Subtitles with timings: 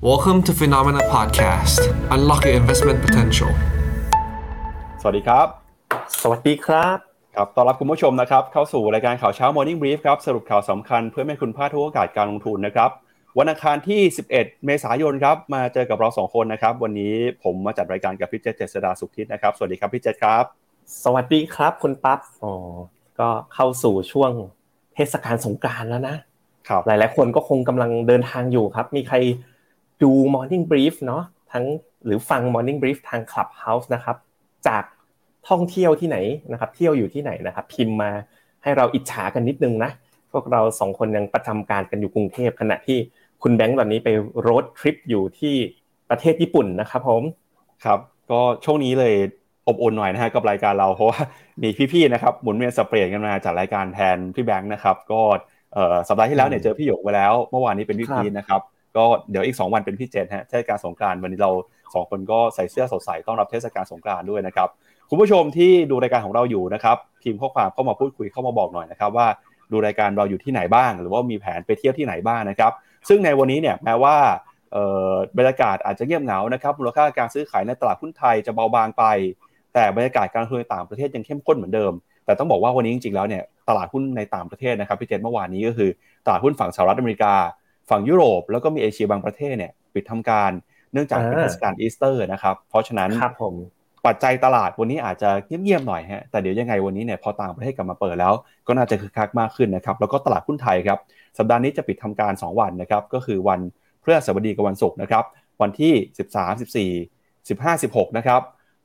[0.00, 1.80] Welcome to Phenomena Podcast.
[2.14, 3.50] Unlock your investment potential.
[5.00, 5.46] สวัสดีครับ
[6.22, 6.96] สวัสดีครับ
[7.36, 12.90] ครับต้อนรับคุณผู้ชมนะครับ เข้าสู่รายการข่าวเช้า Morning Brief ครับ สรุปข่าวสำคัญเพื่อให้คุณพลาดทุกโอกาสการลงทุนนะครับ
[13.38, 14.00] วันอังคารที่
[14.32, 20.44] 11 เมษายนครับ มาเจอกับเราสองคนนะครับ วันนี้ผมมาจัดรายการกับพี่เจษเจษดาสุขทิศนะครับ สวัสดีครับพี่เจษครับ
[21.04, 22.52] สวัสดีครับคุณปั๊บอ๋อ
[23.20, 24.30] ก็เข้าสู่ช่วง
[24.94, 26.16] เทศกาลสงกรานต์แล้วนะ
[26.68, 29.18] ครับหลายๆ คนก็คงกำลังเดินทางอยู่ครับ มีใคร
[30.02, 31.22] ดู Morning Brief เนาะ
[31.52, 31.64] ทั้ง
[32.04, 34.16] หรือฟัง Morning Brief ทาง Clubhouse นะครับ
[34.68, 34.84] จาก
[35.48, 36.18] ท่องเที่ยวที่ไหน
[36.52, 38.10] นะครับ เที่ยวอยู่ที่ไหนนะครับ พิมพ์มา
[38.62, 39.90] ให้เราอิจฉากันนิดนึงนะ
[40.32, 42.98] พวกเราสองคนยังประจำการกันอยู่กรุงเทพขณะที่
[43.42, 44.08] คุณแบงค์ตอนนี้ไป
[44.40, 45.54] โรดทริปอยู่ที่
[46.10, 47.22] ประเทศญี่ปุ่นนะครับผม
[47.84, 47.98] ครับ
[48.30, 49.14] ก็ช่วงนี้เลย
[49.68, 51.20] อบอุ่นหน่อยนะฮะกับรายการเราเพราะว่า
[51.62, 55.20] มีพี่ๆนะครับหมุนเวียนสเปรดกันมาจัดรายการแทนพี่แบงค์นะครับ ก็
[55.74, 58.60] เอ่อสัปดาห์ที่แล้วเนี่ยเจอพี่หยกไปแล้ว เมื่อวานนี้เป็นพี่ครับพีทนะครับ
[58.96, 61.50] ก็เดี๋ยวอีก 2 วันเป็นพี่เจนฮะเทศกาลสงกรานต์วันนี้เรา
[61.94, 64.68] สองคนก็ใส่เสื้อสดใสต้อนรับเทศกาลสงกรานต์ด้วยนะครับ
[65.10, 69.26] คุณผู้ชมที่ดูรายการของเราอยู่นะครับพิมพ์ข้อความเข้ามาพูดคุยเข้ามาบอกหน่อยนะครับว่า
[69.72, 72.72] ดูรายการเราอยู่ที่ไหนบ้าง หรือว่ามีแผนไปเที่ยวที่ไหนบ้างนะครับ
[73.08, 74.16] ซึ่งในวันนี้เนี่ยแม้ว่า
[75.36, 79.04] บรรยากาศอาจจะเงียบเหงานะครับมูลค่าการซื้อขายในตลาดหุ้นไทยจะเบาบางไป
[79.74, 81.92] แต่บรรยากาศการลงทุนต่างประเทศยังเข้มข้นเหมือนเดิม
[82.24, 85.90] แต่ต้องบอกว่าวันนี้จริงๆแล้วเนี่ยตลาดหุ้นในต่างประเทศนะครับพี่เจษเมื่อวานนี้ก็คือ
[86.26, 87.34] ตลาดหุ้นฝั่งสหรัฐอเมริกา
[87.90, 90.50] ฝั่งยุโรปแล้วก็มีเอเชียบางประเทศเนี่ยปิดทำการ
[90.92, 93.54] เนื่องจากเป็นอ่าเทศกาลอีสเตอร์นะครับ เพราะฉะนั้นครับผม
[94.06, 98.34] ปัจจัยตลาดวันนี้อาจจะเงียบๆหน่อยฮะแต่เดี๋ยวยังไงวันนี้เนี่ยพอต่างประเทศกลับมาเปิดแล้ว
[98.66, 100.98] ก็น่าจะคึกคักมากขึ้นนะครับแล้วก็ตลาดหุ้นไทยครับ
[101.38, 103.60] สัปดาห์นี้จะปิดทำการ 2 วันนะครับก็คือวัน
[104.02, 105.24] พฤหัสบดีกับวันศุกร์นะครับ
[105.62, 105.92] วันที่
[106.82, 106.88] 13
[107.48, 108.40] 14 15 16นะครับ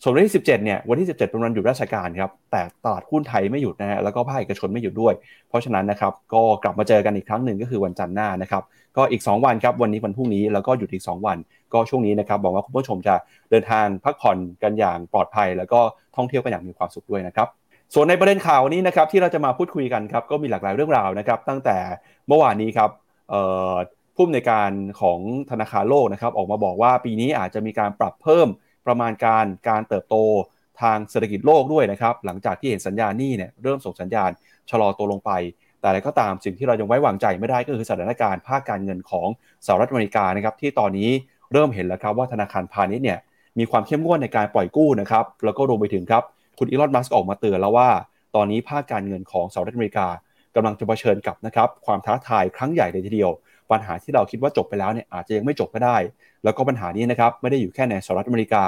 [0.05, 5.13] ส่วนวันที่17เนี่ยวันที่ 17 เป็นวันหยุดราชการครับแต่ตลาดหุ้นไทยไม่หยุดนะฮะแล้วก็ภาคเอกชนไม่หยุดด้วย
[5.49, 8.63] เพราะฉะนั้นนะครับก็กลับมาเจอกันอีกครั้งหนึ่งก็คือวันจันทร์หน้านะครับ
[8.97, 11.37] ก็อีก 2 วันครับวันนี้วันพรุ่งนี้แล้วก็หยุดอีก 2 วัน
[11.73, 13.15] ก็ช่วงนี้นะครับบอกว่าคุณผู้ชมจะ
[13.49, 15.79] เดินทางพักผ่อนกันอย่างปลอดภัย แล้วก็
[16.15, 17.47] ท่องเที่ยวกันอย่างมีความสุขด้วยนะครับ
[17.93, 21.77] ส่วนในประเด็นข่าวนี้นะครับที่เราจะมาพูดคุยกันครับก็มีหลากหลายเรื่องราวนะครับตั้งแต่
[22.27, 22.89] เมื่อวานนี้ครับ
[24.15, 24.69] ผู้อำนวยการ
[25.01, 25.19] ของ
[25.51, 28.47] ธนาคารโลกนะครับออกมาบอกว่าปีนี้อาจจะมีการปรับเพิ่ม
[28.87, 30.15] ประมาณการการเติบโต
[30.81, 34.29] ทางเศรษฐกิจโลกด้วยนะครับ หลังจากที่เห็นสัญญาณนี้เนี่ยเริ่มส่งสัญญาณ
[34.71, 35.31] ชะลอตัวลงไป
[35.79, 39.27] แต่อะไรก็ตามสิ่งที่เรายังไว้วางใจไม่ได้ก็คือสถานการณ์ภาคการเงินของ
[39.65, 41.09] สหรัฐอเมริกานะครับที่ตอนนี้
[41.51, 43.19] เริ่มเห็นแล้วครับว่าธนาคารพาณิชย์เนี่ย
[43.59, 46.23] มีความเข้มงวดในการปล่อยกู้นะครับแล้วก็รวมไปถึงครับ
[46.57, 47.89] คุณอีลอนมัสก์ออกมาเตือนแล้วว่า
[48.35, 50.07] ตอนนี้ภาคการเงินของสหรัฐอเมริกา
[50.55, 53.31] กำลังจะเผชิญกับนะครับความท้าทายครั้งใหญ่เลยทีเดียว
[53.73, 55.97] ปัญหาที่เราคิดว่าจบไปแล้วเนี่ยอาจจะยังไม่จบก็ได้
[56.43, 58.63] แล้วก็ปัญหานี้นะครับไม่ได้อยู่แค่ในสหรัฐอเมริกา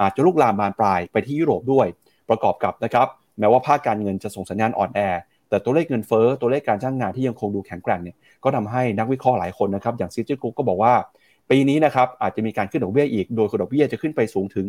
[0.00, 1.86] อาจจะลุกลามบานปลายไปที่ยุโรปด้วย
[2.28, 3.06] ประกอบกับนะครับ
[3.38, 5.00] แม้ว่าภาคการเงินจะส่งสัญญาณอ่อนแอ
[5.48, 10.92] แต่ตัวเลขเงินเฟ้อตัวเลขการจ้างงานที่ยังคงดูแข็งแกร่งเนี่ยก็ทำให้นักวิเคราะห์หลายคนนะครับอย่างซิจิกุก็บอกว่า
[11.50, 14.66] ปีนี้นะครับอาจจะมีการขึ้นดอกเบี้ยอีกโดยดอกเบี้ยจะขึ้นไปสูงถึง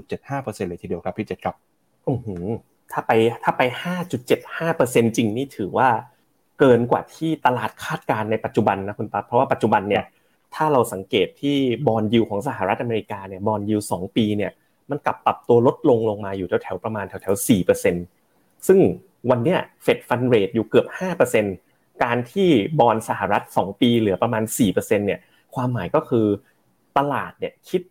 [0.00, 1.54] 5.75%เลยทีเดียวครับพี่เจษครับ
[2.04, 2.46] โอือหือ
[2.92, 3.10] ถ้าไป
[3.44, 3.62] ถ้าไป
[4.38, 5.88] 5.75%จริงนี่ถือว่า
[6.64, 10.04] เกินกว่าที่ตลาดคาดการณ์ในปัจจุบันนะคุณปั๊บเพราะว่าปัจจุบันเนี่ย
[10.54, 11.56] ถ้าเราสังเกตที่
[11.86, 14.52] บอลยูของสหรัฐอเมริกาเนี่ยบอลยูสองปีเนี่ย
[14.90, 17.46] มันกลับปรับตัวลดลงลงมาอยู่แถวๆประมาณแถวๆ
[18.02, 18.78] 4%ซึ่ง
[19.30, 20.86] วันเนี้ยเฟดฟันเรทอยู่เกือบ
[21.44, 22.48] 5%การที่
[22.80, 25.20] บอลสหรัฐ2ปีเหลือประมาณ4%เนี่ย
[25.54, 26.26] ความหมายก็คือ
[26.98, 27.82] ตลาดเนี่ยคิด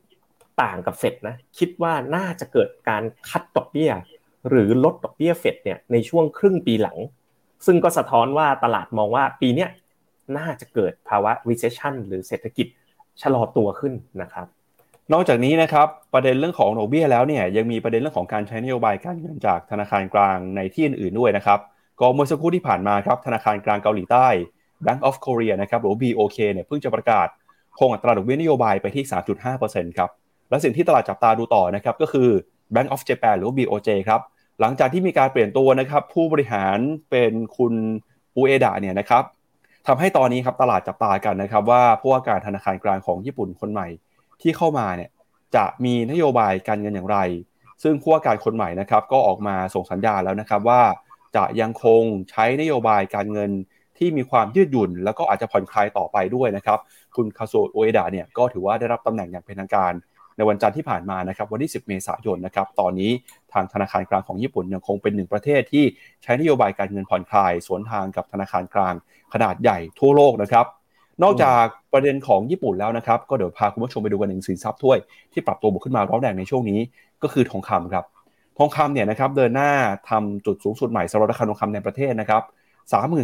[0.61, 3.91] ต่างกับเฟดนะคิดว่าน่าจะเกิดการคัดดอกเบี้ย
[4.49, 6.97] หรือลดดอกเบี้ยเฟดเนี่ยในช่วงครึ่งปีหลัง
[7.65, 9.67] ซึ่งก็สะท้อนว่าตลาดมองว่าปีนี้
[10.37, 12.67] น่าจะเกิดภาวะ recession หรือเศรษฐกิจ
[13.21, 14.47] ชะลอตัวขึ้นนะครับ
[15.13, 21.59] นอกจากนี้นะครับประเด็นเรื่องของดอกเบี้ยแล้วเนี่ยยังมีประเด็นเรื่องของการใช้นโยบายการเงินจากธนาคารกลางในที่อื่นๆด้วยนะครับ
[21.99, 24.27] ก็เมื่อสักครู่ที่ผ่านมาครับธนาคารกลางเกาหลีใต้
[24.85, 27.27] Bank of Korea นะครับหรือ BOK เนี่ยเพิ่งจะประกาศ
[27.79, 29.03] คงอัตราดอกเบี้ยนโยบายไปที่
[29.51, 30.09] 3.5%ครับ
[30.49, 32.29] และสิ่งที่ตลาดจับตาดูต่อนะครับก็คือ
[32.73, 34.21] Bank of Japan หรือ BOJ ครับ
[34.61, 36.77] หลังจากที่มีการเปลี่ยนตัวนะครับผู้บริหาร
[37.11, 37.73] เป็นคุณ
[38.35, 39.23] อูเอดะเนี่ยนะครับ
[39.87, 43.87] ทำให้ตอนนี้ครับตลาดจับตากันนะครับ ว่าผู้ว่าการธนาคารกลางของญี่ปุ่นคนใหม่
[44.41, 45.09] ที่เข้ามาเนี่ย
[45.55, 47.17] จะมีนโยบายการเงินอย่างไร
[47.83, 50.81] ซึ่งผู้ว่าการคนใหม่นะครับก็ออกมาส่งสัญญาณแล้วนะครับว่า
[51.35, 53.51] จะยังคงใช้นโยบายการเงิน
[53.97, 56.79] ที่มีความยืดหยุ่น แล้วก็อาจจะผ่อนคลายต่อไปด้วยนะครับ
[57.15, 59.93] คุณคาโซโอเอดะเนี่ยก็ถือว่าได้รับตำแหน่งอย่างเป็นทางการ
[60.37, 63.11] ในวันจันทร์ที่ผ่านมานะครับวันที่ 10 เมษายนนะครับตอนนี้
[63.53, 65.83] ทางธนาคารกลางของญี่ปุ่นยังคงเป็นหนึ่งประเทศที่
[66.23, 68.93] ใช้นโยบายการเงินผ่อนคลาย สวนทางกับธนาคารกลาง
[69.33, 70.65] ขนาดใหญ่ทั่วโลกนะครับ
[71.23, 74.97] นอกจากประเด็นของญี่ปุ่นแล้วนะครับ ก็เดี๋ยวพาคุณผู้ชมไปดูกันหนึ่งสินทรัพย์ถ้วย
[75.31, 76.79] ที่ปรับตัวบวกขึ้นมาร้อนแรงในช่วงนี้
[77.23, 78.05] ก็คือทองคำครับ
[78.57, 79.71] ทองคำเนี่ยนะครับเดินหน้า
[80.09, 82.43] ทำจุดสูงสุดใหม่สำหรับราคาทองคำในประเทศนะครับ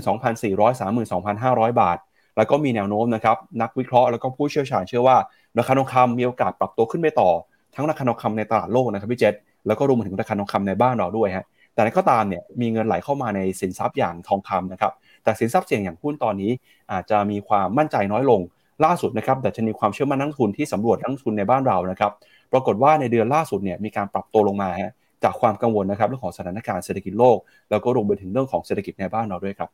[0.06, 1.98] 32,400 32,500 บาท
[2.38, 5.18] แล้วก็มีแนวโน้มนะครับนักวิเคราะห์แล้วก็ผู้เชี่ยวชาญเชื่อว่า
[5.58, 7.30] ราคาทองคำมีโอกาสปรับตัวขึ้นไปต่อ
[7.76, 9.34] ทั้งราคาทองคำในตลาดโลกนะครับพี่เจษ
[9.68, 14.92] แล้วก็รวมถึงราคาทองคำในบ้านเราด้วยฮะแต่นั้นก็ตามเนี่ยมีเงินไหลเข้ามาในสินทรัพย์อย่างทองคำนะครับ
[15.24, 16.52] แต่สินทรัพย์เสี่ยงอย่างหุ้นตอนนี้
[16.92, 18.42] อาจจะมีความมั่นใจน้อยลง
[18.86, 22.12] ล่าสุดนะครับแต่จะมีความเชื่อมั่นนักทุนที่สำรวจนักทุนในบ้านเรานะครับ
[22.52, 24.94] ปรากฏว่าในเดือนล่าสุดเนี่ยมีการปรับตัวลงมาฮะ
[25.24, 27.38] จากความกังวลนะครับเรื่องของสถานการณ์เศรษฐกิจโลก
[27.70, 29.70] แล้วก็รวมไปถึงเรื่องของเศรษฐกิจในบ้านเราด้วยครับ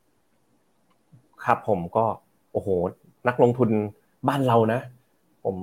[1.45, 2.05] ครับผมก็
[2.53, 2.67] โอ้โห
[3.27, 3.69] นักลงทุน
[4.27, 4.79] บ้านเรานะ
[5.45, 5.55] ผม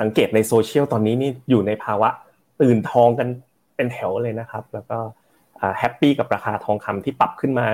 [0.00, 2.08] สังเกตในโซเชียลตอนนี้นี่อยู่ในภาวะ
[2.60, 3.28] ตื่นทองกัน
[3.76, 4.98] เป็นแถวเลยนะครับ แล้วก็
[5.78, 7.66] happy กับราคาทองคำที่ปรับขึ้นมา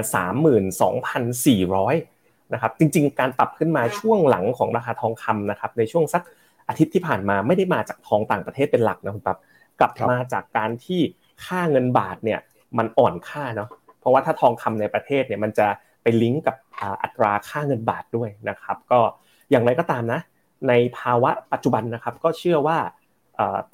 [1.43, 6.23] 32,400นะครับจริง ๆ การปรับขึ้นมาช่วงหลังของราคาทองคำนะครับในช่วงสัก
[6.69, 9.39] อาทิตย์ที่ผ่านมาไม่ได้มาจากทองต่างประเทศเป็นหลักนะคุณปั๊บ
[9.81, 11.01] กลับมาจากการที่
[11.45, 12.41] ค่าเงินบาทเนี่ย
[12.79, 13.69] มันอ่อนค่าเนาะ
[14.01, 15.67] เพราะว่าถ้าทองคำในประเทศเนี่ยมันจะ
[16.03, 16.57] ไปลิงก์กับ
[17.03, 19.01] อัตราค่าเงินบาทด้วยนะครับ ก็
[19.51, 20.21] อย่างไรก็ตามนะ
[20.69, 22.79] ในภาวะปัจจุบันนะครับก็เชื่อว่า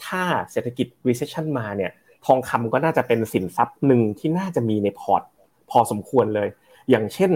[0.06, 0.22] ถ้า
[0.52, 1.90] เศรษฐกิจ recession มาเนี่ย
[2.26, 5.22] ทองคำก็น่าจะเป็นสินทรัพย์หนึ่งที่น่าจะมีในพอร์ต
[5.70, 6.48] พอสมควรเลย
[6.90, 7.32] อย่างเช่น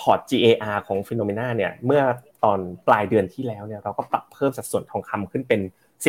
[0.00, 2.02] พอร์ต GAR ของ FINNOMENA เนี่ยเมื่อ
[2.44, 2.58] ตอน
[2.88, 5.60] ปลายเดือนที่แล้วเนี่ยเราก็ปรับเพิ่มสัดส่วนทองคำขึ้นเป็น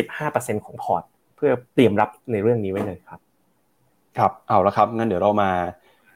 [0.08, 1.02] 15%ของพอร์ต
[1.36, 3.20] เพื่อเตรียมรับในเรื่องนี้ไว้เลยครับ
[4.18, 5.50] ครับเอาละครับงั้นเดี๋ยวเรามา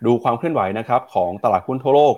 [0.07, 2.15] ดูความเคลื่อนไหวนะครับของตลาดหุ้นทั่วโลก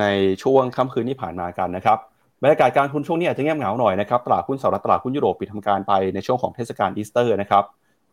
[0.00, 0.04] ใน
[0.42, 1.98] ช่วงค่ำคืนที่ผ่านมากันนะครับ
[2.42, 7.64] บรรยากาศการลงทุนช่วงนี้อาจจะเงียบเหงาหน่อยนะครับตลาดหุ้นสหรัฐตลาดหุ้นยุโรปปิดทำการไปในช่วงของเทศกาลอีสเตอร์นะครับ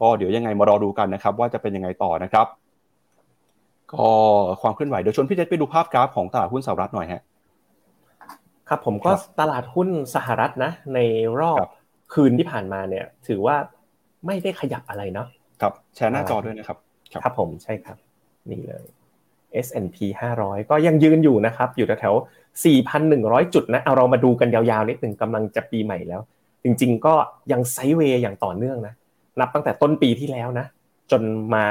[0.02, 2.48] ก็เดี๋ยวยังไงมารอดูกันนะครับ ว่าจะเป็นยังไงต่อนะครับ
[3.92, 4.10] ก็
[4.62, 7.22] ความเคลื่อนไหวเดี๋ยวชวนพี่เจษไปดูภาพกราฟของตลาดหุ้นสหรัฐหน่อยฮะ
[8.70, 11.00] ครับผมก็ตลาดหุ้นสหรัฐนะ ใน
[11.40, 11.66] รอบ
[12.14, 13.56] คืนที่ผ่านมาเนี่ย ถือว่า
[14.26, 15.28] ไม่ได้ขยับอะไรเนาะ
[15.62, 16.78] ครับแชร์หน้าจอด้วยนะครับ
[17.24, 17.98] ครับผมใช่ครับ
[18.52, 18.86] นี่เลย
[19.66, 19.98] S&P
[20.36, 22.16] 500 ก็ยังยืนอยู่นะครับ อยู่แถว
[22.84, 26.22] 4,100 จุดนะเอาเรามาดูกันยาวๆนิดหนึ่งกำลังจะปีใหม่แล้ว
[26.64, 27.14] จริง ๆ ก็
[27.52, 28.94] ยังไซด์เวย์อย่างต่อเนื่องนะ
[29.40, 30.66] นับตั้งแต่ต้นปีที่แล้วนะ
[31.12, 31.22] จน
[31.56, 31.66] มา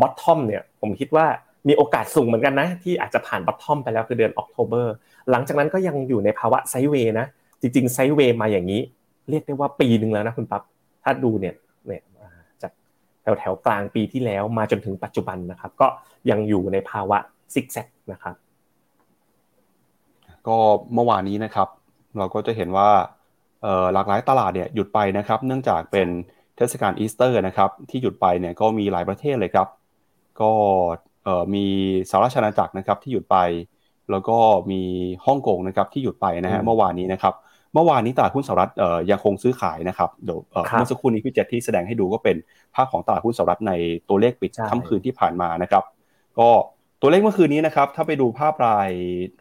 [0.00, 1.26] bottom เนี่ย ผมคิดว่า
[1.68, 4.94] มีโอกาสสูงเหมือนกันนะ ที่อาจจะผ่าน bottom ไปแล้วคือเดือน October
[5.30, 7.26] หลังจากนั้นก็ยังอยู่ในภาวะ sideway นะ
[7.60, 8.80] จริงๆ sideway มาอย่างนี้
[9.30, 10.62] เรียกได้ว่าปีหนึ่งแล้วนะคุณปั๊บ
[11.02, 11.54] ถ้าดูเนี่ย
[11.86, 12.02] เนี่ย
[12.62, 12.72] จาก
[13.22, 15.86] แถวแถวกลางปีที่แล้วมาจนถึงปัจจุบันนะครับ ก็
[16.30, 17.18] ยังอยู่ในภาวะ
[17.54, 18.34] ซิกแซกนะครับ
[20.46, 20.56] ก็
[20.94, 21.68] เมื่อวานนี้นะครับ
[22.18, 22.88] เราก็จะเห็นว่า
[23.94, 26.08] หลากหลายตลาดเนี่ยหยุดไปนะครับ เนื่องจากเป็น
[26.58, 29.68] เทศกาลอีสเตอร์นะครับที่หยุดไปเนี่ยก็มีหลายประเทศเลยครับ
[30.40, 30.50] ก็
[31.54, 31.66] มี
[32.10, 33.36] สหราชอาณาจักรนะครับที่หยุดไป
[34.10, 34.36] แล้วก็
[34.70, 34.82] มี
[35.26, 37.34] ฮ่องกงนะครับที่หยุดไปนะฮะเมื่อวานนี้นะครับ
[37.74, 38.70] เมื่อวานนี้ตลาดหุ้นสหรัฐ
[39.10, 40.38] ยังคงซื้อขายนะครับเดี๋ยว
[40.72, 42.36] เมื่อสักครู่นี้พี่เจษที่แสดงให้ดูก็เป็น
[42.74, 43.72] ภาพของตลาดหุ้นสหรัฐใน
[44.08, 45.84] ตัวเลขปิดค่ำคืนที่ผ่านมานะครับ
[46.38, 46.48] ก็
[47.00, 48.90] ตัวเลขเมื่อคืนนี้นะครับถ้าไปดูภาพราย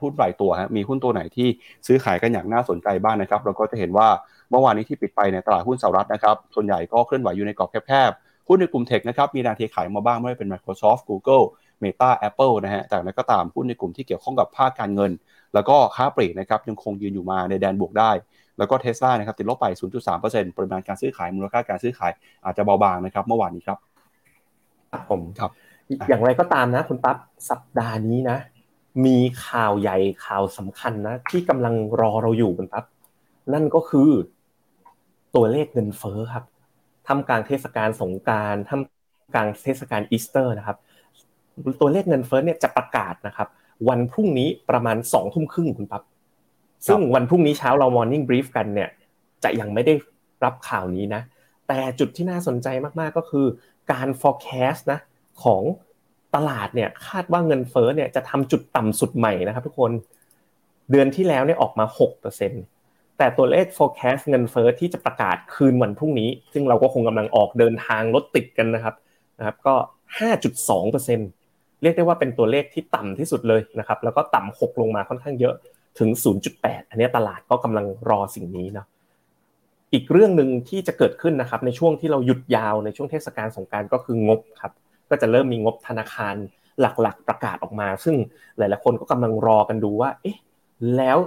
[0.02, 1.48] หุ้นรายตัวฮะมีหุ้นตัวไหนที่
[1.88, 4.08] ซื้อขายกันอย่างน่าสนใจบ้างนะครับ เราก็จะเห็นว่า
[4.50, 11.46] เมื่อวานนี้ที่ปิดไปในตลาดหุ้นสหรัฐนะครับ ส่วนใหญ่ก็เคลื่อนไหวอยู่ในกรอบแคบๆ หุ้นในกลุ่มเทคนะครับ มีแรงเทขายมาบ้างไม่ว่าเป็น Microsoft Google
[11.84, 15.12] Meta Apple นะฮะ แต่นั้นก็ตามหุ้นในกลุ่มที่เกี่ยวข้องกับภาคการเงิน
[15.54, 18.12] แล้วก็ค้าปลีกนะครับยังคงยืนอยู่มาในแดนบวกได้
[18.58, 19.66] แล้วก็เทสลานะครับติดลบไป
[20.12, 22.12] 0.3%ปริมาณการซื้อขายมูลค่าการซื้อขาย
[22.46, 23.78] อาจจะเบาบางนะครับเมื่อวานนี้ครับ
[25.10, 25.52] ผมครับ
[26.10, 27.18] อย่างไรก็ตามนะ คุณปั๊บ
[27.50, 28.38] สัปดาห์นี้นะ
[29.06, 29.18] มี
[29.48, 32.86] ข่าวใหญ่ข่าวสำคัญนะ ที่กำลังรอเราอยู่คุณปั๊บ
[33.54, 34.10] นั่นก็คือ
[35.36, 36.44] ตัวเลขเงินเฟ้อครับ
[37.08, 40.78] ท่ามกลางเทศกาลสงกรานต์ท่ามกลางเทศกาลอีสเตอร์นะครับ
[41.82, 43.48] ตัวเลขเงินเฟ้อเนี่ยจะประกาศนะครับ
[43.90, 46.04] วันพรุ่งนี้ประมาณสองทุ่มครึ่งคุณปั๊บ
[46.88, 48.90] ซึ่งวันพรุ่งนี้เช้าเรา Morning Brief กันเนี่ย
[49.44, 49.94] จะยังไม่ได้
[50.44, 51.22] รับข่าวนี้นะ
[51.68, 52.68] แต่จุดที่น่าสนใจ
[53.00, 53.46] มากๆก็คือ
[53.92, 55.00] การ forecast นะ
[55.44, 55.64] ของ
[56.36, 59.92] ตลาดเนี่ยคาดว่าเงินเฟ้อเนี่ยจะทำจุดต่ำสุดใหม่นะครับทุกคน
[60.92, 61.86] เดือนที่แล้วเนี่ยออกมา
[62.32, 62.77] 6%
[63.18, 68.96] แต่ตัวเลข forecast เงินเฟ้อที่จะประกาศคืนวันพรุ่งนี้ ซึ่งเราก็คงกำลังออกเดินทางรถติดกันนะครับ
[69.40, 69.76] นะครับ ก็
[70.58, 75.56] 5.2%เรียกได้ว่าเป็นตัวเลขที่ต่ำที่สุดเลยนะครับ แล้วก็ต่ำหกลงมาค่อนข้างเยอะ
[76.00, 76.10] ถึง
[76.50, 78.86] 0.8 อันนี้ตลาดก็กำลังรอสิ่งนี้นะ
[79.94, 84.72] อีกเรื่องหนึ่งที่จะเกิดขึ้นนะครับ ในช่วงที่เราหยุดยาวในช่วงเทศกาลสงการก็คืองบครับ
[85.10, 86.36] ก็จะเริ่มมีงบธนาคาร
[86.82, 88.16] หลักๆ ประกาศออกมา ซึ่ง
[88.58, 90.38] หลายๆคนก็กำลังรอกันดูว่า เอ๊ะ
[90.96, 91.18] แล้ว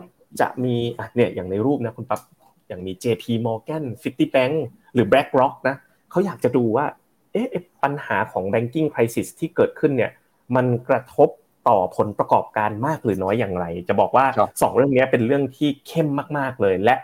[0.40, 0.74] จะมี
[1.16, 2.20] เนี่ยอย่างในรูปนะคุณปั๊บ
[2.68, 4.54] อย่างมี JP Morgan Citibank
[4.94, 5.76] หรือ BlackRock นะ
[6.10, 6.86] เขาอยากจะดูว่า
[7.32, 7.46] เอ๊ะ
[7.82, 10.10] ปัญหาของ banking crisis ที่เกิดขึ้นเนี่ย
[10.56, 11.28] มันกระทบ
[11.68, 14.26] ต่อผลประกอบการมากหรือน้อยอย่างไร จะบอกว่า
[14.62, 16.08] สองเรื่องนี้เป็นเรื่องที่เข้ม
[16.38, 16.94] มากๆเลย และ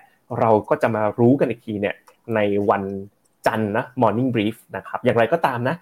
[0.40, 1.94] เราก็จะมารู้กันอีกทีเนี่ย
[2.34, 2.40] ใน
[2.70, 2.82] วัน
[3.46, 5.76] จันทร์นะ Morning Brief นะครับอย่างไรก็ตามนะ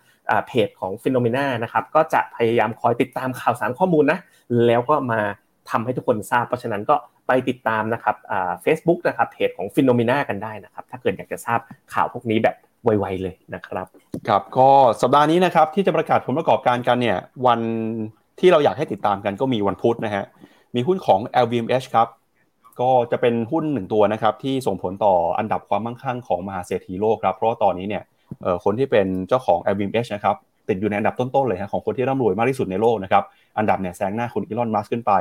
[0.46, 4.18] เพจของ FINNOMENA นะครับก็จะพยายามคอยติดตามข่าวสารข้อมูลนะ
[4.66, 5.20] แล้วก็มา
[5.70, 8.16] ทำให้ทุกคนทราบเพราะฉะนั้นก็ ไปติดตามนะครับ
[8.62, 11.60] เฟซบุ๊กนะครับเพจของ FINNOMENA กันได้นะครับถ้าเกิดอยากจะทราบ
[11.94, 13.86] ข่าวพวกนี้แบบไวๆเลยนะครับ
[14.28, 14.68] ครับก็
[15.02, 17.60] สัปดาห์นี้นะครับที่จะประกาศผลประกอบการกันเนี่ยวัน
[18.40, 20.24] ที่เราอยากให้ติดตามกันก็มีวันพุธนะฮะ
[20.74, 22.08] มีหุ้นของ LVMH ครับ
[22.80, 28.02] ก็จะเป็นหุ้นหนึ่งตัวนะครับที่ส่งผลต่ออันดับความมั่งคั่งของมหาเศรษฐีโลกครับเพราะตอนนี้เนี่ย
[28.64, 30.36] คนที่เป็นเจ้าของ LVMH นะครับ
[30.68, 33.24] ติดอยู่ในอันดับต้นๆเลยฮะของคนที่ร่ำรวยมากที่สุดในโลกนะครับ
[33.58, 35.12] อันดับเนี่ยแซงหน้าคุณอีลอนมัสก์ขึ้นไป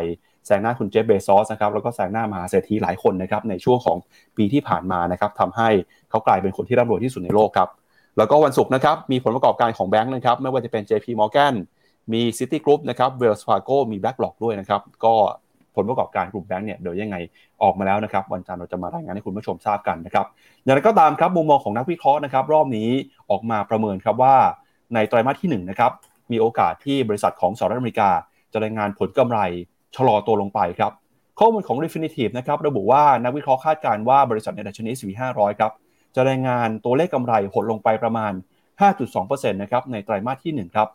[0.46, 3.98] แซงหน้าคุณเจฟเบซอสนะครับแล้วก็แซงหน้ามหาเศรษฐีหลายคนนะครับในช่วงของ
[4.38, 5.70] ปีที่ผ่านมานะครับทำให้
[6.10, 7.70] เขากลายเป็นคนที่ร่ำรวยที่สุดในโลกครับ
[8.18, 11.54] แล้วก็วันศุกร์นะครับมีผลประกอบการของแบงค์นะครับไม่ว่าจะเป็น JP Morgan
[12.14, 15.14] มี City Group นะครับ Wells Fargo มี BlackRock ด้วยนะครับก็
[15.76, 17.16] ผลประกอบการกลุ่มแบงค์เนี่ยเดี๋ยวยังไง
[17.64, 20.26] ออกมาแล้วนะครับ วันจันทร์เราจะมารายงานให้คุณผู้ชมทราบกันนะครับ
[20.64, 22.90] อย่างไรก็ตามครับมุมมองของนักวิเคราะห์นะครับรอบนี้
[23.30, 24.36] ออกมาประเมินครับว่า
[24.94, 25.92] ในไตรมาสที่1นะครับ
[26.32, 28.10] มีโอกาสที่บริษัทของสหรัฐอเมริกา
[28.52, 29.40] จะรายงานผลกำไร
[29.96, 30.92] ชะลอตัวลงไปครับ
[31.40, 35.72] ข้อมูลของ Refinitiv นะครับระบุว่านักวิเคราะห์คาดการณ์ว่าบริษัทในดัชนี S&P 500 ครับ
[36.16, 38.32] จะรายงานตัวเลขกำไรหดลงไปประมาณ
[38.98, 40.88] 5.2%นะครับในไตรมาสที่ 1 ครับ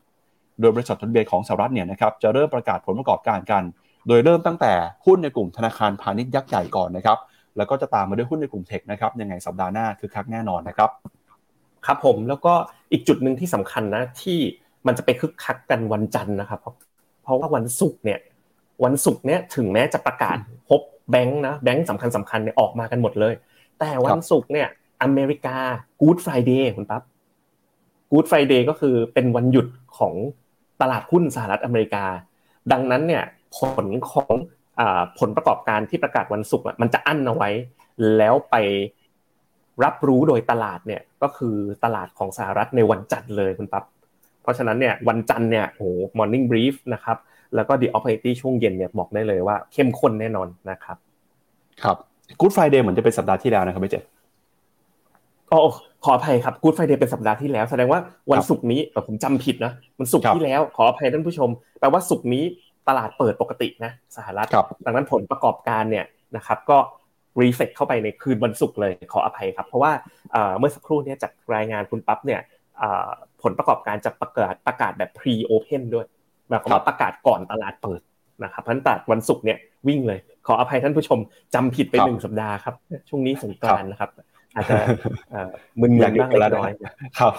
[0.60, 3.62] โดยบริษัททนเบียของสหรัฐเนี่ยนะครับจะเริ่มประกาศผลประกอบการกัน
[4.08, 4.72] โดยเริ่มตั้งแต่
[5.06, 7.18] หุ้นในกลุ่มธนาคารพาณิชย์ยักษ์ใหญ่ก่อนนะครับ
[7.56, 10.90] แล้วก็จะตามมาด้วยหุ้นในกลุ่มเทคนะครับยังไงสัปดาห์หน้าคือคักแน่นอนนะครับ
[11.86, 12.52] ครับผมแล้วก็
[12.92, 14.38] อีกจุดหนึ่งที่สำคัญนะที่
[14.86, 16.60] มันจะไปคึกคักกันวันจันทร์นะครับ
[17.22, 18.18] เพราะว่าวันศุกร์เนี่ย
[18.84, 20.80] วันศุกร์เนี่ยถึงแม้จะประกาศพบ
[21.10, 23.34] แบงค์นะแบงค์สำคัญสำคัญเนี่ยออกมากันหมดเลย
[23.80, 24.68] แต่วันศุกร์เนี่ย
[25.02, 25.56] อเมริกา
[26.00, 27.02] Good Friday คุณปั๊บ
[28.12, 29.66] Good Friday ก็คือเป็นวันหยุด
[29.98, 30.14] ของ
[30.80, 32.04] ตลาดหุ้นสหรัฐอเมริกา
[32.72, 33.24] ดังนั้นเนี่ย
[33.56, 34.32] ผลของ
[35.18, 37.50] ผลประกอบการที่ประกาศวันศุกร์มันจะอั้นเอาไว้
[38.16, 38.56] แล้วไป
[39.84, 43.84] รับรู้โดยตลาดเนี่ยก็คือตลาดของสหรัฐในวันจันทร์เลยคุณปั๊บ
[44.42, 47.16] เพราะฉะนั้นเนี่ยวันจันทร์เนี่ยโอ้ morning brief นะครับ
[47.54, 50.96] แล้วก็ the opportunity ช่วงเย็นเนี่ยบอกได้เลยว่าเข้มข้นแน่นอนนะครับ
[51.82, 51.96] ครับ
[52.40, 53.96] Good Friday เหมือนจะเป็นสัปดาห์ที่แล้วนะครับพี่เจ
[55.50, 55.58] ก็
[56.04, 58.00] ขออภัยครับ Good Friday เป็นสัปดาห์ที่แล้ว แสดงว่า
[58.32, 61.48] วันศุกร์นี้ผมจำผิดนะมันศุกร์ที่แล้วขออภัยท่านผู้ชม
[61.80, 62.44] แปลว่าศุกร์นี้
[62.88, 64.48] ตลาดเปิดปกตินะสหรัฐ
[64.84, 66.04] ดังนั้นผลประกอบการเนี่ย
[66.36, 66.78] นะครับก็
[67.40, 69.92] รีเฟกเข้าไปในคืนวันศุกร์เลยขออภัยครับ เพราะว่า
[70.58, 72.40] เมื่อสักครู่นี้จากรายงานคุณปั๊บเนี่ย
[73.42, 76.06] ผลประกอบการจะประกาศประกาศแบบ pre open ด้วย
[76.48, 78.00] หมายความว่าประกาศก่อนตลาดเปิด
[78.44, 81.18] นะครับพันตัดวันศุกร์เนี่ยวิ่งเลย ขออภัยท่านผู้ชม
[81.54, 82.74] จำผิดไปหนึ่งสัปดาห์ครับ
[83.08, 84.10] ช่วงนี้สงกรานนะครับ
[84.54, 84.76] อาจจะ
[85.80, 86.72] มึนๆบ้างเล็กน้อย
[87.18, 87.32] ครับ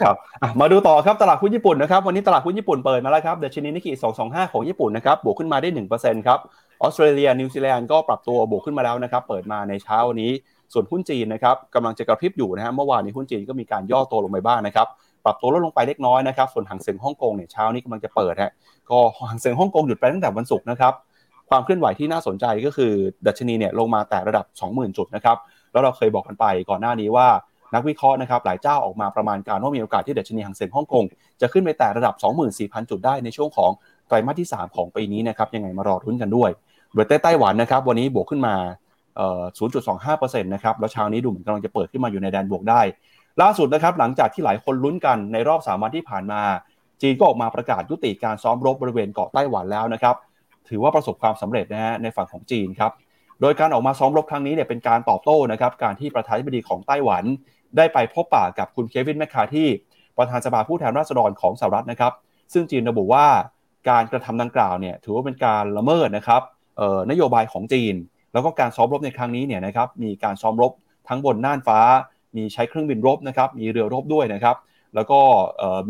[0.00, 0.16] ครับ
[0.60, 3.92] มาดูต่อครับตลาดหุ้นญี่ปุ่นนะครับวันนี้ตลาดหุ้นญี่ปุ่นเปิดมาแล้วครับเดชินินิกิ
[4.22, 5.68] 225 ของญี่ปุ่นนะครับบวกขึ้นมาได้
[5.98, 6.38] 1%ครับ
[6.82, 10.30] ออสเตรเลียนิวซีแลนด์ก็ปรับตัวบวกขึ้นมาแล้วนะครับเปิดมาในเช้าวันนี้
[10.72, 14.86] ส่วนหุ้นจีนนะครับกำลังจะกระพริบอยู่นะฮะเมื่อวานนี้หุ้นจีนก็มีการย่อตัวลงไปบ้างนะครับ
[15.24, 18.52] ปรับตัวลดลงไปเล็กน้อยนะครับ ส่วนหางเซ็งฮ่องกงเนี่ยเช้านี้กำลังจะเปิดฮะ
[18.90, 18.98] ก็
[19.30, 20.92] หางเซ็งฮ่องกงหยุดไปตั้งแต่วันศุกร์นะครับ
[21.50, 22.92] ความเคลื่อนไหวที่น่าสนใจก็คือ
[23.26, 25.36] ดัชนีเนี่ยลงมาแต่ระดับ 20,000 จุดนะครับ
[25.72, 27.28] แล้วเราเคยบอกกันไปก่อนหน้านี้ว่า
[27.74, 31.04] นักวิเคราะห์นะครับหลายเจ้าออกมาประมาณการว่ามีโอกาสที่ดัชนีหางเซ็งฮ่องกง
[31.40, 32.14] จะขึ้นไปแต่ระดับ
[32.52, 33.70] 24,000 จุดได้ในช่วงของ
[34.08, 36.50] ไตรมาสที่ 3 ของปีนี้นะครับยังไงมารอรุ้นกันด้วย
[36.92, 38.54] เบรเต้ไต้หวันนะครับวันนี้บวกขึ้นมา
[39.68, 42.80] 0.25%นะครับแล้วเช้านี้ดูเหมือนกำลังจะเปิดขึ้นมาอยู่ในแดนบวกได้
[43.42, 46.42] ล่าสุดนะครับหลังจากที่หลายคนลุ้นกันในรอบสามวันที่ผ่านมา
[47.02, 50.16] จีนก็ออกมาประกาศยุติการซ้อมรบบริเวณเกาะไต้หวันแล้วนะครับ
[50.68, 52.92] ถือว่าประสบความสำเร็จนะฮะในฝั่งของจีนครับ
[53.40, 57.24] โดยการออกมาซ้อมรบครั้งนี้เนี่ยเป็นการตอบโต้นะครับการที่ประธานาธิบดีของไต้หวัน
[57.76, 59.68] ได้ไปพบปะกับคุณเควินแมคคาที่
[60.16, 62.12] ประธานสภาผู้แทนราษฎรของสหรัฐนะครับ
[62.52, 63.26] ซึ่งจีนระบุว่า
[63.90, 66.42] การกระทำดังกล่าวเนี่ยถือว่าเป็นการละเมิดนะครับ
[67.10, 67.94] นโยบายของจีน
[68.32, 70.72] แล้วก็การซ้อมรบในครั้งนี้เนี่ยนะครับมีการซ้อมรบ
[71.08, 71.80] ทั้งบนน่านฟ้า
[72.36, 74.56] มีใช้เครื่องบินรบนะครับ มีเรือรบด้วยนะครับ
[74.94, 75.20] แล้วก็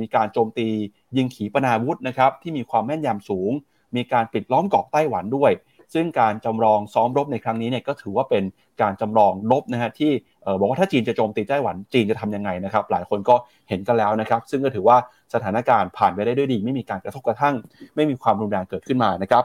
[0.00, 0.68] มีการโจมตี
[1.16, 3.50] ยิงขีปนาวุธนะครับที่มีความแม่นยำสูง
[3.96, 5.52] มีการปิดล้อมเกาะไต้หวันด้วย
[5.94, 8.44] ซึ่งการจำลองซ้อมรบในครั้งนี้เนี่ยก็ถือว่าเป็น
[8.82, 10.12] การจำลองรบนะฮะที่
[10.58, 13.34] บอกว่าถ้าจีนจะโจมตีไต้หวันจีนจะทํำยังไงนะครับ หลายคนก็
[13.68, 14.96] เห็นกันแล้วนะครับ ซึ่งก็ถือว่า
[15.34, 17.54] สถานการณ์ผ่านไปได้ด้วยดี ไม่มีการกระทบกระทั่ง
[17.94, 19.44] ไม่มีความรุนแรงเกิดขึ้นมานะครับ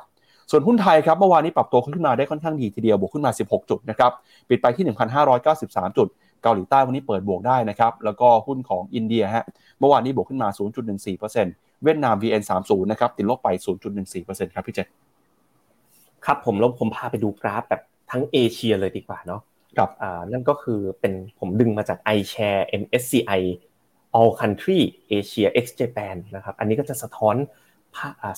[0.51, 4.11] ส่วนหุ้นไทยครับเมื่อวานนี้ปรับตัวขึ้นมาได้ค่อนข้างดีทีเดียวบวกขึ้นมา 16 จุดนะครับ
[4.49, 4.85] ปิดไปที่
[5.41, 6.07] 1,593 จุด
[6.43, 9.45] เกาหลีใต้วันนี้เปิดบวกได้นะครับ แล้วก็หุ้นของอินเดียฮะ
[9.79, 10.49] เมื่อวานนี้บวกขึ้นมา
[11.15, 13.49] 0.14%เวียดนาม VN30 นะครับ ติดลบไป
[14.03, 14.87] 0.14%ครับพี่เจษ
[16.25, 17.81] ครับผมแล้วผมพาไปดูกราฟแบบ
[18.11, 19.41] ทั้งเอเชียเลยดีกว่าเนาะ
[19.77, 23.41] ครับอ่านั่นก็คือเป็นผมดึงมาจาก iShare MSCI
[24.19, 24.79] All Country
[25.17, 27.35] Asia X Japan นะครับ อันนี้ก็จะสะท้อน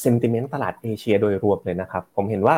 [0.02, 2.56] เซนติเมนต์ตลาดเอเชียโดยรวมเลยนะครับ ผมเห็นว่า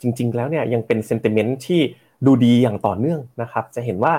[0.00, 1.80] จริง ๆ แล้วเนี่ยยังเป็นเซนติเมนต์ที่
[2.26, 4.12] ดูดีอย่างต่อเนื่องนะครับ จะเห็นว่า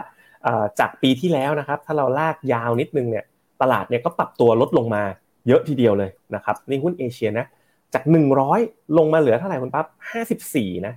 [0.79, 3.25] จากปีที่แล้วนะครับ ถ้าเราลากยาวนิดนึงเนี่ย
[3.61, 5.03] ตลาดเนี่ยก็ปรับตัวลดลงมา
[5.47, 7.45] เยอะทีเดียวเลยนะครับในหุ้นเอเชียนะ
[7.93, 8.03] จาก
[8.49, 9.85] 100 ลงมาเหลือเท่าไหร่คุณปั๊บ
[10.37, 10.93] 54นะ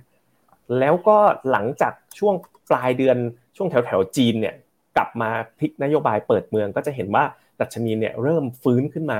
[0.79, 1.17] แล้วก็
[1.51, 2.35] หลังจากช่วง
[2.69, 3.17] ปลายเดือน
[3.55, 4.55] ช่วงแถวแถวจีนเนี่ย
[4.97, 5.29] กลับมา
[5.59, 7.23] พลิกนโยบายเปิดเมืองก็จะเห็นว่า
[7.59, 9.19] ดัชนีเนี่ยเริ่มฟื้นขึ้นมา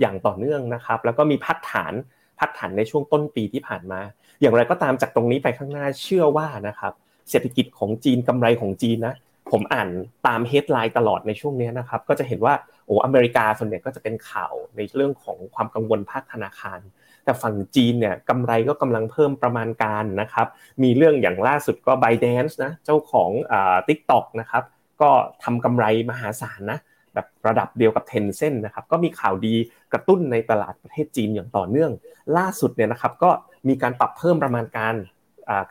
[0.00, 1.94] อย่างต่อเนื่องนะครับ แล้วก็มีพัฒฐาน
[2.38, 4.00] พัฒฐานในช่วงต้นปีที่ผ่านมา
[4.40, 6.92] อย่างไรก็ตามจากตรงนี้ไปข้างหน้าเชื่อว่านะครับ
[7.30, 9.14] เศรษฐกิจของจีนกำไรของจีนนะ
[9.52, 9.88] ผมอ่าน
[10.26, 12.54] ตาม headline ตลอดในช่วงนี้นะครับ ก็จะเห็นว่า
[12.86, 16.80] โอ้อเมริกาส่วนใหญ่ก็จะเป็นข่าวในเรื่องของความกังวลภาคธนาคาร
[17.24, 20.46] แต่ฝั่งจีนเนี่ยกำไรก็กำลังเพิ่มประมาณการนะครับ
[20.82, 24.62] มีเรื่องอย่างล่าสุดก็ ByteDance นะเจ้าของอ่า TikTok นะครับ
[25.02, 25.10] ก็
[25.44, 26.78] ทำกำไรมหาศาลนะ
[27.14, 29.54] แบบระดับเดียวกับ Tencent นะครับก็มีข่าวดี
[29.92, 31.90] กระตุ้นในตลาดประเทศจีนอย่างต่อเนื่อง
[32.36, 33.30] ล่าสุดเนี่ยนะครับก็
[33.68, 34.94] มีการปรับเพิ่มประมาณการ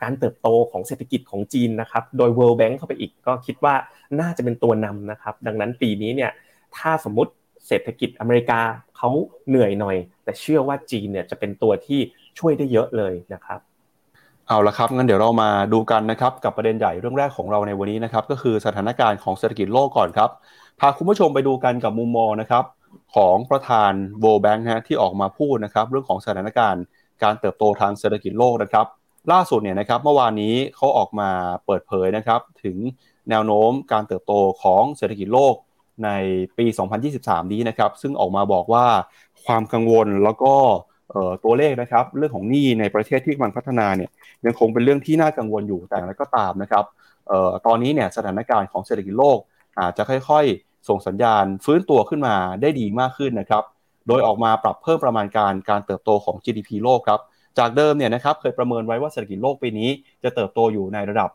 [0.02, 3.74] การเติบโตของเศรษฐกิจของจีนนะครับ โดย World Bank เข้าไปอีกก็คิดว่า
[4.20, 6.30] น่าจะเป็นตัวนำนะครับ ดังนั้นปีนี้เนี่ย
[6.76, 7.32] ถ้าสมมติ
[7.66, 8.60] เศรษฐกิจอเมริกา
[8.96, 9.10] เขา
[9.48, 12.00] เหนื่อยหน่อย แต่เชื่อว่าจีนเนี่ยจะเป็นตัวที่
[12.38, 13.60] ช่วยได้เยอะเลยนะครับ
[14.46, 20.30] เอาละครับงั้นเดี๋ยวเรามาดูกันนะครับกับประเด็นใหญ่เรื่องแรกของเราในวันนี้นะครับก็คือสถานการณ์ของเศรษฐกิจโลกก่อนครับ
[20.80, 22.64] พาคุณผู้ชมไปดูกันกับมุมมองนะครับ
[23.14, 23.92] ของประธาน
[24.22, 26.82] World Bank นะที่ออกมาพูดนะครับเรื่องของสถานการณ์
[27.22, 28.86] การเติบโตทางเศรษฐกิจโลกนะครับ
[29.32, 31.30] ล่าสุดเนี่ยนะครับเมื่อวานนี้เขาออกมา
[31.66, 32.76] เปิดเผยนะครับถึง
[33.30, 34.32] แนวโน้มการเติบโต
[34.62, 35.54] ของเศรษฐกิจโลก
[36.04, 36.10] ใน
[36.58, 36.66] ปี
[37.08, 38.86] 2023 นี้นะครับ ซึ่งออกมาบอกว่า
[39.44, 40.54] ความกังวลแล้วก็
[41.44, 44.10] ตัวเลขนะครับ เรื่องของหนี้ในประเทศที่กำลังพัฒนาเนี่ย
[44.44, 46.84] ยังคงเป็นเรื่องที่น่ากังวลอยู่แต่อะไรก็ตามนะครับ
[47.66, 49.38] ตอนนี้เนี่ยสถานการณ์ของเศรษฐกิจโลก
[49.80, 53.64] อาจจะค่อยๆ ส่งสัญญาณฟื้นตัวขึ้นมาได้ดีมากขึ้นนะครับ
[54.08, 57.20] โดยออกมาปรับเพิ่มประมาณการการเติบโตของ GDP โลกครับ
[57.58, 59.90] จากเดิมเนี่ยนะครับเคยประเมินไว้ว่าเศรษฐกิจโลกปีนี้
[60.24, 61.30] จะเติบโตอยู่ในระดับ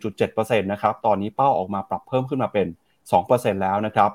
[0.00, 2.66] 1.7%นะครับตอนนี้เป้าออกมาปรับเพิ่มขึ้นมาเป็น
[3.14, 4.10] 2%แล้วนะครับ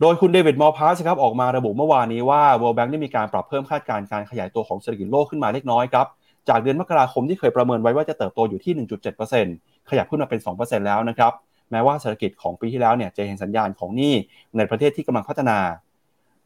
[0.00, 6.06] โดยคุณเดวิดมอร์พาสครับออกมาระบุเมื่อวานนี้ว่า World Bank ได้มีการปรับเพิ่มคาดการณ์การขยายตัวของเศรษฐกิจโลกขึ้นมาเล็กน้อยครับ
[6.48, 8.86] จากเดือนมกราคมที่เคยประเมินไว้ว่าจะเติบโตอยู่ที่
[9.30, 11.32] 1.7%ขยับขึ้นมาเป็น 2%แล้วนะครับ
[11.70, 14.14] แม้ว่าเศรษฐกิจของปีที่แล้วเนี่ยจะเห็นสัญญาณของหนี้
[14.56, 15.58] ในประเทศที่กำลังพัฒนา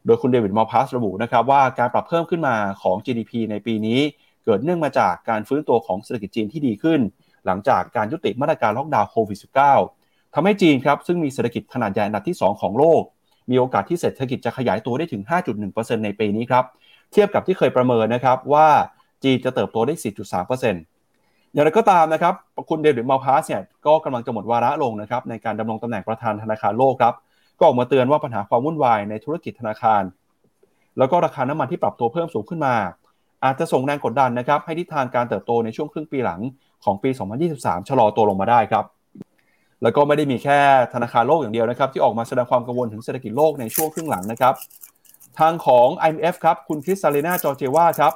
[0.09, 3.99] ดยคุณเดวิดมอพาสระบุนะครับว่าการปรับเพิ่มขึ้นมาของ GDP ในปีนี้
[4.45, 6.99] เกิดเนื่องมาจากการฟื้นตัวของเศรษฐกิจจีนที่ดีขึ้น
[7.45, 9.39] หลังจากการยุติมาตรการล็อกดาวน์โควิด
[9.83, 13.01] -19 ทำให้จีนครับซึ่งมีเศรษฐกิจขนาดใหญ่อันดับที่ 2 ของโลก
[13.49, 15.21] มีโอกาสที่เศรษฐกิจจะขยายตัวได้ถึง
[15.63, 16.63] 5.1%ในปีนี้ครับ
[17.11, 18.67] เทียบกับที่เคยประเมินนะครับว่า
[19.23, 22.33] จีนจะเติบโตได้ 4.3%อย่างไรก็ตามนะครับ
[22.69, 27.13] คุณเดวิดมาพาสเนี่ยก็กำลังจะหมดวาระลงนะครับในการดำรงตำแหน่งประธานธนาคารโลกครับ
[27.59, 30.03] ก็ออกมาเตือนว่าปัญหาความวุ่นวายในธุรกิจธนาคาร
[30.97, 32.75] แล้วก็ราคาน้ำมันที่ปรับตัวเพิ่มสูงขึ้นมา
[33.43, 36.41] อาจจะส่งแรงกดดันนะครับให้ทิศทางการเติบโตในช่วงครึ่งปีหลัง
[36.83, 37.09] ของปี
[37.49, 38.85] 2023 ชะลอตัวลงมาได้ครับ
[39.83, 40.59] แล้วก็ไม่ได้มีแค่
[40.93, 44.53] ธนาคารโลกอย่างเดียวนะครับ ที่ออกมาแสดงความกังวลถึงเศรษฐกิจโลกในช่วงครึ่งหลังนะครับ
[45.39, 48.13] ทางของ IMF ครับคุณคริสซาเลนาจอเจวาครับ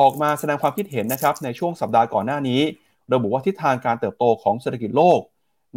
[0.00, 2.60] ออกมาแสดงความคิดเห็นนะครับในช่วงสัปดาห์ก่อนหน้านี้
[3.14, 5.20] ระบุว่าทิศทางการเติบโตของเศรษฐกิจโลก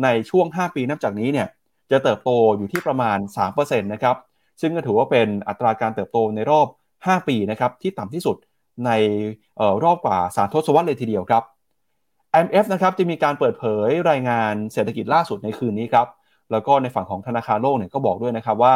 [0.03, 1.47] ในช่วง 5 ปีนับจากนี้เนี่ย
[1.91, 3.17] จะเติบโตอยู่ที่ประมาณ
[3.53, 4.15] 3%นะครับ
[4.61, 8.37] ซึ่งก็ถือว่าเป็นอัตราการเติบโตในรอบ 5 ปีนะครับที่ต่ำที่สุด
[8.85, 8.91] ใน
[9.83, 11.43] รอบกว่าสามทศวรรษเลยทีเดียวครับ
[12.35, 16.07] IMF นะครับจะมีการเปิดเผยรายงานเศรษฐกิจล่าสุดในคืนนี้ครับ
[16.51, 18.75] แล้วก็ในฝั่งของธนาคารโลกเนี่ยก็บอกด้วยนะครับว่า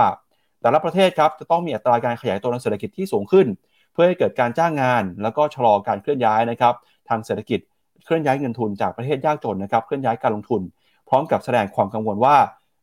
[0.61, 3.47] แต่ละประเทศครับจะต้องมีอัตราการขยายตัวทางเศรษฐกิจที่สูงขึ้น
[3.93, 6.73] เพื่อให้เกิดการจ้างงาน แล้วก็ชะลอการเคลื่อนย้ายนะครับ
[7.09, 7.59] ทางเศรษฐกิจ
[8.05, 10.61] เคลื่อนย้ายเงินทุนจากประเทศยากจนนะครับเคลื่อนย้ายการลงทุน
[11.09, 12.35] พร้อมกับแสดงความกังวลว่า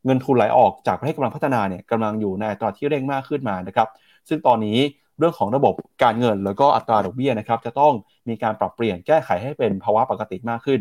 [0.04, 3.88] เงินทุนไหลออกจากประเทศกำลังพัฒนาเนี่ยกำลังอยู่ในอัตราที่เร่งมากขึ้นมานะครับ
[4.28, 4.78] ซึ่งตอนนี้
[5.18, 7.92] เรื่องของระบบการเงินแล้วก็อัตราดอกเบี้ยนะครับจะต้อง
[8.28, 10.80] มีการปรับเปลี่ยนแก้ไขให้เป็นภาวะปกติมากขึ้น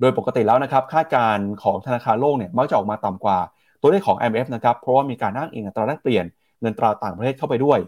[0.00, 3.38] โดยปกติแล้วนะครับคาดการณ์ของธนาคารโลกเนี่ยมักจะออกมาต่ำกว่า
[3.80, 6.24] ตัวเลขของ IMF นะครับเพราะว่ามีการอ้างอิงอัตราแลกเปลี่ยน
[6.60, 7.78] เงินตราต่างประเทศเข้าไปด้วย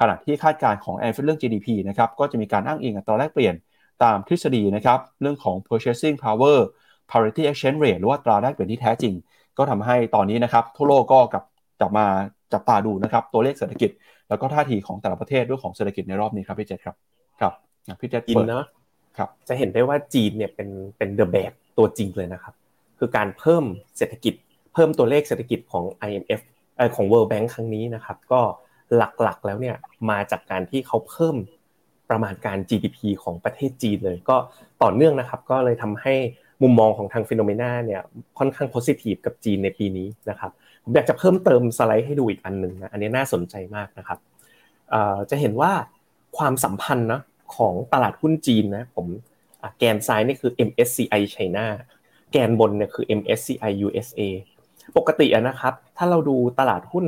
[0.00, 3.54] ขณะที่คาดการณ์ของ IMF เรื่อง GDP นะครับก็จะมีการอ้างอิงอัตราแลกเปลี่ยน
[4.02, 6.58] ตามทฤษฎีนะครับเรื่องของ purchasing power
[7.10, 9.14] parity exchange rate หรือว่าตราแลกเปลี่ยนที่แท้จริง
[9.58, 11.44] ก็ทำให้ตอนนี้นะครับทั่วโลกก็กลับ
[11.80, 12.06] จับมา
[12.52, 13.90] จับตาดูนะครับตัวเลขเศรษฐกิจ
[14.28, 16.96] แล้วก็ท่าทีของแต่ละประเทศด้วยของเศรษฐกิจในรอบนี้ครับพี่เจษครับ
[17.40, 17.52] ครับ
[18.00, 18.64] พี่เจษจีนเนาะ
[19.18, 22.54] ครับจะเห็นได้ว่าจีนเนี่ยเป็นเป็นเดอะแบกตัวจริงเลยนะครับ
[22.98, 23.64] คือการเพิ่ม
[23.96, 24.34] เศรษฐกิจ
[24.74, 26.40] เพิ่มตัวเลขเศรษฐกิจของ IMF
[26.76, 28.40] เอ่อของ World Bank ครั้งนี้นะครับ ก็
[28.96, 29.76] หลักๆแล้วเนี่ย
[30.10, 31.36] มาจากการที่เขาเพิ่ม
[32.10, 34.36] ประมาณการ GDP ของประเทศจีนเลย ก็
[34.82, 36.14] ต่อเนื่องนะครับ ก็เลยทำให้
[36.62, 38.02] มุมมองของทางฟิโนเมนาเนี่ย
[38.38, 40.50] ค่อนข้างโพซิทีฟกับจีนในปีนี้นะครับ
[40.84, 44.18] ผมอยากจะเพิ่มเติมสไลด์ให้ดูอีกอันหนึ่งนะอันนี้น่าสนใจมากนะครับ
[45.30, 45.72] จะเห็นว่า
[46.38, 47.20] ความสัมพันธ์นะ
[47.56, 49.06] ของตลาดหุ้นจีนนะผม
[49.78, 51.66] แกนซ้ายนี่คือ MSCI China
[52.32, 54.20] แกนบนเนี่ยคือ MSCI USA
[54.96, 57.06] ปกตินะครับ ถ้าเราดูตลาดหุ้น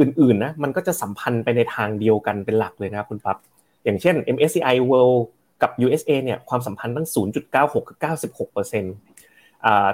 [0.00, 3.36] อื่นๆนะมันก็จะสัมพันธ์ไปในทางเดียวกันเป็นหลักเลยนะคุณปั๊บ
[3.84, 5.20] อย่างเช่น MSCI World
[5.62, 7.08] กับ USA เนี่ยความสัมพันธ์ตั้ง
[7.44, 7.98] 0.96กับ
[8.42, 8.82] 96%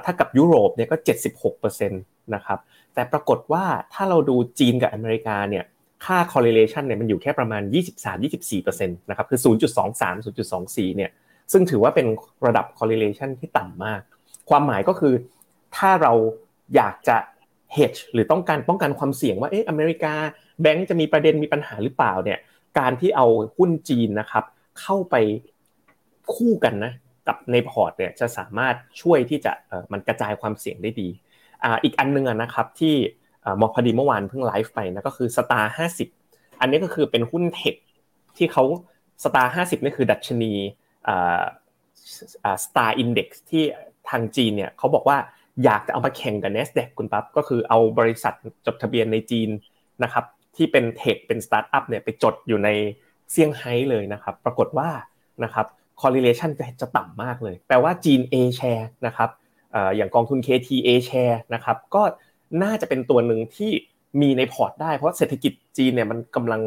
[0.05, 0.97] ถ้ากับยุโรปเนี่ยก็
[1.47, 2.59] 76%นะครับ
[2.95, 5.65] แต่ปรากฏว่าถ้าเราดูจีนกับอเมริกาเนี่ย
[6.05, 7.63] ค่า correlation เนี่ยมันอยู่แค่ประมาณ
[8.21, 10.15] 23-24%นะครับคือ 0.23
[10.47, 11.11] 0.24 เนี่ย
[11.53, 12.07] ซึ่งถือว่าเป็น
[12.47, 14.01] ระดับ correlation ที่ต่ำมาก
[14.51, 15.15] ความหมายก็คือ
[15.77, 16.13] ถ้าเรา
[16.77, 17.17] อยากจะ
[17.77, 20.15] hedge หรือต้องการป้องกันความเสี่ยงว่าเอออเมริกา
[20.63, 22.39] แบงก์จะมีประเด็นมีปัญหาหรือเปล่าเนี่ย
[22.79, 24.45] การที่เอาหุ้นจีนนะครับ
[24.81, 25.15] เข้าไป
[26.35, 26.93] คู่กันนะ
[27.29, 29.53] กับในพอร์ตเนี่ยจะสามารถช่วยที่จะ
[29.93, 31.09] มันกระจายความเสี่ยงได้ดี
[31.85, 32.95] อีกอันนึงนะครับที่ผ
[33.61, 36.09] มพอดีเมื่อวานเพิ่งไลฟ์ไปนะก็คือ STAR ห้าสิบ
[36.61, 37.77] อันนี้ก็คือเป็นหุ้น tech
[38.37, 38.65] ที่เขา
[39.25, 40.53] STAR ห้าสิบนี่คือดัชนี
[42.65, 43.65] STAR Index ที่
[44.09, 45.19] ทางจีนเนี่ยเขาบอกว่า
[45.65, 48.35] อยากจะเอามาแข่งกับ NASDAQ คุณปั๊บก็คือเอาบริษัท
[48.67, 49.49] จดทะเบียนในจีน
[50.03, 50.25] นะครับ
[50.57, 52.69] ที่เป็น tech เป็นสตาร์ทอัพเนี่ยไปจดอยู่ใน
[53.31, 54.89] เซี่ยงไฮ้เลยนะครับ ปรากฏว่า
[55.45, 55.67] นะครับ
[56.01, 59.31] correlation จะต่ำมากเลย แปลว่าจีน A share นะครับ
[59.97, 62.03] อย่างกองทุน KT-Ashares นะครับ ก็
[62.63, 63.71] น่าจะเป็นตัวหนึ่งที่
[64.21, 66.61] มีในพอร์ตได้เพราะเศรษฐกิจจีนเนี่ยมันกำลัง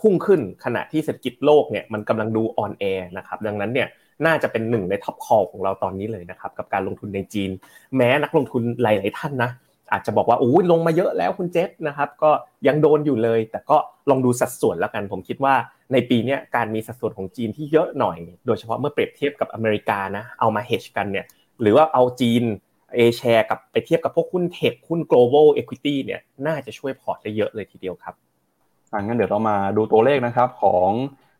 [0.00, 2.84] พุ่งขึ้นขณะที่เศรษฐกิจโลกเนี่ยมันกำลังดูอ่อนแอ
[3.16, 3.88] นะครับดังนั้นเนี่ย
[4.26, 7.50] น่าจะเป็นหนึ่งใน top call ของเราตอนนี้เลยนะครับกับการลงทุนในจีน
[7.96, 9.50] แม้นักลงทุนหลาย ๆ ท่านนะ
[9.92, 12.30] อาจจะบอกว่าโอ้ยลงมาเยอะแล้วคุณเจษนะครับก็
[12.66, 13.76] ยังโดนอยู่เลย แต่ก็
[14.10, 15.54] ลองดูสัดส่วนแล้วกันผมคิดว่า
[15.92, 21.26] ในปีนี้การมีสัดส่วนของจีนที่เยอะหน่อย โดยเฉพาะเมื่อเปรียบเทียบกับอเมริกานะเอามาเฮชกันเนี่ย
[21.60, 22.42] หรือว่าเอาจีน
[22.94, 28.14] เอแชร์กับไปเทียบกับพวกหุ้นเทคหุ้น global equity เนี่ยน่าจะช่วยพอร์ตได้เยอะเลยทีเดียวครับ
[29.02, 30.90] งั้นเดี๋ยวเรามาดูตัวเลขนะครับของ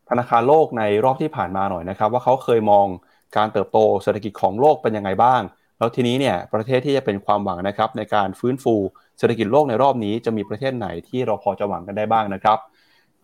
[0.09, 2.85] ธนาคารโลกในรอบที่ผ่านมาหน่อยนะครับ ว่าเขาเคยมอง
[3.37, 5.41] การเติบโตเศรษฐกิจของโลกเป็นยังไงบ้าง
[5.77, 8.75] แล้วทีนี้เนี่ยประเทศที่จะเป็นความหวังนะครับในการฟื้นฟู
[9.17, 12.57] เศรษฐกิจโลกในรอบนี้จะมีประเทศไหนที่เราพอจะหวังกันได้บ้างนะครับ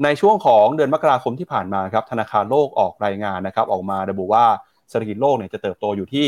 [0.03, 4.45] ในช่วงของเดือนมกราคมที่ผ่านมาครับธนาคารโลกออกรายงานนะครับออกมาระบุว่า
[4.89, 6.27] เศรษฐกิจโลกเนี่ยจะเติบโตอยู่ที่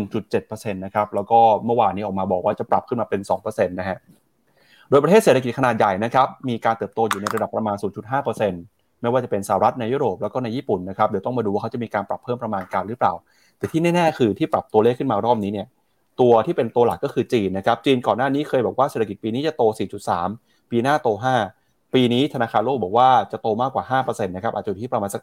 [0.00, 3.98] 1.7%นะครับแล้วก็เมื่อวานนี้ออกมาบอกว่าจะปรับขึ้นมาเป็น 2%นะฮะ
[4.88, 7.76] โดยประเทศเศรษฐกิจขนาดใหญ่นะครับมีการเติบโตอยู่ในระดับประมาณ
[8.38, 13.12] 0.5%ไม่ว่าจะเป็นสหรัฐในยุโรปแล้วก็ในญี่ปุ่นนะครับเดี๋ยวต้องมาดูว่าเขาจะมีการปรับเพิ่มประมาณการหรือเปล่า
[13.58, 15.66] แต่ที่แน่ๆคือที่ปรับตัวเลขขึ้นมารอบนี้เนี่ย
[16.20, 19.62] ตัวที่เป็นตัวหลักก็คือจีนนะครับจีนก่อนหน้านี้เคยบอกว่าเศรษฐกิจปีนี้จะโต
[20.16, 21.63] 4.3 ปีหน้าโต 5
[21.94, 25.22] ปีนี้ธนาคารโลกบอกว่าจะโตมากกว่า 5%นะครับอาจจะอยู่ที่ประมาณสัก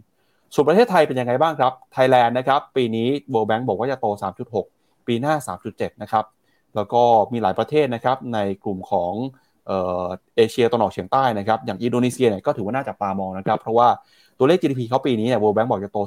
[0.00, 4.06] 5.1 ส่วนประเทศไทยเป็นยังไงบ้างครับไทยแลนด์นะครับปีนี้ World Bank บอกว่าจะโต
[4.56, 5.34] 3.6 ปีหน้า
[5.68, 6.24] 3.7 นะครับ
[6.76, 7.02] แล้วก็
[7.32, 9.12] มีหลายประเทศนะครับในกลุ่มของ
[10.36, 13.88] เอเชียตะวันออกเฉียงใต้นะครับอย่างอินโดนีเซียเนี่ยก็ถือว่าน่าจับตามองนะครับ เพราะว่า
[14.38, 15.98] ตัวเลข GDP เขาปีนี้เนี่ย World Bank บอกจะโต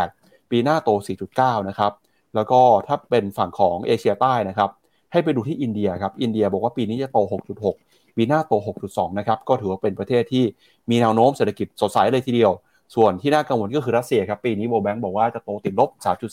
[0.00, 0.90] 4.8 ปีหน้าโต
[1.30, 1.92] 4.9 นะครับ
[2.34, 4.70] แล้วก็ถ้าเป็นฝั่งของเอเชียใต้นะครับ
[5.12, 7.18] ให้ไปดูที่อินเดียครับ อินเดียบอกว่าปีนี้จะโต
[7.62, 8.52] 6.6 ปีหน้าโต
[8.86, 10.44] 6.2 นะครับ ก็ถือว่าเป็นประเทศที่
[10.90, 12.52] มีแนวโน้มเศรษฐกิจสดใสเลยทีเดียว
[12.94, 15.90] ส่วนที่น่ากังวลก็คือรัสเซียครับ ปีนี้โบแบงก์บอกว่าจะโตติดลบ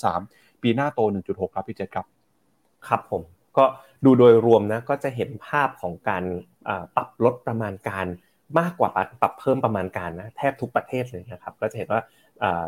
[0.09, 2.05] 3.3 ปีหน้าโต 1.6 ครับพี่เจษครับ
[2.87, 3.21] ครับผม
[3.57, 3.65] ก็
[4.05, 6.23] ดูโดยรวมนะ ก็จะเห็นภาพของการ
[6.95, 8.05] ปรับลดประมาณการ
[8.59, 8.89] มากกว่า
[9.21, 12.01] ปรับเพิ่มประมาณการนะแทบทุกประเทศเลยนะครับ ก็จะเห็นว่า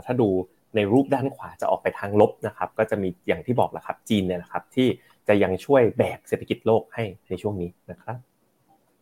[0.05, 0.29] ถ้าดู
[0.75, 4.87] ในรูปด้านขวาจะออกไปทางลบนะครับ ก็จะมีอย่างที่บอกแหละครับจีนเนี่ยนะครับที่
[5.27, 8.17] จะยังช่วยแบกเศรษฐกิจโลกให้ในช่วงนี้นะครับ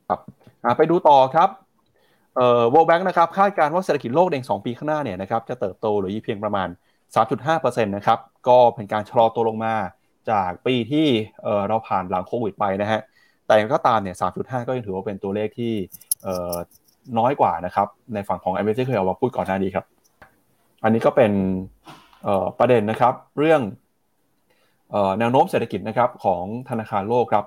[0.10, 0.20] ครับ
[0.78, 1.50] ไปดูต่อครับ
[2.36, 6.68] เอ่อ World Bank นะครับคาดการณ์ว่าเศรษฐกิจโลกใน2ปีข้างหน้าเนี่ยนะครับจะเติบโตหรือยู่เพียงประมาณ
[7.32, 9.76] 3.5%นะครับก็เป็นการชะลอตัวลงมา
[10.30, 11.08] จากปีที่
[11.44, 13.02] เอ่อเราผ่านหลังโควิดไปนะฮะ
[13.48, 15.74] แต่ก็ตามเนี่ย 3.5 ก็ยังถือว่าเป็นตัวเลขที่
[16.24, 16.56] เอ่อ
[17.20, 19.86] น้อยกว่านะครับในฝั่งของ m อ t เคยเอามาพูดก่อนหน้านี้ครับ
[20.84, 21.32] อันนี้ก็เป็น
[22.60, 23.62] ประเด็นนะครับ เรื่อง
[25.20, 27.46] แนวโน้มเศรษฐกิจนะครับของธนาคารโลกครับ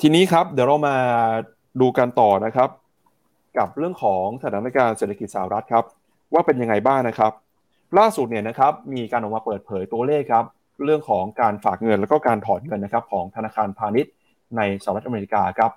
[0.00, 0.96] ทีนี้ครับเดี๋ยวเรามา
[1.80, 2.68] ดูกันต่อนะครับ
[3.58, 5.84] กับเรื่องของสถานการณ์เศรษฐกิจสหรัฐครับ
[6.32, 7.32] ว่าเป็นยังไงบ้างนะครับ
[7.98, 10.44] ล่าสุดเนี่ยนะครับมีการออกมาเปิดเผยตัวเลขครับ
[10.84, 14.12] เรื่องของการฝากเงินแล้วก็การถอนเงินนะครับของธนาคารพาณิชย์
[14.56, 15.70] ในสหรัฐอเมริกาครับ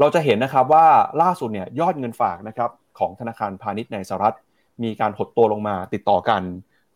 [0.00, 0.86] เราจะเห็นนะครับว่า
[1.22, 4.36] ล่าสุดเนี่ยยอดเงินฝากนะครับของธนาคารพาณิชย์ในสหรัฐ
[4.82, 6.42] มีการหดตัวลงมาติดต่อกัน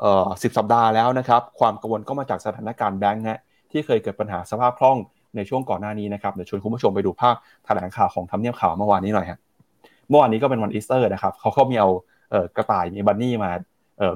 [0.01, 4.99] เอ่อสิบสัปดาห์แล้วนะครับ ความกังวลก็มาจากสถานการณ์แบงก์ฮะที่เคยเกิดปัญหาสภาพคล่อง
[5.37, 7.35] ในช่วงก่อนหน้านี้นะครับเดี๋ยวชวนคุณผู้ชมไปดูภาพ
[7.67, 9.39] แถลงข่าวของทำเนียบข่าวเมื่อวานนี้หน่อยครับ
[10.09, 11.89] เมื่อวานนี้ก็เป็นวันอีสเตอร์นะครับเขาเขามีเอา
[12.57, 13.51] กระต่ายมีบันนี่มา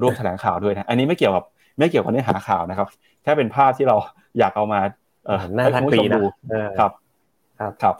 [0.01, 1.43] ร่วมแถลงข่าวด้วยนะอันนี้ไม่เกี่ยวกับ
[1.79, 2.87] ไม่เกี่ยวกับเนื้อหาข่าวนะครับ
[3.23, 3.95] แค่เป็นภาพที่เรา
[4.39, 4.79] อยากเอามา
[5.63, 6.23] ให้คุณผู้ชมดู
[6.79, 6.91] ครับ
[7.59, 7.95] ครับครับ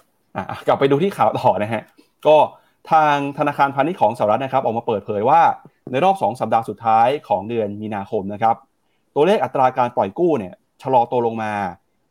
[0.68, 1.84] กลับไปดูที่ข่าวต่อนะฮะ
[2.28, 2.38] ก็
[2.92, 5.42] ทางธนาคารพาณิชย์ของสหรัฐนะครับ ออกมาเปิดเผยว่า
[5.92, 8.56] ในรอบ 2 สัปดาห์สุดท้ายของเดือนมีนาคมนะครับ
[9.16, 11.52] ตัวเลขอัตราการปล่อยกู้เนี่ยชะลอตัวลงมา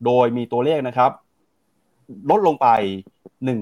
[0.04, 1.10] โดยมีตัวเลขนะครับ
[2.30, 2.68] ลดลงไป
[3.18, 3.54] 1 5 0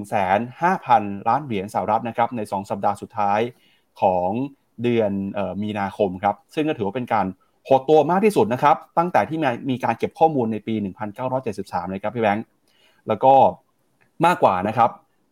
[0.61, 3.39] 0 0 ล้านเหรียญสหรัฐนะครับใน 2 สัปดาห์สุดท้าย
[4.01, 4.29] ของ
[4.83, 5.11] เดือน
[5.63, 7.25] มีนาคมครับ ซึ่งก็ถือว่าเป็นการ
[7.67, 10.75] หดตัวมากที่สุดนะครับ ตั้งแต่ที่มีการเก็บข้อมูลในปี
[11.33, 12.45] 1973 เลยครับพี่แบงค์
[13.07, 13.33] แล้วก็
[14.25, 14.89] มากกว่านะครับ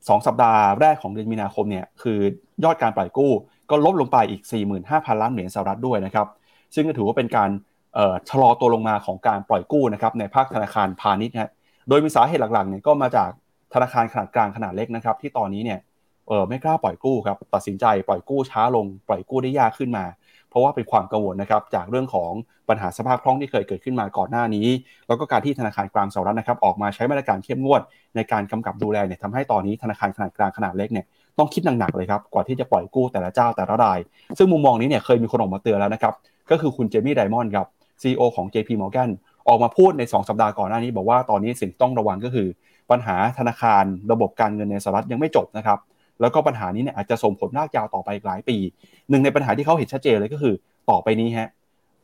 [0.09, 2.19] สองสัปดาห์แรกของเดือนมีนาคมเนี่ยคือ
[2.63, 3.31] ยอดการปล่อยกู้
[3.69, 4.41] ก็ลบลงไปอีก
[4.81, 6.27] 45,000 ล้านเหรียญสหรัฐด้วยนะครับ
[6.75, 7.49] ซึ่งก็ถือว่าเป็นการ
[8.29, 11.51] ชะลอตัวลงมาของการปล่อยกู้นะครับในภาคธนาคารพาณิชย์นะ
[11.89, 13.29] โดยมีสาเหตุหลักๆเนี่ยก็มาจาก
[13.73, 15.79] ธนาคารขนาดกลางขนาดเล็กนะครับ ที่ตอนนี้เนี่ย
[16.27, 20.05] เออไม่กล้าปล่อยกู้ครับตัดสินใจปล่อยกู้ช้าลงปล่อยกู้ได้ยากขึ้นมา
[20.49, 22.31] เพราะว่าเป็นความกังวลนะครับจากเรื่องของ
[22.69, 24.67] ปัญหาสภาพคล่องที่เคยเกิดขึ้นมาก่อนหน้านี้
[25.07, 27.81] แล้วก็การที่ธนาคารกลางสหรัฐนะครับออกมาใช้มาตรการเข้มงวด
[28.15, 31.05] ในการกำกับดูแลเนี่ยทำให้ตอนนี้ธนาคารขนาดกลางขนาดเล็กเนี่ย
[31.37, 33.99] ต้องคิดหนักๆเลยครับกว่าที่จะปล่อยกู้แต่ละเจ้าแต่ละราย
[34.37, 36.13] ซึ่งมุมมองนี้เนี่ยเคยมีคนออกมาเตือนแล้วนะครับ
[36.51, 37.67] ก็คือคุณเจมี่ไดมอนด์ครับ
[38.01, 39.09] CEO ของ JP Morgan
[39.47, 42.47] ออกมาพูดใน 2 สัปดาห์ก่อนหน้านี้ บอกว่าตอนนี้สิ่งต้องระวังก็คือ
[42.91, 45.79] ปัญหาธนาคารระบบการเงินในสหรัฐยังไม่จบนะครับ
[46.21, 48.57] แล้วก็ปัญหานี้เนี่ยอาจจะส่งผลลากยาวต่อไปหลายปี
[49.09, 50.53] หนึ่งในปัญหาที่เขาเห็นชัดเจนเลยก็คือ
[50.89, 51.49] ต่อไปนี้ฮะ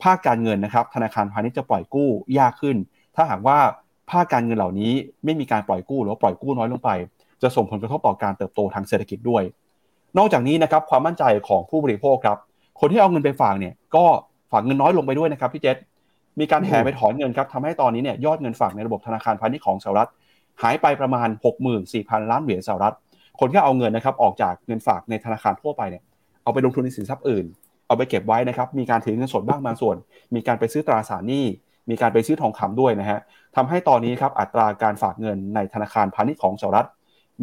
[0.04, 2.78] ภาคการเงินนะครับธนาคารพาณิชย์จะปล่อยกู้ยากขึ้น
[3.16, 3.58] ถ้าหากว่า
[4.12, 4.92] ภาคการเงินเหล่านี้
[5.26, 6.90] ไม่มีการปล่อยกู้หรือปล่อยกู้น้อยลงไป
[7.42, 9.44] จะส่งผลกระทบต่อการเติบโตทางเศรษฐกิจด้วย
[10.18, 12.38] นอกจากนี้นะครับความมั่นใจของผู้บริโภคครับ
[12.80, 14.06] คนที่เอาเงินไปฝากเนี่ยก็
[14.52, 15.78] ฝากเงินน้อยลงไปด้วยนะครับพี่เจษ
[16.40, 20.10] มีการแห่ไปถอนเงินครับทำให้ตอนนี้เนี่ยยอดเงินฝากในระบบธนาคารพาณิชย์ของสหรัฐ
[20.62, 21.30] หายไปประมาณ
[21.80, 22.96] 64,000 ล้านเหรียญสหรัฐ
[23.40, 26.04] คนที่เอาเงินนะครับออกจากเงินฝากในธนาคารทั่วไปเนี่ย
[26.44, 27.46] เอาไปลงทุนในสินทรัพย์อื่น
[27.88, 29.96] เอาไปเก็บไว้นะครับ มีการถือเงินสดบ้างบางส่วน
[30.36, 31.46] มีการไปซื้อตราสารหนี้
[31.90, 33.20] มีการไปซื้อทองคำด้วยนะฮะ
[33.56, 36.88] ทำให้ตอนนี้ครับอัตราการฝากเงินในธนาคารพาณิชย์ของสหรัฐ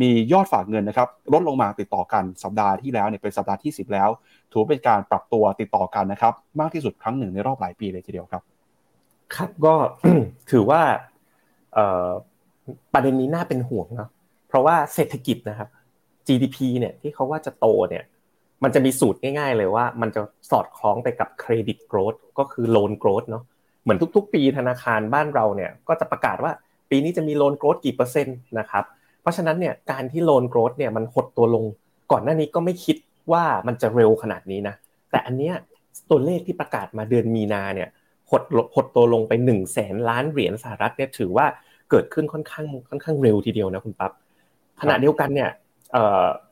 [0.00, 4.08] มียอดฝากเงินนะครับลดลงมาติดต่อกันสัปดาห์ที่แล้วเนี่ยเป็นสัปดาห์ที่ 10 แล้ว
[4.50, 8.42] ถือเป็นการปรับตัวติดต่อกันนะครับ มากที่สุดครั้งหนึ่งในรอบหลายปีเลยทีเดียวครับ
[9.34, 9.74] ครับก็
[10.50, 10.80] ถือว่า
[12.92, 14.10] ประเด็นนี้น่าเป็นห่วงเนาะ
[14.48, 15.68] เพราะว่าเศรษฐกิจนะครับ
[16.26, 18.04] GDP เนี่ยที่เขาว่าจะโตเนี่ย
[18.62, 23.44] มันจะมีสูตรง่าย ๆ เลยว่า มันจะสอดคล้องไปกับ credit growth ก็คือ loan growth เนาะ
[23.82, 26.52] เหมือนทุกๆ ปีธนาคารบ้านเราเนี่ยก็จะประกาศว่า
[26.90, 28.84] ปีนี้จะมี loan growth กี่เปอร์เซ็นต์นะครับ
[29.28, 31.64] เพราะฉะนั้นเนี่ยการที่ loan growth เนี่ยมันหดตัวลง
[32.12, 32.96] ก่อนหน้านี้ก็ไม่คิด
[33.32, 34.74] ว่ามันจะเร็วขนาดนี้นะ
[35.10, 35.54] แต่อันเนี้ย
[36.10, 37.88] ตัวเลขที่ประกาศมาเดือนมีนาเนี่ย
[38.30, 38.42] หด
[38.74, 41.46] หดตัวลงไป1นึ่งแสนล้านเหรียญสหรัฐเนี่ยถือว่า
[41.90, 44.12] เกิดขึ้นค่อนข้างค่อนข้างเร็วทีเดียวนะคุณปั๊บ
[44.80, 45.50] ขณะเดียวกันเนี่ย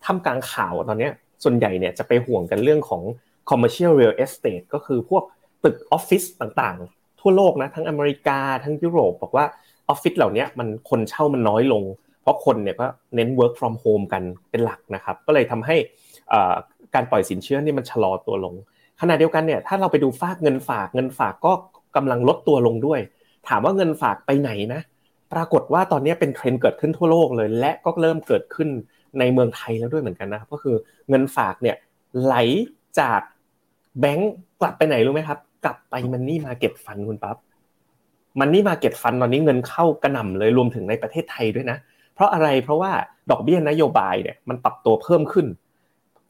[0.05, 1.09] ท่ามกลางข่าวตอนนี้
[1.45, 3.03] ส่วนใหญ่เนี่ยจะไปห่วงกันเรื่องของ
[3.51, 5.25] commercial real estate ก็คือพวก
[5.65, 9.47] ตึกออฟฟิศต่างๆ ทั่วโลกนะทั้งอเมริกาทั้งยุโรป บอกว่า
[9.89, 11.83] ออฟฟิศเหล่านี้มันคนเช่ามันน้อยลง
[12.27, 12.87] เพราะคนเนี่ยก็
[13.17, 15.77] เน้น work from home กันเป็นหลักนะครับ ก็เลยทำให้
[16.95, 18.55] การปล่อยสินเชื่อนี่มันชะลอตัวลง
[19.01, 21.53] ขณะเดียวกันเนี่ยถ้าเราไปดูฝากเงินฝากเงินฝากก็
[21.97, 23.01] กำลังลดตัวลงด้วย
[23.49, 24.81] ถามว่าเงินฝากไปไหนนะ
[25.33, 28.69] ปรากฏว่าตอนนี้เป็นเทรนด์เกิดขึ้นทั่วโลกเลย และก็เริ่มเกิดขึ้น
[29.19, 30.77] ในเมืองไทยแล้วด้วยเหมือนกันนะครับก็คือ
[31.09, 31.77] เงินฝากเนี่ย
[32.23, 32.35] ไหล
[33.01, 33.21] จาก
[34.01, 37.37] แบงก์กลับไปไหนรู้ไหมครับ กลับไป money market fund คุณปั๊บ
[38.41, 41.79] money market fund ตอนนี้เงินเข้ากระหน่ำเลยรวมถึงในประเทศไทยด้วยนะ
[42.17, 42.93] เพราะอะไรเพราะว่า
[43.31, 45.47] ดอกเบี้ยนโยบายเนี่ยมันปรับตัวเพิ่มขึ้น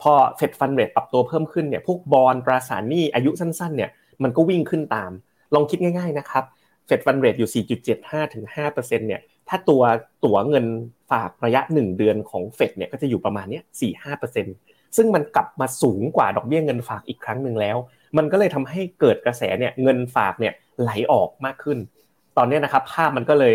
[0.03, 3.91] พอเฟดฟันเรทปรับตัวเพิ่มขึ้นเนี่ยพวกบอลตราสารหนี้อายุสั้นๆเนี่ย
[4.23, 5.11] มันก็วิ่งขึ้นตาม
[5.55, 6.45] ลองคิดง่าย ๆนะครับ
[6.87, 7.65] เฟดฟันเรทอยู่
[7.97, 9.83] 4.75ถึง5%เนี่ยถ้าตัว
[10.25, 10.67] ตัวเงิน
[11.11, 13.61] ฝากระยะ 1 เดือนของเฟดเนี่ยก็จะอยู่ประมาณนี้
[14.29, 17.77] 4-5%ซึ่งมันกลับมาสูงกว่าดอกเบี้ยเงินฝากอีกครั้งหนึ่งแล้ว
[18.17, 21.79] มันก็เลยทำให้เกิดกระแสเนี่ยเงินฝากเนี่ยไหลออกมากขึ้น
[22.37, 23.55] ตอนนี้นะครับภาพมันก็เลย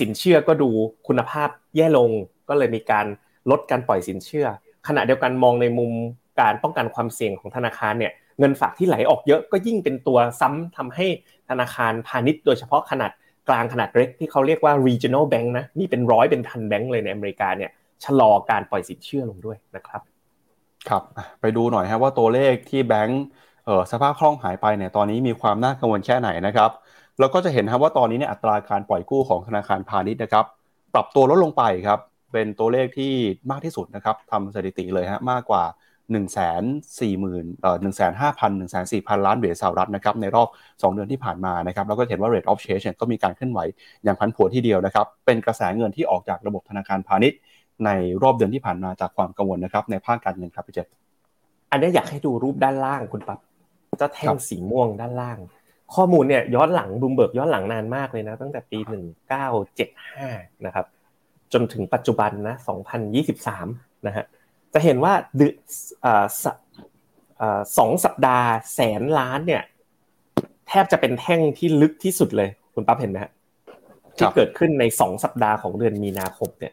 [0.00, 0.70] สินเชื่อก็ดู
[1.06, 2.10] คุณภาพแย่ลง
[2.48, 3.06] ก็เลยมีการ
[3.50, 4.46] ลดการปล่อยสินเชื่อ
[4.88, 5.92] ขณะเดียวกันมองในมุม
[6.40, 11.06] การป้องกันความเสี่ยงของธนาคารเนี่ยเงินฝากที่ไหลออกเยอะก็ยิ่งเป็นตัวซ้ำทำให้
[11.50, 13.10] ธนาคารพาณิชย์โดยเฉพาะขนาด
[13.48, 17.70] กลางขนาดเล็กที่เขาเรียกว่า regional bank นะนี่เป็นร้อยเป็นพันแบงก์เลยในอเมริกาเนี่ย
[18.04, 20.02] ชะลอการปล่อยสินเชื่อลงด้วยนะครับ
[20.88, 21.02] ครับ
[21.40, 23.24] ไปดูหน่อยครับว่าตัวเลขที่แบงก์
[23.92, 26.70] สภาพคล่องหายไปเนี่ยตอนนี้มีความน่ากังวลแค่ไหนนะครับ
[27.18, 30.44] เราก็จะเห็นครับว่าตอนนี้เนี่ยอัตราการปล่อยกู้ของธนาคารพาณิชย์นะครับ
[30.94, 32.00] ปรับตัวลดลงไปครับ
[32.32, 33.12] เป็นตัวเลขที่
[33.50, 35.64] มากที่สุดนะครับทำสถิติเลยฮะมากกว่า
[36.08, 36.22] 1 4 0 0
[37.02, 42.48] 0 0เอ่อ1 5 0 0 0 1 4 0 0 0 ล้านเหรียญสหรัฐนะครับในรอบ 2 เดือนที่ผ่านมานะครับแล้วก็เห็นว่า rate
[42.50, 43.60] of change ก็มีการเคลื่อนไหว
[44.04, 47.38] อย่างพันผวนที่เดียวนะครับ เป็นกระแสเงินที่ออกจากระบบธนาคารพาณิชย์
[47.84, 47.90] ใน
[48.22, 50.86] รอบเดือนที่ผ่านมาจากความกังวลนะครับในภาคการเงินครับพี่เจษ
[51.70, 53.38] อันนี้อยากให้ดูรูปด้านล่างคุณปั๊บ
[54.00, 55.38] จะแท่งสีม่วงด้านล่าง
[55.94, 58.78] ข้อมูลเนี่ยย้อนหลังบูมเบิร์กย้อนหลังนานมากเลยนะ ตั้งแต่ปี
[59.72, 60.86] 1975 นะครับ
[61.52, 62.56] จนถึงปัจจุบันนะ
[63.30, 64.24] 2023 นะฮะ
[64.74, 65.54] จะเห็นว่าเดือน
[67.78, 69.62] สองสัปดาห์แสนล้านเนี่ย
[70.68, 73.32] แทบจะเป็นแท่งที่ลึกที่สุดเลย คุณปั๊บเห็นไหมฮะ
[74.16, 76.72] ที่เกิดขึ้นในสองสัปดาห์ของเดือนมีนาคมเนี่ย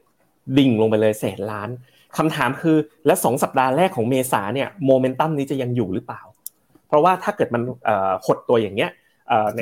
[0.58, 1.70] ดิ่งลงไปเลยแสนล้าน
[2.18, 6.22] คำถามคือและสองสัปดาห์แรกของเมษาเนี่ยโมเมนตัมนี้จะยังอยู่หรือเปล่า
[6.88, 7.62] เพราะว่าถ้าเกิดมัน
[8.26, 8.92] หดตัวอย่างเงี้ย
[9.58, 9.62] ใน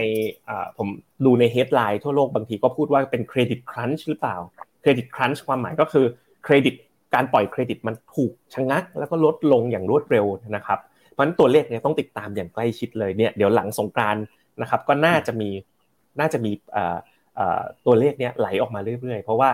[0.77, 0.87] ผม
[1.25, 4.37] ดูใน headline ทั่วโลกบางทีก็พูดว่าเป็น credit crunch หรือเปล่า
[4.81, 6.05] credit crunch ความหมายก็คือ
[6.43, 6.75] เครดิต
[7.13, 10.79] การปล่อยเครดิตมันถูกชะงัก แล้วก็ลดลงอย่างรวดเร็วนะครับ
[11.11, 14.17] เพราะฉะนั้นตัวเลขเนี่ยต้องติดตามอย่างใกล้ชิดเลยเนี่ยเดี๋ยวหลังสงกรานต์
[14.61, 15.49] นะครับก็น่าจะมี
[16.19, 16.51] น่าจะมี
[17.85, 19.49] ตัวเลขเนี้ยไหลออกมาเรื่อยๆ เพราะว่า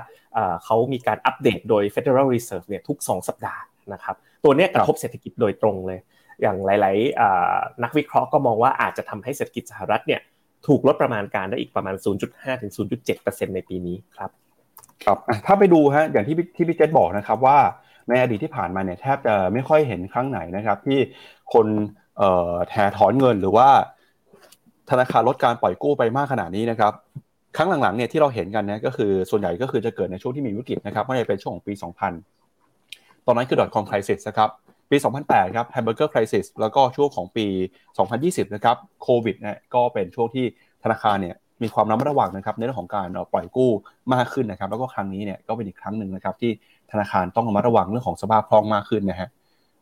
[0.66, 3.62] เขามีการอัปเดตโดย Federal Reserve เนี่ยทุก 2 สัปดาห์
[3.94, 6.00] นะครับตัวนี้กระทบเศรษฐกิจโดยตรงเลย
[6.42, 10.22] อย่างหลายๆนักวิเคราะห์ก็มองว่าอาจจะทำให้เศรษฐกิจสหรัฐเนี่ย
[10.68, 11.96] ถูกลดประมาณการได้อีกประมาณ
[12.28, 12.72] 0.5 ถึง
[13.14, 14.32] 0.7%ในปีนี้ครับ
[15.06, 17.58] ครับถ้าไปดูฮะอย่างที่ที่พี่เจษบอกนะครับว่า
[18.10, 21.00] ในอดีตที่ผ่านมาเนี่ยแทบจะไม่ค่อยเห็นครั้งไหนนะครับ ที่
[21.54, 21.68] คน
[22.70, 23.70] แทถอนเงินหรือว่า
[24.90, 26.94] ธนาคารลดการปล่อยกู้ไปมากขนาดนี้นะครับ
[27.58, 31.74] ครั้งหลังๆเนี่ยที่เราเห็นกันเนี่ยก็คือส่วนใหญ่ก็คือจะเกิดในช่วงที่มีวิกฤตนะครับไม่ได้เป็นช่วงของปี
[32.50, 34.50] 2000 ตอนนั้นคือ .com crisis นะครับ
[34.90, 34.98] ปี
[35.28, 37.46] 2008 ครับ hamburger crisis แล้วก็ช่วงของปี
[38.00, 40.46] 2020 นะครับโควิดเนี่ยก็เป็นช่วงที่
[40.84, 43.72] ธนาคารเนี่ยมีความระมัดระวังนะครับในเรื่องของการปล่อยกู้
[44.14, 46.52] มากขึ้นนะครับ แล้วก็ครั้งนี้เนี่ยก็เป็นอีกครั้งหนึ่งนะครับ ที่
[46.92, 49.30] ธนาคารต้องระมัดระวังเรื่องของสภาพคล่องมากขึ้นนะฮะ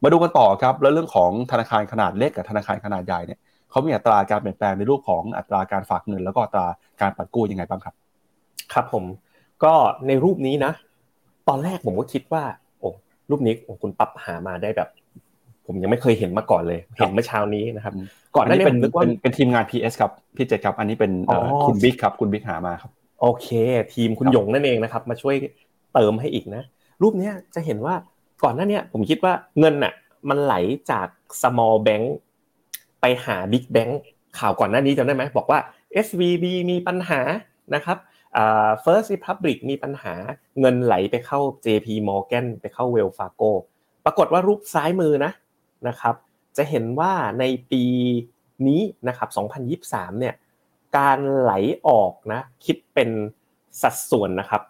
[0.03, 3.39] มาดูกันต่อครับแล้วเรื่องของธนาคารขนาดเล็กกับธนาคารขนาดใหญ่เนี่ย
[3.69, 6.67] เขามีอัตราการเปลี่ยนแปลงในรูปของอัตราการฝากเงิน แล้วก็อัตรา
[7.01, 7.95] การปล่อยกู้ยังไงบ้างครับ
[8.73, 9.03] ครับผม
[9.63, 9.73] ก็
[10.07, 10.71] ในรูปนี้นะ
[11.49, 12.43] ตอนแรกผมก็คิดว่า
[13.29, 14.89] รูปนี้คุณปั๊บหามาได้แบบ
[15.65, 17.93] ผมยังไม่เคยเห็นมาก่อนเลย เห็นเมื่อเช้านี้นะครับ
[18.35, 21.11] ก่อนหน้านี้เป็นเป็นเป็นทีมงาน PS ครับพี่เจษครับอันนี้เป็น
[21.67, 23.47] คุณบิ๊กครับคุณบิ๊กหามาครับ โอเค
[23.93, 25.35] ทีมคุณหยงนั่นเองนะครับ มาช่วย
[25.93, 26.63] เติมให้อีกนะ
[27.01, 27.95] รูปนี้จะเห็นว่า
[28.43, 29.93] ก่อนหน้านี้ผมคิดว่าเงินน่ะ
[30.29, 30.55] มันไหล
[30.91, 31.07] จาก
[31.41, 32.05] small bank
[33.01, 33.93] ไปหา big bank
[34.39, 35.59] ข่าวก่อนหน้านี้จำได้ไหมบอกว่า
[36.05, 37.21] SVB มีปัญหา
[37.75, 37.97] นะครับ
[38.83, 40.13] First Republic มีปัญหา
[40.59, 43.51] เงินไหลไปเข้า JP Morgan ไปเข้า Wells Fargo
[44.05, 45.31] ปรากฏว่ารูปซ้ายมือนะ
[45.87, 46.15] นะครับ
[46.57, 47.83] จะเห็นว่าในปี
[48.67, 49.29] นี้นะครับ
[49.83, 50.35] 2023 เนี่ย
[50.97, 51.53] การไหล
[51.87, 53.09] ออกนะคิดเป็น
[53.81, 54.61] สัดส่วนนะครับ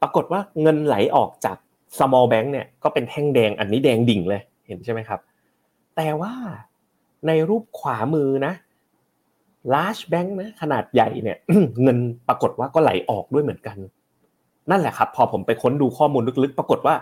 [0.00, 1.56] ปรากฏว่าเงินไหลออกจาก
[1.98, 5.20] small bank เนี่ยก็เป็นแท่งแดงอันนี้แดงดิ่งเลยเห็นใช่ไหมครับ
[5.96, 6.32] แต่ว่า
[7.26, 8.52] ในรูปขวามือนะ
[9.72, 11.38] large bank นะขนาดใหญ่เนี่ย
[11.82, 13.76] เงินปรากฏว่าก็ไหลออกด้วยเหมือนกัน
[14.70, 16.94] นั่นแหละครับ พอผมไปค้นดูข้อมูลลึกๆ ปรากฏว่า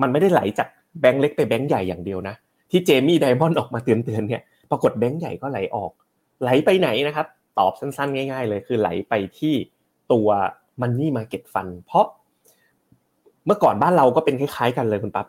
[0.00, 0.68] มันไม่ได้ไหลจาก
[1.00, 2.34] แบงก์เล็กไปแบงก์ใหญ่อย่างเดียวนะ
[2.70, 5.90] ที่เจมี่ไดมอนด์ออกมาเตือนๆเนี่ยปรากฏแบงก์ใหญ่ก็ไหลออก
[6.42, 7.26] ไหลไปไหนนะครับ
[7.58, 9.54] ตอบสั้นๆ ง่าย ๆ เลยคือไหลไปที่
[10.12, 10.28] ตัว
[10.80, 12.06] Money Market Fund เพราะ
[13.46, 15.26] เมื่อก่อนบ้านเราก็เป็นคล้ายๆ กันเลยคุณปั๊บ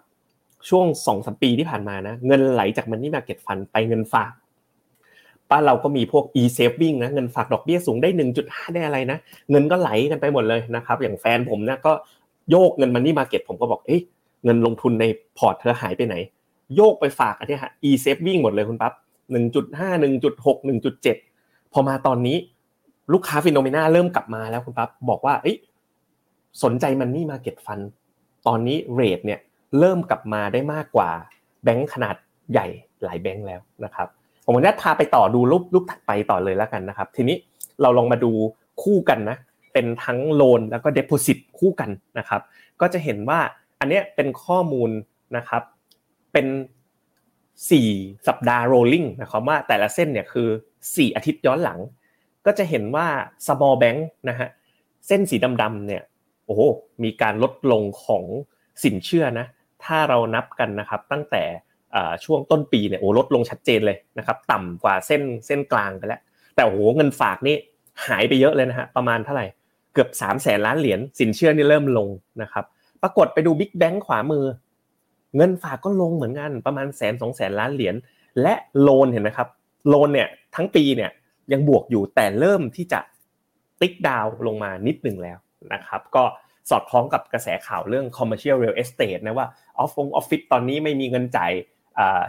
[0.70, 4.32] ช่วงสองสมปีที่ผ่านมานะเงินไหลจาก Money Market Fund ไปเงินฝาก
[5.52, 8.10] บ้านเราก็มีพวก e-saving นะเงินฝากดอกเบี้ยสูงได้
[8.42, 9.18] 1.5 ได้อะไรนะ
[9.52, 11.94] เงินก็ไหลกันไปหมดเลยนะครับอย่างแฟนผมนะก็
[12.52, 14.02] โยกเงิน money market ผมก็บอกเอ้ย
[14.46, 15.06] เงินลงทุนใน
[15.38, 16.16] พอร์ตเธอหายไปไหน
[16.76, 18.94] โยกไปฝากอันนี้ฮะ e-saving หมดเลยคุณปั๊บ
[19.58, 20.58] 1.5 1.6
[21.16, 22.38] 1.7 พอมาตอนนี้
[23.14, 25.58] ลูกค้า Finnomena เริ่มกลับมาแล้วคุณปั๊บบอกว่าเอ้ย
[26.64, 27.80] สนใจ money market fund
[28.48, 29.40] ตอนนี้ rate เนี่ย
[29.80, 31.10] เริ่มกลับมาได้มากกว่า
[31.64, 32.16] แบงก์ขนาด
[32.52, 32.68] ใหญ่
[33.04, 34.08] หลายแบงก์แล้วนะครับ
[34.48, 37.38] ผมจะพาไปต่อดูรูปรูปถัดไปต่อเลยแล้วกันนะครับ ทีนี้
[37.82, 38.32] เราลองมาดู
[38.84, 39.38] คู่กันนะ
[39.74, 42.42] เป็นทั้งโลนแล้วก็เด p o s i t คู่กันนะครับ
[42.82, 43.40] ก็จะเห็นว่า
[43.80, 44.90] อันนี้เป็นข้อมูล
[45.38, 45.62] นะครับ
[46.34, 46.48] เป็น
[47.58, 50.48] 4 สัปดาห์ rolling นะครับว่าแต่ละเส้นเนี่ยคือ
[50.84, 51.80] 4 อาทิตย์ย้อนหลัง
[52.46, 53.08] ก็จะเห็นว่า
[53.48, 54.50] small bank นะฮะ
[55.08, 56.04] เส้นสีดำๆเนี่ย
[56.46, 56.62] โอ้โห
[57.04, 58.24] มีการลดลงของ
[58.84, 59.46] สินเชื่อนะ
[59.84, 61.44] ถ้าเรานับกันนะครับตั้งแต่
[62.26, 66.22] ช่วงต้นปีเนี่ยโอ้ลดลงชัดเจนเลยนะครับต่ำกว่าเส้นเส้นกลางไปแล้ว
[66.56, 67.56] แต่โอ้โหเงินฝากนี่
[68.08, 69.46] หายไปเยอะเลยนะฮะประมาณเท่าไหร่
[69.94, 72.10] เกือบ3ามแสนล้านเหรียญสินเชื่อนี่เริ่มลง
[72.42, 72.66] นะครับ
[73.02, 74.46] ปรากฏไปดูบิ๊กแบงค์ขวามือ
[75.38, 77.96] เงินฝากก็ลงเหมือนกันประมาณแสนสองแสนล้านเหรียญ
[78.42, 79.48] และโลนเห็นไหมครับ
[79.88, 81.12] โลนเนี่ยทั้งปีเนี่ย
[81.52, 83.00] ยังบวกอยู่แต่เริ่มที่จะ
[83.82, 85.38] ติ๊กดาวลงมานิดหนึ่งแล้ว
[85.74, 86.24] นะครับก็
[86.70, 91.52] สอดคล้องกับกระแสข่าวเรื่อง commercial real estate นะว่าออฟฟงออฟฟิศตอนนี้ไม่มีเงินจ่าย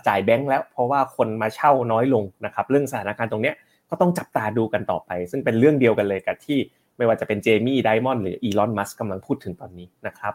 [0.09, 3.53] จ่ายแบงค์แล้วเพราะว่าคนมาเช่าน้อยลงนะครับเรื่องสถานการณ์ตรงนี้
[3.91, 6.59] ก็ต้องจับตาดูกันต่อไป ซึ่งเป็นเรื่องเดียวกันเลยกับที่
[6.97, 10.35] ไม่ว่าจะเป็นเจมี่ไดมอนด์หรืออีลอนมัสก์กำลังพูดถึงตอนนี้นะครับ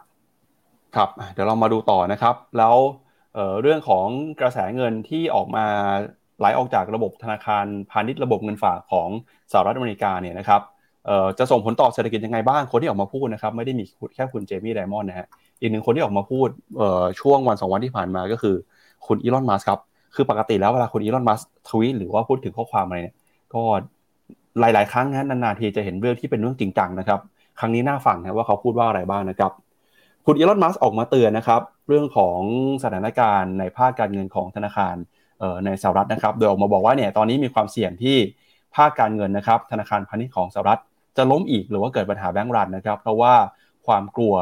[0.95, 2.75] ครับเดี๋ยวเรามาดูต่อนะครับ แล้ว
[3.61, 4.07] เรื่องของ
[4.39, 5.65] กระแสเงินที่ออกมา
[6.39, 9.09] ไหลออกจากระบบธนาคารพาณิชย์ระบบเงินฝากของ
[9.51, 10.61] สหรัฐอเมริกาเนี่ยนะครับ
[11.38, 13.84] จะส่งผลต่อเศรษฐกิจยังไงบ้างคนที่ออกมาพูดนะครับไม่ได้มี
[14.15, 15.27] แค่คุณเจมี่ไดมอนด์นะฮะ
[15.61, 16.49] อีกหนึ่งคนที่ออกมาพูด
[17.19, 18.55] ช่วงวันสองวันที่ผ่านมาก็คือ
[19.07, 19.79] คุณอีลอนมัสครับ
[20.15, 23.15] คือปกติแล้วเวลาคุณอีลอนมัสทวีตหรือว่าพูดถึงข้อความอะไรเนี่ย
[23.53, 23.61] ก็
[24.59, 27.19] หลาย ๆ ครั้งนะนานๆทีจะเห็นเรื่องที่เป็นเรื่องจริงจังนะครับ
[27.59, 29.51] ครั้งนี้น่าฟังนะว่าเขาพูดว่าอะไรบ้างนะครับ
[30.25, 32.39] คุณอีลอนมัสออกมาเตือนนะครับ เรื่องของ
[32.83, 34.95] สถานการณ์ในภาคการเงินของธนาคาร
[35.65, 38.17] ในสหรัฐนะครับ โดยออกมาบอกว่าเนี่ยตอนนี้มีความเสี่ยงที่
[38.75, 40.79] ภาคการเงินนะครับ ธนาคารพาณิชย์ของสหรัฐ
[41.17, 43.33] จะล้มอีกหรือว่าเกิดปัญหาแบงก์รันนะครับ เพราะว่า
[43.87, 44.35] ความกลัว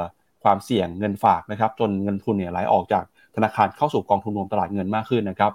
[0.44, 3.04] ความเสี่ยงเงินฝากนะครับ จนเงินทุนเนี่ยไหลออกจาก
[3.36, 5.52] ธนาคารเข้าสู่กองทุนรวมตลาดเงินมากขึ้นนะครับ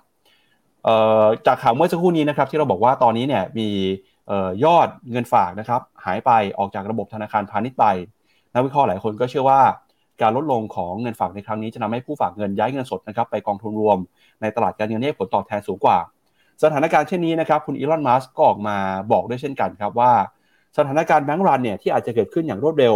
[1.46, 3.68] จากข่าวเมื่อสักครู่นี้นะครับที่เราบอกว่าตอนนี้เนี่ยมี
[4.64, 7.84] ยอดเงินฝากนะครับหายไปออกจากระบบธนาคารพาณิชย์ไป
[8.54, 9.60] นักวิเคราะห์หลายคนก็เชื่อว่า
[10.22, 13.98] การลดลงของเงินฝากในครั้งนี้จะทาให้ผู้ฝากเงินย้ายเงินสดนะครับไปกองทุนรวม
[14.40, 15.98] ในตลาดการเงินให้ผลตอบแทนสูงกว่า
[16.62, 18.76] สถานการณ์เช่นนี้นะครับคุณอีลอนมัสก์ก็ออกมา
[19.12, 20.12] บอกด้วยเช่นกันครับว่า
[20.78, 22.94] สถานการณ์แบงก์รันเนี่ยที่อาจจะเกิดขึ้นอย่างรวดเร็ว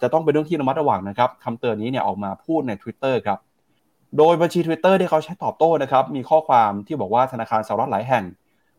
[0.00, 3.38] จะต้องเป็นเรื่องที่ระมัดระวังนะครับคำเตือนนี้เนี่ยออกมาพูดใน Twitter ครับ
[4.18, 8.24] โดยบัญชี Twitter ที่เขาใช้ตอบโต้นะครับ มีข้อความที่บอกว่าธนาคารสหรัฐหลายแห่ง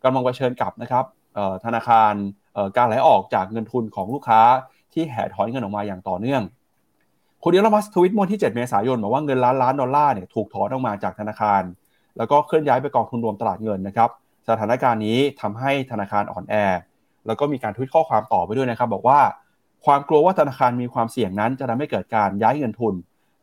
[0.04, 1.06] กำลังเผชิญกับนะครับ
[1.66, 2.14] ธนาคาร
[2.78, 4.42] การไหลออกจากเงินทุนของลูกค้า
[4.94, 6.42] ที่แห่ถอนเงินออกมาอย่างต่อเนื่อง
[7.44, 11.62] คุณอีลอนมัสทวิตเมื่อที่ 7 เมษายนบอกว่าเงินล้านล้านดอลลาร์เนี่ยถูกถอนออกมาจากธนาคาร
[12.18, 14.10] แล้วก็เคลื่อนย้ายไปกองทุนรวมตลาดเงินนะครับ
[14.50, 16.56] สถานการณ์นี้ทำให้ธนาคารอ่อนแอ
[17.28, 19.20] แล้วก็มีการทวิตข้อความต่อไปด้วยนะครับ บอกว่า
[19.86, 22.94] ความกลัวว่าธนาคารมีความเสี่ยงนั้นจะทำให้เกิดการย้ายเงินทุน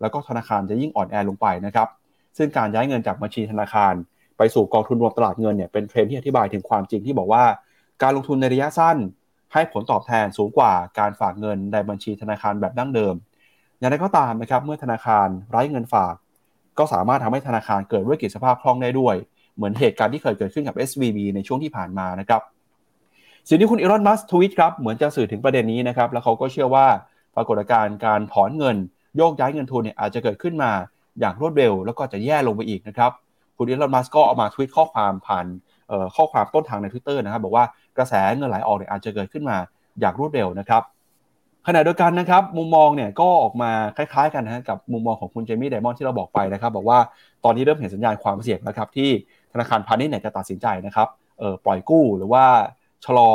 [0.01, 1.89] แล้วก็ธนาคารจะยิ่งอ่อนแอลงไปนะครับ
[2.37, 3.95] ซึ่งการย้ายเงินจากบัญชีธนาคาร
[4.39, 7.45] ไปสู่กองทุนรวมตลาดเงินเนี่ยเป็นเทรนที่อธิบายถึงความจริงที่บอกว่า
[8.03, 8.97] การลงทุนในระยะสั้น
[9.53, 13.15] ให้ผลตอบแทนสูงกว่าการฝากเงินในบัญชีธนาคารแบบดั้งเดิม
[13.79, 16.15] อย่างไรก็ตามนะครับเมื่อธนาคารไร้เงินฝาก
[16.79, 19.15] ก็สามารถทำให้ธนาคารเกิดวิกฤตสภาพคล่องได้ด้วย
[19.57, 22.43] เหมือนเหตุการณ์ที่เคยเกิดขึ้นกับ SVB ในช่วงที่ผ่านมานะครับ
[23.49, 26.87] สิ่งที่คุณอีลอน มัสทวิตครับ เหมือนจะสื่อถึงประเด็นนี้นะครับ แล้วเขาก็เชื่อว่า
[27.37, 28.77] ปรากฏการณ์การถอนเงิน
[29.17, 30.71] โยกย้ายเงินทุนเนี่ยอาจจะเกิดขึ้นมา
[31.21, 33.11] อย่างรวดเร็ว แล้วก็จะแย่ลงไปอีกนะครับ
[33.57, 35.47] คุณอีลอนมัสก็ออกมาทวิตข้อความผ่าน
[36.17, 37.65] ข้อความต้นทางใน Twitter นะครับบอกว่า
[37.99, 39.57] กระแสเงินไหลออกเนี่ยอาจจะเกิดขึ้นมา
[40.01, 40.83] อย่างรวดเร็วนะครับ
[41.67, 46.99] ขณะเดียวกันนะครับมุมมองเนี่ยก็ออกมาคล้ายๆกันนะกับมุมมองของคุณเจมี่ไดมอนด์ที่เราบอกไปนะครับ บอกว่า
[47.45, 49.11] ตอนนี้เริ่มเห็นสัญญาณความเสี่ยงแล้วครับที่
[49.53, 51.09] ธนาคารพาณิชย์เนี่ยจะตัดสินใจนะครับ
[51.65, 52.45] ปล่อยกู้หรือว่า
[53.05, 53.33] ชะลอ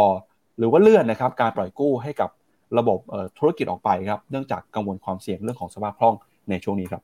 [0.58, 2.30] หรือว่าเลื่อนนะครับการปล่อยกู้ให้กับ
[2.78, 3.00] ระบบ
[3.38, 6.16] ธุรกิจออกไปครับ เนื่องจากกังวลความเสี่ยงเรื่องของสภาพคล่อง
[6.50, 7.04] ในช่วงนี้ครับ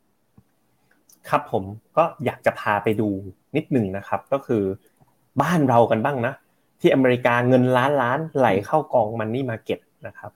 [1.30, 1.64] ครับผม
[1.98, 3.08] ก็อยากจะพาไปดู
[3.56, 4.64] นิดหนึ่งนะครับ ก็คือ
[5.42, 6.34] บ้านเรากันบ้างนะ
[6.82, 10.32] ที่อเมริกาเงินล้านล้านไหลเข้ากอง money market นะครับ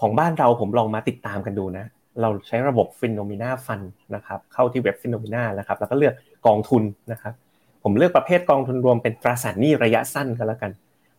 [0.00, 1.84] ของบ้านเราผมลองมาติดตามกันดูนะ
[2.20, 3.80] เราใช้ระบบ Finnomena Funds
[4.14, 6.14] นะครับ เข้าที่เว็บ Finnomena นะครับ แล้วก็เลือก
[6.46, 6.82] กองทุน
[7.12, 7.34] นะครับ
[7.82, 10.70] ผมเลือกประเภทกองทุนรวมเป็นตราสารหนี้ระยะสั้นก็แล้วกัน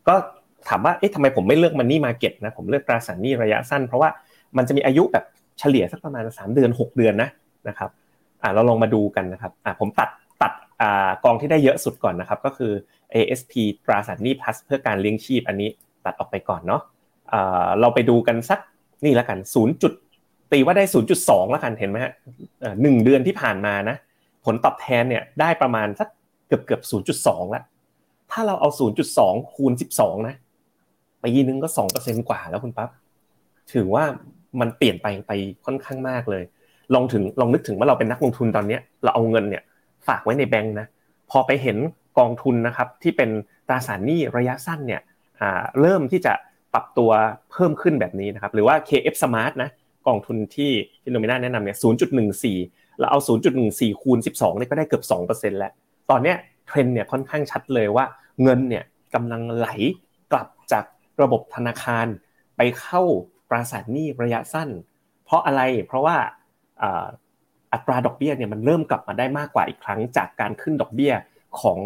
[0.07, 0.15] ก็
[0.69, 4.09] ถามว่าเอ๊ะทำไมผมไม่เลือก money market นะผมเลือกตราสารหนี้ระยะสั้น เพราะว่า
[4.57, 5.25] มันจะมีอายุแบบ
[5.59, 7.29] เฉลี่ยสักประมาณ 3 เดือน 6 เดือนนะ
[7.67, 7.89] นะครับ
[8.41, 10.09] อ่าเราลองมาดูกันนะครับอ่าผมตัด
[10.41, 10.51] ตัด
[10.81, 12.71] อ่ากองที่ได้เยอะสุดก่อนนะครับ ก็คือ
[13.15, 13.53] ASP
[13.85, 15.69] ตราสารหนี้ plus เพื่อการเลี้ยงชีพอันนี้
[16.05, 16.81] ตัดออกไปก่อนเนาะ
[17.33, 18.59] อ่าเราไปดูกันสัก
[19.05, 19.93] นี่แล้วกันศูนย์จุด
[20.51, 22.13] ตีว่าได้ศูนย์จุดสองแล้วกันเห็นไหมฮะ
[22.81, 23.95] หนึ่งเดือนที่ผ่านมานะ
[24.45, 26.07] ผลตอบแทนเนี่ยได้ประมาณสัก
[26.47, 27.63] เกือบเกือบศูนย์จุดสองละ
[28.31, 30.35] ถ้าเราเอาศูนย์จุดสองคูณสิบสองนะ
[31.23, 32.89] ปีนึงก็สองเปอร์เซ็นกว่าแล้วคุณปั๊บ
[33.73, 34.03] ถือว่า
[34.59, 35.31] มันเปลี่ยนไปไป
[35.65, 36.43] ค่อนข้างมากเลย
[36.95, 39.63] ลองถึงลองนึกถึงว่าเราเป็นนักลงทุนตอนเนี้ย เราเอาเงินเนี่ย
[40.07, 40.87] ฝากไว้ในแบงค์นะ
[41.31, 41.77] พอไปเห็น
[42.19, 43.29] กองทุนนะครับที่เป็น
[43.67, 45.01] ตราสารหนี้ระยะสั้นเนี่ย
[45.79, 46.33] เริ่มที่จะ
[46.73, 47.11] ปรับตัว
[47.51, 49.69] เพิ่มขึ้นแบบนี้นะครับหรือว่า KF Smart นะ
[50.07, 51.77] กองทุนที่ที่โนมินาแนะนำเนี่ย
[52.37, 53.19] 0.14 เราเอา
[53.61, 55.71] 0.14 คูณ 12เนี่ยก็ได้เกือบ 2%แล้ว
[56.09, 58.05] ตอนเนี้ยเทรนเนี่ยค่อนข้างชัดเลยว่า
[58.43, 58.83] เงินเนี่ย
[59.15, 59.67] กำลังไหล
[61.21, 62.07] ระบบธนาคาร
[62.57, 63.01] ไปเข้า
[63.49, 64.69] ตราสารหนี้ระยะสั้น
[65.25, 66.17] เพราะอะไรเพราะว่า
[67.73, 71.13] อัตราดอกเบี้ยเนี่ยมันเริ่มกลับมาได้มากกว่าอีกครั้งจากการขึ้นดอกเบี้ย
[71.61, 71.79] ของ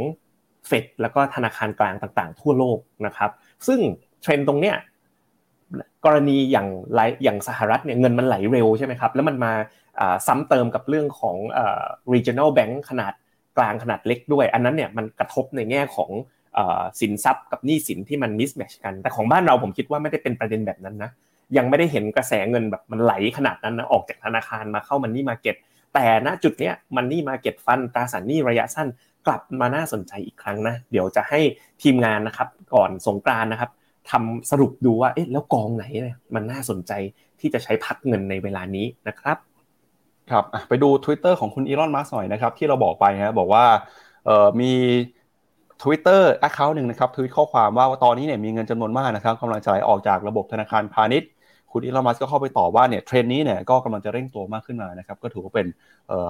[0.67, 3.32] เฟดแล้วก็ธนาคารกลางต่างๆ ทั่วโลกนะครับ
[3.67, 3.80] ซึ่ง
[4.21, 4.76] เทรนตรงเนี้ย
[6.05, 9.51] กรณีอย่างไรอย่างสหรัฐเนี่ยเงินมันไหลเร็วใช่ไหมครับแล้วมันมา
[10.28, 11.36] ซ้ำเติมกับเรื่องของ
[12.13, 13.13] regional bank ขนาด
[13.57, 16.09] กลางขนาดเล็กด้วย อันนั้นเนี่ยมันกระทบในแง่ของ
[16.99, 21.12] สินทรัพย์กับหนี้สินที่มันมิสแมชกัน แต่ของบ้านเราผมคิดว่าไม่ได้เป็นประเด็นแบบนั้นนะ
[21.58, 25.56] ยังไม่ได้เห็นกระแสเงินแบบมันไหลขนาดนั้นนะออกจากธนาคารมาเข้ามันนี่มาเก็ต
[25.93, 28.88] แต่ณจุดเนี้ยมันนี่มาเก็ตฟันตราสารหนี้ระยะสั้น
[29.28, 31.39] กลับมาน่าสนใจอีกครั้งนะเดี๋ยวจะให้
[31.82, 33.72] ทีมงานนะครับก่อนสงกรานนะครับ
[34.12, 36.91] ทำสรุปดูว่าเอ๊ะแล้วกองไหนเนี่ยมันน่าสนใจ
[37.39, 39.38] ที่จะใช้พักเงินในเวลานี้นะครับ
[40.32, 43.66] ครับไปดู Twitter ของคุณอีลอนมัสหน่อยนะครับที่เราบอกไปนะบอกว่า
[44.60, 44.72] มี
[45.82, 51.30] Twitter Account หนึ่งนะครับทวิตข้อความว่าตอนนี้เนี่ยมีเงินจำนวนมากนะครับกำลังจะไหลออกจากระบบธนาคารพาณิชย์
[51.71, 55.67] คุณอีลอมัสก็เข้าไปตอบว่าเนี่ยเทรนนี้เนี่ยก็กำลังจะเร่งตัวมากขึ้นมานะครับก็ถือว่าเป็น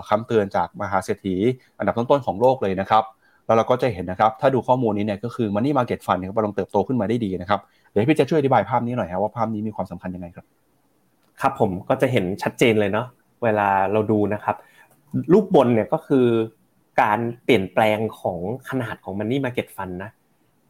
[0.10, 1.36] คำเตือนจากมหาเศรษฐี
[1.78, 3.04] อันดับต้นๆของโลกเลยนะครับ
[3.46, 7.60] แล้วเราก็จะเห็นนะครับ ถ้าดูข้อมูลนี้เนี่ยก็คือมันนี่มาเก็ตฟันเนี่ยกำลังเติบโตขึ้นมาได้ดีนะครับ
[7.92, 10.46] เดี๋ยวพี่จะช่วยอธิบายภาพนี้หน่อยครับว่าภาพนี้มีความสำคัญยังไงครับ
[11.42, 13.08] ครับผมก็จะเห็นชัดเจนเลยเนาะ
[13.42, 14.56] เเวลาเราดูนะครับ
[15.34, 16.26] รูปบนเนี่ยก็คือ
[17.02, 18.40] การเปลี่ยนแปลงของ
[18.70, 20.12] ขนาดของ Money Market Fund นะ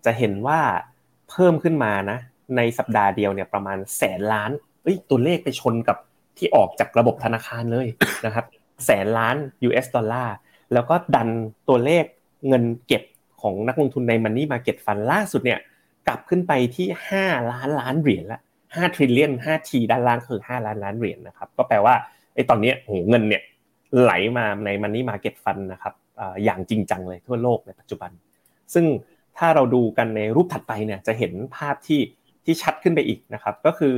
[0.05, 0.59] จะเห็นว่า
[1.29, 2.19] เพิ่มขึ้นมานะ
[2.57, 4.51] ในสัปดาห์เดียวเนี่ยประมาณแสนล้าน
[4.83, 5.97] เอ้ยตัวเลขไปชนกับ
[6.37, 7.87] ที่ออกจากระบบธนาคารเลย
[8.25, 8.45] นะครับ
[8.85, 9.35] แสนล้าน
[9.67, 10.35] US ดอลลาร์
[10.73, 11.29] แล้วก็ดัน
[11.69, 12.05] ตัวเลข
[12.47, 13.03] เงินเก็บ
[13.41, 15.59] ของนักลงทุนใน Money Market Fund ล่าสุดเนี่ย
[16.07, 16.87] กลับขึ้นไปที่
[17.19, 18.39] 5 ล้านล้านเหรียญละ
[18.73, 21.95] 5 trillion 5 t ด้านล่างคือ 5 ล้านล้านเหรียญนะครับก็แปลว่า
[22.33, 23.41] ไอ้ตอนนี้โหเงินเนี่ย
[23.99, 25.93] ไหลมาใน Money Market Fund นะครับ
[26.43, 28.11] อย่างจริงจังเลยทั่วโลกในปัจจุบัน
[28.73, 28.85] ซึ่ง
[29.37, 32.01] ถ้าเราดูกันในรูปถัดไปเนี่ยจะเห็นภาพที่
[32.45, 33.93] ที่ชัดขึ้นไปอีกนะครับก็คือ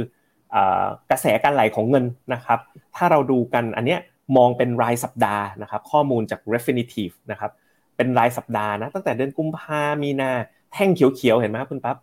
[1.12, 2.60] กระแสการไหลของเงินนะครับ
[2.96, 4.00] ถ้าเราดูกันอันเนี้ย
[4.38, 7.52] มองเป็นรายสัปดาห์นะครับ ข้อมูลจาก Refinitiv นะครับ
[7.98, 10.32] เป็นรายสัปดาห์นะตั้งแต่เดือนกุมภามีนา
[10.74, 11.98] แท่งเขียวๆเห็นไหมครับคุณปั๊บ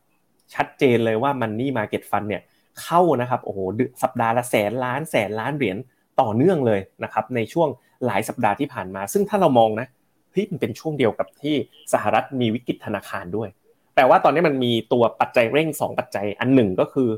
[0.54, 2.42] ชัดเจนเลยว่ามันนี่มาเก็ตฟันเนี่ย
[2.82, 3.58] เข้านะครับโอ้โห
[4.02, 5.76] สัปดาห์ละแสนล้านแสนล้านเหรียญ
[6.20, 7.68] ต่อเนื่องเลยนะครับในช่วง
[8.06, 9.86] หลายสัปดาห์ที่ผ่านมา ซึ่งถ้าเรามองนะ
[10.34, 11.54] เฮ้ยมันเป็นช่วงเดียวกับที่
[11.92, 13.48] สหรัฐมีวิกฤตธนาคารด้วย
[13.94, 17.08] แปลว่าตอนนี้มันมีตัวปัจจัยเร่ง 2 ปัจจัย อันหนึ่งก็คือ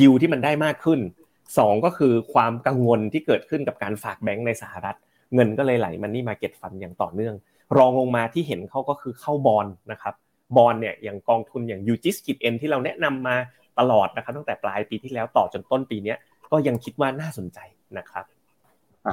[0.00, 1.00] ยิวที่มันได้มากขึ้น
[1.42, 4.96] 2 ก็คือความกังวลที่เกิดขึ้นกับการฝากแบงก์ในสหรัฐ
[5.34, 7.34] เงินก็เลยไหล money market fund อย่างต่อเนื่อง
[7.76, 10.14] รองลงมาที่เห็นเขาก็คือเข้าบอลนะครับ
[10.56, 13.36] บอลเนี่ยอย่างกองทุนอย่าง UGIS ขีด N ที่เราแนะนำมา
[13.78, 16.14] ตลอดนะครับตั้งแต่ปลายปีที่แล้วต่อจนต้นปีนี้
[16.50, 17.58] ก็ยังคิดว่าน่าสนใจ
[17.98, 18.24] นะครับ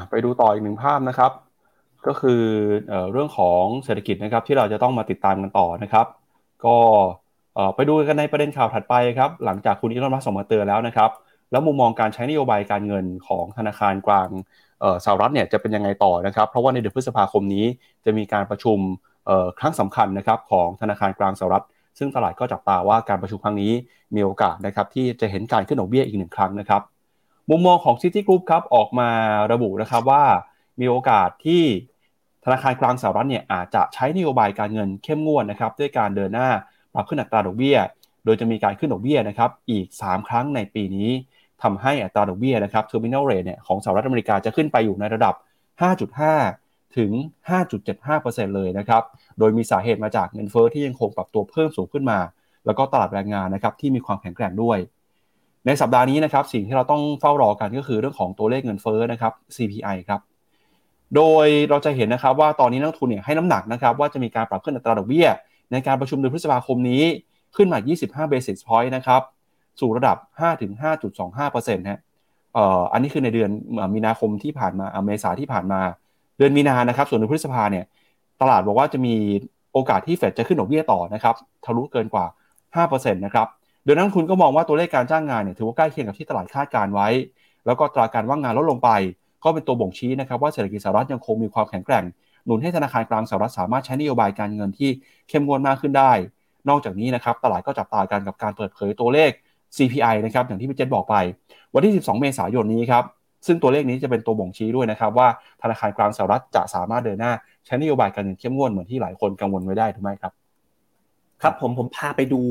[0.09, 1.31] ไปดูต่ออีกหนึ่งภาพนะครับ
[2.07, 2.41] ก็คือ
[3.11, 6.05] เรื่องของเศรษฐกิจนะครับที่เราจะต้องมาติดตามกันต่อนะครับ
[6.65, 6.77] ก็
[7.75, 11.09] ไปดูกันในประเด็นข่าวถัดไปครับหลังจากคุณอีลอนมัสก์ส่งมาเตือนแล้วนะครับ
[11.51, 14.29] แล้วมุมมองการใช้นโยบายการเงินของธนาคารกลาง
[15.05, 17.65] สหรัฐเนี่ยจะเป็นยังไงต่อนะครับ เพราะว่าในเดือนพฤษภาคมนี้
[18.05, 18.77] จะมีการประชุม
[19.59, 21.65] ครั้งสำคัญนะครับของธนาคารกลางสหรัฐ
[21.97, 23.71] ซึ่งตลาดก็จับตาว่าการประชุมครั้งนี้
[24.15, 26.81] มีโอกาสนะครับที่จะเห็นการขึ้นดอกเบี้ยอีกหนึ่งครั้งนะครับ
[27.49, 29.09] มุมมองของ City Group ครับออกมา
[29.51, 30.23] ระบุนะครับว่า
[30.79, 31.63] มีโอกาสที่
[32.43, 36.49] ธนาคารกลางสหรัฐเนี่ยอาจจะใช้นโยบายการเงินเข้มงวดนะครับด้วยการเดินหน้า
[36.93, 37.77] ปรับขึ้นอัตราดอกเบี้ย
[38.25, 41.09] โดยจะมีการขึ้นดอกเบี้ยนะครับอีก 3 ครั้งในปีนี้
[41.63, 45.33] ทำให้อัตราดอกเบี้ยนะครับ terminal rate เนี่ยของสหรัฐอเมริกาจะขึ้นไปอยู่ในระดับ
[46.15, 47.11] 5.5 ถึง
[47.83, 49.03] 5.75%เลยนะครับ
[49.39, 52.19] โดยมีสาเหตุมาจากเงินเฟอ้อที่ยังคงปรับตัวเพิ่มสูงขึ้นมา
[52.65, 54.77] แล้วก็ตลาดแรงงานนะครับที่มีความแข็งแกร่งด้วย
[55.65, 60.21] ในสัปดาห์นี้นะครับสิ่งที่เราต้องเฝ้ารอกันก็คือเรื่องของตัวเลขเงินเฟอ้อนะครับ CPI ครับ
[61.15, 65.27] โดยเราจะเห็นนะครับว่าตอนนี้นักทุนเนี่ยให้น้ำหนักนะครับว่าจะมีการปรับขึ้นอัตราดอกเบี้ย
[65.71, 67.03] ในการประชุมเดือนพฤษภาคมนี้
[67.55, 67.79] ขึ้นมา
[68.27, 69.21] 25 basis point นะครับ
[69.79, 70.17] สู่ระดับ
[70.83, 71.99] 5-5.25%ฮะ
[72.53, 73.49] เอ่ออันนี้คือในเดือน
[73.93, 75.81] มีนาคมที่ผ่านมาเมษาที่ผ่านมา
[76.37, 77.85] เดือนมีนานะครับ ส่วนเดือนพฤษภาเนี่ย
[78.41, 79.15] ตลาดบอกว่าจะมี
[79.73, 81.35] โอกาสที่เฟดจะขึ้นดอกเบี้ยต่อนะครับ
[81.65, 82.25] ทะลุเกินกว่า
[82.75, 83.47] 5%นะครับ
[83.83, 87.07] โดยนักทุนก็มองว่าตัวเลขการจ้างงานเนี่ยถือว่าใกล้เคียงกับที่ตลาดคาดการไว้
[87.65, 88.89] แล้วก็ตราการว่างงานลดลงไป
[89.43, 92.03] ก็เป็นตัวบ่งชี้นะครับว่าเศรษฐกิจสหรัฐยังคงมีความแข็งแกร่ง
[92.45, 94.89] หนุนให้ธนาคารกลางสหรัฐสามารถใช้นโยบายการเงินที่
[95.29, 96.11] เข้มงวดมากขึ้นได้
[96.69, 99.31] นอกจากนี้นะครับตลาดก็จับตากันกับการเปิดเผยตัวเลข
[99.77, 101.15] CPI นะครับอย่างที่พี่เจษบอกไป
[101.73, 103.03] วันที่ 12 เมษายนนี้ครับ
[103.47, 105.27] ซึ่งตัวเลขนี้จะเป็นตัวบ่งชี้ด้วยนะครับว่า
[105.61, 107.31] ธนาคารกลางสหรัฐจะสามารถเดินหน้า
[107.65, 110.33] ใช้นโยบายการเงินเข้มงวดเหมือนที่หลายคนกังวลไว้ได้ถูกไหมครับ
[111.41, 112.41] ครับผมผมพาไปดู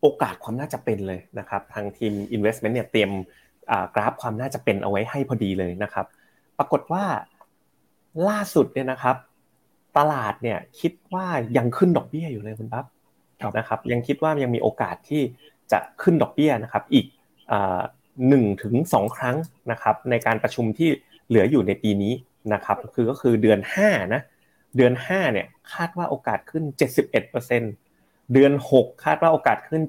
[0.00, 3.10] โอกาสความน่าจะเป็นเลยนะครับ ทางทีม Investment เนี่ยเตรียม
[3.94, 6.06] กราฟความน่าจะเป็นเอาไว้ให้พอดีเลยนะครับ
[6.60, 7.04] ปรากฏว่า
[8.28, 9.16] ล่าสุดเนี่ยนะครับ
[9.98, 12.84] ตลาดเนี่ยคิดว่ายังขึ้นดอกเบี้ยอยู่เลยคุณปั๊บ
[13.58, 15.22] นะครับ ยังคิดว่ายังมีโอกาสที่
[15.72, 17.06] จะขึ้นดอกเบี้ยนะครับ อีก
[18.28, 19.36] หนึ่งถึงสองครั้ง
[19.70, 20.88] นะครับ ในการประชุมที่
[21.28, 22.12] เหลืออยู่ในปีนี้
[22.52, 24.22] นะครับ คือก็คือเดือน5นะ
[24.76, 26.64] เดือน5เนี่ยคาดว่าโอกาสขึ้น
[27.28, 29.82] 71%เดือน 6 คาดว่าโอกาสขึ้น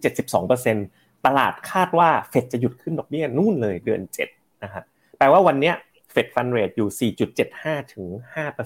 [0.59, 4.01] 72%ตลาดคาดว่าเฟดจะหยุดขึ้นดอกเบี้ยนู่นเลยเดือน
[4.34, 4.84] 7นะครับ
[5.17, 5.74] แปลว่าวันนี้
[6.12, 7.12] เฟดฟันเรทอยู่
[7.51, 8.05] 4.75 ถึง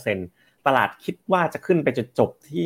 [0.04, 2.66] 5%ตลาดคิดว่าจะขึ้นไปจนจบที่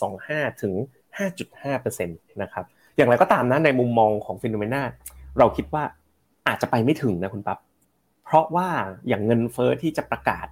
[0.00, 0.74] 5.25 ถึง
[1.18, 2.64] 5.5%นะครับ
[2.96, 4.82] อย่างไรก็ตามนะในมุมมองของฟิโนเมนา
[5.38, 5.84] เราคิดว่า
[6.46, 7.58] อาจจะไปไม่ถึงนะคุณปั๊บ
[8.24, 8.68] เพราะว่า
[9.08, 10.46] อย่างเงินเฟอ้อที่จะประกาศ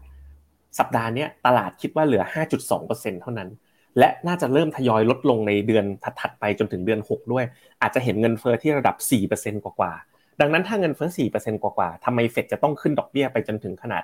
[0.79, 2.23] สัปดาห์นี้ตลาดคิดว่าเหลือ
[2.73, 3.49] 5.2%เท่านั้น
[3.99, 5.85] และน่าจะเริ่มทยอยลดลงในเดือน
[6.21, 7.45] ถัดๆไปจนถึงเดือน 6 ด้วย
[7.83, 8.97] อาจจะเห็นเงินเฟอ้อที่ระดับ
[9.33, 14.03] 4%กว่าๆ ดังนั้นถ้าเงินเฟอ้อ4%กว่าๆทำไมเฟดจะต้องขึ้นดอกเบี้ยไปจนถึงขนาด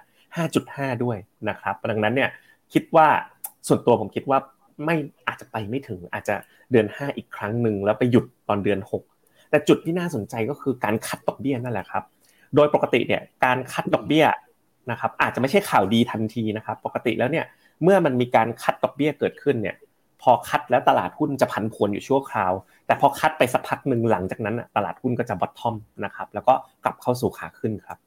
[0.50, 1.16] 5.5 ด้วย
[1.48, 2.30] นะครับดังนั้นเนี่ย
[2.72, 3.08] คิดว่า
[3.68, 4.38] ส่วนตัวผมคิดว่า
[4.84, 4.96] ไม่
[5.28, 6.34] อาจจะไปไม่ถึงอาจจะ
[6.70, 8.80] เดือน 5 อีกครั้งหนึ่งแล้วไปหยุดตอนเดือน
[9.16, 12.04] 6 แต่จุดที่น่าสนใจก็คือการคัดดอกเบี้ยนั่นแหละครับ
[12.56, 14.24] โดยปกติเนี่ยการคัดดอกเบี้ย
[14.90, 17.44] นะครับอาจจะไม่ใช่ข่าวดีทันทีนะครับ ปกติแล้วเนี่ย
[17.82, 19.76] เมื่อมันมีการคัดดอกเบี้ยเกิดขึ้นเนี่ย
[20.24, 22.52] พอคัดแล้วตลาดหุ้นจะผันผวนอยู่ชั่วคราว
[22.86, 26.54] แต่พอคัดไปสักพักหนึ่งหลังจากนั้นตลาดหุ้นก็จะบอททอมนะครับ แล้วก็
[26.84, 27.98] กลับเข้าสู่ขาขึ้นครับ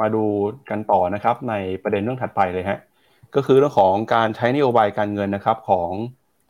[0.00, 0.24] มาดู
[0.70, 2.78] กันต่อนะครับ ในประเด็นเรื่องถัดไปเลยฮะ
[3.34, 5.90] ก็คือเรื่องของการใช้นโยบายการเงินนะครับของ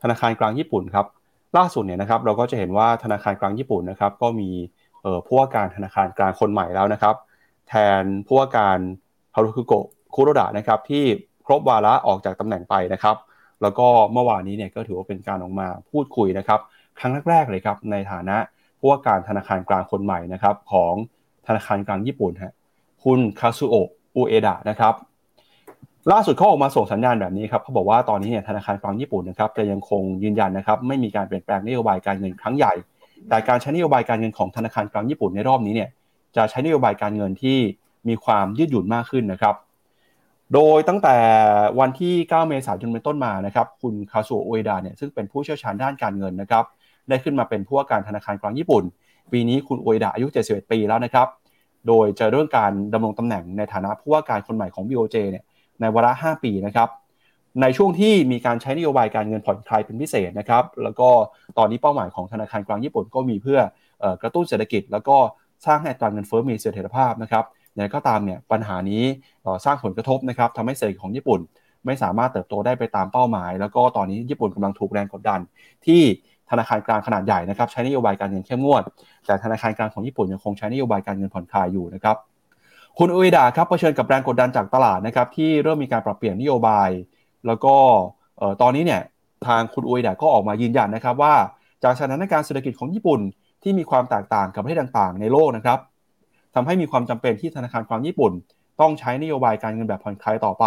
[0.02, 1.06] ธนาคารกลางญี่ปุ่นครับ
[1.56, 4.50] ล่าสุดเนี่ยนะครับเราก็จะเห็นว่าธนาคารกลางญี่ปุ่นนะครับก็มี
[5.26, 7.14] ผู้ว่าการธนาคารกลางคนใหม่แล้วนะครับ
[7.68, 8.78] แทนผู้ว่าการ
[9.34, 11.04] ฮารุคุโกะคุโรดะนะครับที่
[11.46, 13.16] ครบวาระออกจากตำแหน่งไปนะครับ
[13.62, 16.60] แล้วก็เมื่อวานนี้เนี่ยก็ถือว่าเป็นการออกมาพูดคุยนะครับ
[16.98, 18.36] ครั้งแรกๆเลยครับในฐานะ
[18.78, 20.94] ผู้ว่าการธนาคารกลางคนใหม่นะครับของ
[21.46, 22.52] ธนาคารกลางญี่ปุ่นฮะ
[23.04, 24.94] คุณคาซุโอะอุเอดะนะครับ
[26.12, 32.72] ล่าสุดเขาออกมาส่งสัญญาณแบบนี้ครับเขาบอกว่าตอนนี้เนี่ยธนาคารกลางญี่ปุ่นนะครับจะยังคงยืนยันนะครับไม่มีการเปลี่ยนแปลงนโยบายการเงินครั้งใหญ่
[33.28, 35.88] แต่การใช้นโยบายการเงินของธนาคารกลางญี่ปุ่นในรอบนี้เนี่ย
[36.36, 37.58] จะใช้นโยบายการเงินที่
[38.08, 39.54] มีความยืดหยุ่นมากขึ้นนะครับ
[40.54, 41.16] โดยตั้งแต่
[41.80, 46.64] วันที่ 9 เมษายนเป็นต้นมานะครับ คุณคาสุโอเอดาเนี่ยซึ่งเป็นผู้เชี่ยวชาญด้านการเงินนะครับ
[47.08, 48.84] ได้ขึ้นมาเป็นผู้ว่าการธนาคารกลางญี่ปุ่น
[49.32, 51.28] ปีนี้คุณโอเอดาอายุ 71 ปีแล้วนะครับ
[51.88, 55.44] โดยจะเริ่มการดำรงตำแหน่งในฐานะผู้ว่าการคนใหม่ของ BOJ เนี่ย
[55.80, 56.88] ในวาระ 5 ปีนะครับ
[57.62, 61.08] ในช่วงที่มีการใช้นโยบายการเงินผ่อนคลายเป็นพิเศษนะครับ แล้วก็
[61.58, 63.58] ตอนนี้เป้าหมายของธนาคารกลางญี่ปุ่นก็มีเพื่อ
[64.22, 65.16] กระตุ้นเศรษฐกิจ แล้วก็
[65.66, 67.44] สร้างให้อัตราเงินเฟ้อมีเสถียรภาพนะครับ
[67.74, 69.02] อย่างไรก็ตามเนี่ยปัญหานี้
[69.64, 71.40] สร้างผลกระทบนะครับทำให้เศรษฐกิจของญี่ปุ่น
[71.86, 75.40] ไม่สามารถเติบโตได้ไปตามเป้าหมาย แล้วก็ตอนนี้ญี่ปุ่นกำลังถูกแรงกดดัน
[75.86, 76.00] ที่
[76.50, 78.82] ธนาคารกลางขนาดใหญ่นะครับใช้นโยบายการเงินเข้มงวด
[79.26, 82.16] แต่ธนาคารกลางของญี่ปุ่นยังคงใช้นโยบายการเงินผ่อนคลายอยู่นะครับ
[82.98, 86.88] คุณอุยดาครับเผชิญกับแรงกดดันจากตลาดนะครับที่เริ่มมีการปรับเปลี่ยนนโยบาย
[87.46, 87.74] แล้วก็
[88.62, 89.02] ตอนนี้เนี่ย
[89.46, 91.34] ทางคุณอุยดาก็ออกมายืนยันนะครับว่า
[91.82, 93.20] จากสถานการณ์เศรษฐกิจของญี่ปุ่น
[93.62, 95.78] ที่มีความแตกต่างกับประเทศต่างๆ ในโลกนะครับ
[96.54, 98.32] ทำให้มีความจำเป็นที่ธนาคารกลางญี่ปุ่น
[98.80, 100.64] ต้องใช้นโยบายการเงินแบบผ่อนคลายต่อไป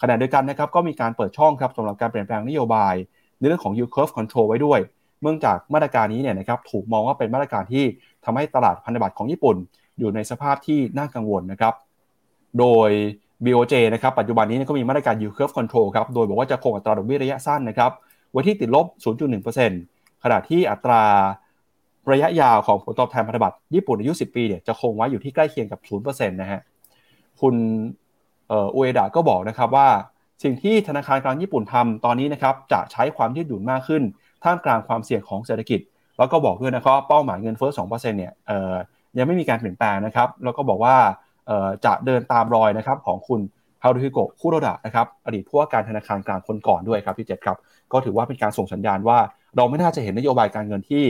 [0.00, 2.94] ขณะเดียวกันนะครับก็มีการเปิดช่องครับสำหรับการเปลี่ยนแปลงนโยบาย
[3.38, 4.80] ในเรื่องของ yield curve control ไว้ด้วย
[5.22, 7.84] เนื่องจากมาตรการนี้เนี่ยนะครับถูกมองว่าเป็นมาตรการที่
[8.24, 9.56] ทำให้ตลาดพันธบัตรของญี่ปุ่น
[9.98, 11.74] อยู่ในสภาพที่น่ากังวลนะครับ
[12.58, 12.90] โดย
[13.44, 17.90] BOJ นะครับปัจจุบันนี้ก็มีมาตรการ yield curve control ครับโดยบอกว่าจะคงอัตราดอกเบี้ยระยะสั้นนะครับ
[18.32, 18.86] ไว้ที่ติดลบ
[19.54, 21.02] 0.1%ขณะที่อัตรา
[22.12, 26.60] ระยะยาวของผลตอบแทนพันธบัตรญี่ปุ่นอายุ 10 ปีเนี่ยจะคงไว้อยู่ที่ใกล้เคียงกับ 0%นะฮะ
[27.40, 27.54] คุณ
[28.50, 29.88] อุเอดะก็บอกนะครับว่า
[30.42, 34.02] สิ่งที่ธนาคารกลางญี่ปุ่นทำตอนนี้นะครับจะใช้ความยืดหยุ่นมากขึ้น
[34.44, 35.80] ท่ามกลางความเสี่ยงของเศรษฐกิจ
[36.18, 38.74] แล้วก็บอกด้วยนะครับเป้าหมายเงินเฟ้อ2%เนี่ยเอ่อ
[39.18, 40.96] ยังไม่มีการเปลี่ยนแปลงนะครับ แล้วก็บอกว่า
[41.84, 43.40] จะเดินตามรอยนะครับของคุณ
[43.82, 47.56] ฮารุฮิโกะคุโรดะนะครับอดีตผู้ว่าการธนาคารกลางคนก่อนด้วยครับพี่เจษครับ
[47.92, 49.18] ก็ถือว่าเป็นการส่งสัญญาณว่า
[49.56, 51.04] เราไม่น่าจะเห็นนโยบายการเงินที่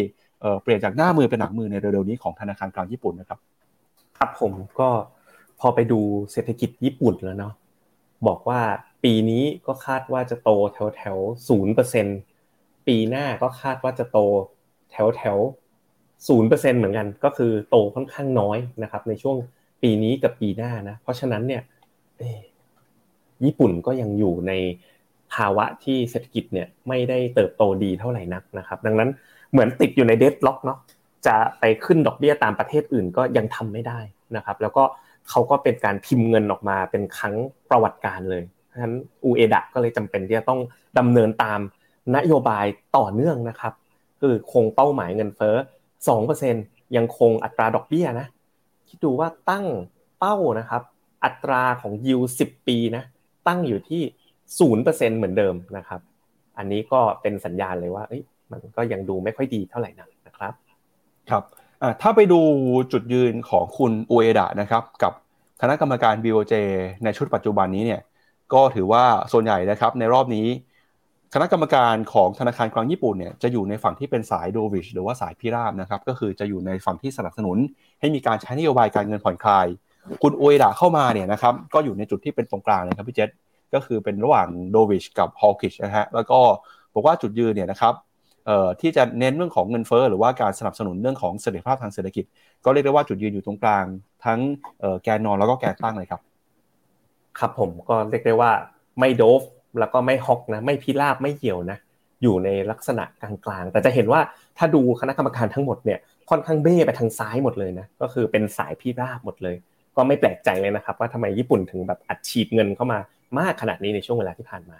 [0.62, 3.38] เปลี่ยนจากหน้ามือเป็นหลังมือในเร็วๆนี้ของธนาคารกลางญี่ปุ่นนะครับ
[4.18, 4.88] ครับผมก็
[5.60, 6.00] พอไปดู
[6.32, 7.54] เศรษฐกิจญี่ปุ่นแล้วเนาะ
[8.26, 8.60] บอกว่า
[9.04, 11.16] ปีนี้ก็คาดว่าจะโตแถวแถว
[11.48, 12.06] ศูนย์เปอร์เซ็น
[12.86, 14.18] ปีหน้าก็คาดว่าจะโต
[14.90, 15.36] แถวแถว
[16.28, 19.36] ศูนย์เปอร์เซ็นเหมือนกัน ก็คือโตค่อนข้างน้อยนะครับ ในช่วง
[19.82, 21.62] ปีนี้กับปีหน้านะ เพราะฉะนั้นเนี่ย
[23.44, 24.52] ญี่ปุ่นก็ยังอยู่ใน
[25.34, 29.10] ภาวะที่เศรษฐกิจเนี่ยไม่ได้เติบโตดีเท่าไหร่นักนะครับ ดังนั้น
[29.54, 30.78] เหมือนติดอยู่ในเดดล็อกเนาะ
[31.26, 33.98] จะไปขึ้นดอกเบี้ยตามประเทศอื่นก็ยังทำไม่ได้
[34.36, 34.84] นะครับแล้วก็
[35.30, 37.34] เขาก็เป็นการพิมพ์เงินออกมาเป็นครั้ง
[37.70, 38.42] ประวัติการเลย
[38.72, 38.94] ฉะนั้น
[39.24, 40.60] อูเอดะก็เลยจำเป็นที่จะต้อง
[40.98, 41.60] ดำเนินตาม
[42.16, 43.72] นโยบายต่อเนื่องนะครับ
[44.20, 45.56] คือคงเป้าหมายเงินเฟ้อ
[46.26, 48.26] 2%ยังคงอัตราดอกเบี้ยนะ
[48.88, 49.66] คิดดูว่าตั้ง
[50.18, 50.82] เป้านะครับ
[51.24, 53.02] อัตราของยิวสิบปีนะ
[53.48, 54.02] ตั้งอยู่ที่
[54.58, 56.00] ศูนเปอร์เซ็นเหมือนเดิมนะครับ
[56.58, 58.04] อันนี้ก็เป็นสัญญาณเลยว่า
[58.50, 60.52] มันก็ยังดูไม่ค่อยดีเท่าไหร่นักนะครับ
[61.30, 61.42] ครับ
[62.02, 62.40] ถ้าไปดู
[62.92, 65.12] จุดยืนของคุณอเอดะนะครับ กับ
[65.60, 66.54] คณะกรรมการ BOJ
[67.04, 68.00] ในชุดปัจจุบันนี้เนี่ย
[68.52, 70.46] ก็ถือว่าส่วนใหญ่นะครับในรอบนี้
[71.34, 77.58] คณะกรรมการของธนาคารกลางญี่ปุ่นเนี่ยจะอยู่ในฝั่งที่เป็นสายโดวิชหรือว่าสายพิราบนะครับก็คือจะอยู่ในฝั่งที่สนับสนุน
[78.00, 79.66] ให้มีการใช้นโยบายการเงินผ่อนคลาย
[80.22, 83.30] คุณอเอดะเข้ามาเนี่ยนะครับก็อยู่ในจุดที่เป็นตรงกลางนะครับพี่เจษ
[83.74, 86.38] ก็คือเป็นระหว่างโดวิชกับฮอลคิชนะฮะแล้วก็
[86.94, 87.94] บอกว่าจุดยืนเนี่ยนะครับ
[88.80, 92.24] ที่จะเน้นเรื่องของเงินเฟ้อหรือว่าการสนับสนุนเรื่องของเสถียรภาพทางเศรษฐกิจ
[92.64, 93.84] ก็เรียกได้ว่าจุดยืนอยู่ตรงกลาง
[94.24, 94.38] ทั้ง
[95.02, 96.20] แกนนอนแล้วก็แกนตั้งเลยครับ
[97.38, 98.52] ครับผมก็เรียกได้ว่า
[99.00, 99.42] ไม่โดฟ
[99.78, 101.78] แล้วก็ไม่ฮอกนะไม่พิราบไม่เหี่ยวนะ
[102.22, 104.20] อยู่ในลักษณะกลางๆ แต่จะเห็นว่า
[104.58, 105.98] ถ้าดูคณะกรรมการทั้งหมดเนี่ย
[106.30, 109.56] ค่อนข้างเบ้ไปทางซ้ายหมดเลยนะก็คือเป็นสายพิราบหมดเลย
[109.96, 112.98] ก็ไม่แปลกใจเลยนะครับ ว่าทำไมญี่ปุ่นถึงแบบอัดฉีดเงินเข้ามา
[113.38, 114.76] มากขนาดนี้ในช่วงเวลาที่ผ่านมา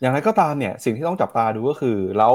[0.00, 2.34] อย่างไรก็ตามเนี่ยสิ่งที่ต้องจับตาดูก็คือ แล้ว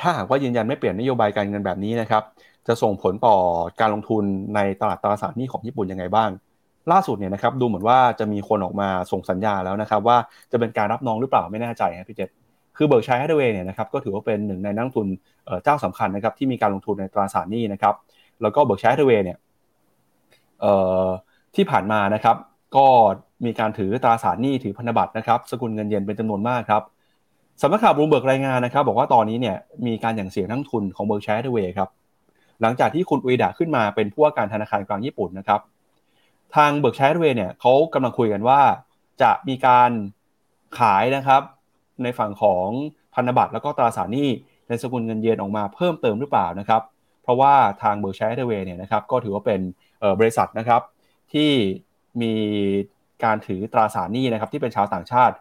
[0.00, 2.22] ถ้าหากว่ายืนยันไม่เปลี่ยนนโยบายการเงินแบบนี้นะครับ
[2.66, 3.36] จะส่งผลต่อ
[3.80, 4.24] การลงทุน
[4.54, 6.30] ในตลาดตราสารหนี้ของญี่ปุ่นยังไงบ้าง
[6.92, 10.16] ล่าสุดเนี่ยนะครับดูเหมือนว่าจะมีคนออกมาส่งสัญญาณแล้วนะครับว่า
[10.52, 12.28] จะเป็นการรับน้องหรือเปล่าไม่แน่ใจครับพี่เจษ
[12.76, 15.06] คือ Berkshire Hathaway เนี่ยนะครับก็ถือว่าเป็นหนึ่งในนักลงทุน
[15.64, 17.94] เจ้าสำคัญนะครับที่มีการลงทุนในตราสารหนี้นะครับ
[18.42, 19.38] แล้วก็ Berkshire Hathaway เนี่ย
[21.54, 22.36] ที่ผ่านมานะครับ
[22.76, 22.86] ก็
[23.44, 26.82] มีการถือตราสารหนี้ถือพันธบัตรนะครับสกุลเงินเยนเป็นจำนวนมากครับ
[27.62, 29.56] สำนักข่าวบลูเบิร์กรายงานนะครับ บอกว่าตอนนี้เนี่ย
[29.86, 31.88] มีการหยั่งเสียงนักลงทุนของ Berkshire Hathaway ครับ
[32.60, 35.60] หลังจากที่คุณอุเอดะขึ้นมาเป็นผู้ว่าการธนาคารกลางญี่ปุ่นนะครับ
[36.56, 38.60] ทาง Berkshire Hathaway เนี่ยเขากำลังคุยกันว่า
[39.22, 39.90] จะมีการ
[40.78, 41.42] ขายนะครับ
[42.02, 42.66] ในฝั่งของ
[43.14, 44.28] พันธบัตรแล้วก็ตราสารหนี้
[44.68, 46.82] ในสกุลเงินเยนออกมาเพิ่มเติมหรือเปล่านะครับ
[47.22, 49.60] เพราะว่าทาง Berkshire Hathaway เนี่ยนะครับก็ถือว่าเป็น
[50.20, 50.82] บริษัทนะครับ
[51.32, 51.50] ที่
[52.22, 52.34] มี
[53.24, 55.34] การถือตราสารหนี้นะครับที่เป็นชาวต่างชาติ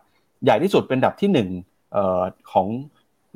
[0.43, 2.67] ใหญ่ที่สุดเป็นอันดับที่ 1 เออของ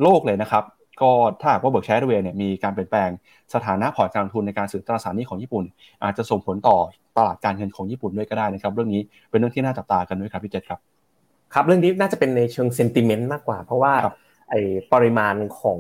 [0.02, 0.64] โลกเลยนะครับ
[1.02, 1.12] ก็
[1.42, 3.10] ถ้าหากว่า Berkshire Hathaway เนี่ยมีการเปลี่ยนแปลง
[3.54, 5.64] สถานะพอร์ตการลงทุนในการซื้อตราสารหนี้ของญี่ปุ่น
[6.04, 6.78] อาจจะส่งผลต่อ
[7.18, 10.80] ตลาดการเงินของญี่ปุ่นด้วยก็ได้นะครับ เรื่องนี้เป็นเรื่องที่น่าจับตากันด้วยครับพี่เจษครับ
[11.54, 13.94] ครับเรื่องนี้น่าจะเป็นในเชิง sentimentนต์มากกว่า เพราะว่า
[14.50, 14.62] ไอ้
[14.94, 15.80] ปริมาณของ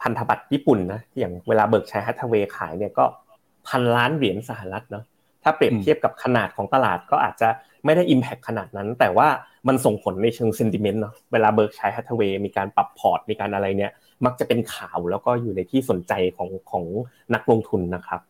[0.00, 3.04] พันธบัตรญี่ปุ่นนะอย่างเวลา Berkshire Hathaway ขายเนี่ยก็
[3.68, 5.04] พันล้านเหรียญสหรัฐเนาะ
[5.44, 7.48] ถ้าเปรียบเทียบกับขนาดของตลาดก็อาจจะ
[7.84, 9.28] ไม่ได้ impact ขนาดนั้น แต่ว่า
[9.68, 13.92] มันส่งผลในเชิง sentiment เนาะเวลา Berkshire Hathaway มีการปรับพอร์ตมีการอะไรเนี่ย
[14.24, 16.84] มักจะเป็นข่าวแล้วก็อยู่ในที่สนใจของของ
[17.34, 18.20] นักลงทุนนะครับ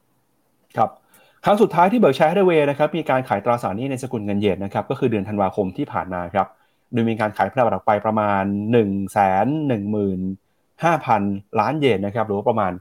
[0.76, 0.90] ครับ
[1.44, 6.46] ครั้งสุดท้ายที่ Berkshire Hathaway นะครับมีการขายตราสารหนี้ในสกุลเงินเยนนะครับก็คือเดือนธันวาคมที่ผ่านมาครับ
[6.92, 10.20] โดยมีการขายพันธบัตรออกไปประมาณหนึ่งแสนหนึ่งหมื่น
[10.84, 11.22] ห้าพัน
[11.60, 12.72] ล้านเยนนะครับหรือว่าประมาณ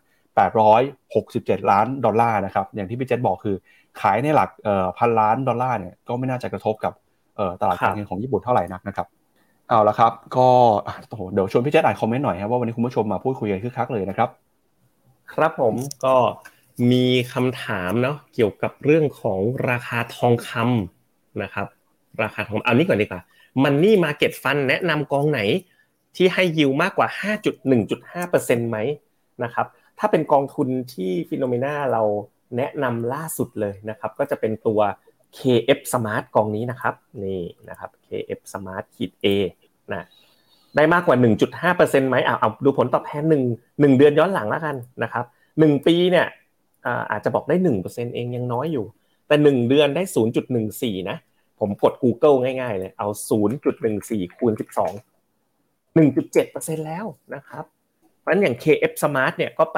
[1.02, 3.56] 867 ล้านดอลลาร์นะครับอย่างที่พี่เจษบอกคือ
[4.02, 4.50] ขายในหลัก
[4.98, 6.94] พันล้านดอลลาร์เนี่ยก็ไม่น่าจะกระทบกับ
[7.62, 9.08] ตลาดการเงินของญี่ปุ่นเท่าไหร่นักนะครับ
[9.70, 10.50] เอาละครับ ก็
[11.34, 14.30] เดี๋ยวชวนพี่เจษอ่านคอมเมนต์หน่อยครับว่าวันนี้คุณผู้ชมมาพูดคุยกันคึกคักเลยนะครับ
[15.34, 15.76] ครับผม
[16.06, 16.16] ก็
[16.92, 19.40] มีคำถามเนาะเกี่ยวกับเรื่องของ
[19.70, 21.68] ราคาทองคำนะครับ
[22.24, 23.22] ราคาทองเอานี้ก่อนดีกว่า
[23.64, 25.42] money market fund แนะนำกองไหน
[26.16, 27.08] ที่ให้ yield มากกว่า
[27.70, 28.78] 5.1.5%ไหม
[29.44, 29.66] นะครับ
[30.00, 32.02] ถ้าเป็นกองทุนที่ Finnomena เรา
[32.58, 34.80] แนะนำล่าสุดเลยนะครับ ก็จะเป็นตัว
[35.38, 39.26] KF Smart กองนี้นะครับนี่นะครับ KF Smart ขีด A
[39.94, 40.06] นะ
[40.76, 41.18] ได้มากกว่า
[41.62, 45.26] 1.5%ไหมเอาเอาดูผลตอบแทน1 1 เดือนย้อนหลังแล้วกันนะครับ
[45.56, 46.28] 1ปีเนี่ย
[47.12, 48.86] อาจจะบอกได้ 1%เองยังน้อยอยู่
[49.28, 50.04] แต่ 1 เดือนได้
[50.56, 51.18] 0.14 นะ
[51.60, 53.08] ผมกด Google ง่ายๆเลย เอา
[53.74, 57.66] 0.14 คูณ 12 1.7%แล้วนะครับ
[58.20, 59.78] เพราะฉะนั้นอย่าง KF Smart เนี่ยก็ไป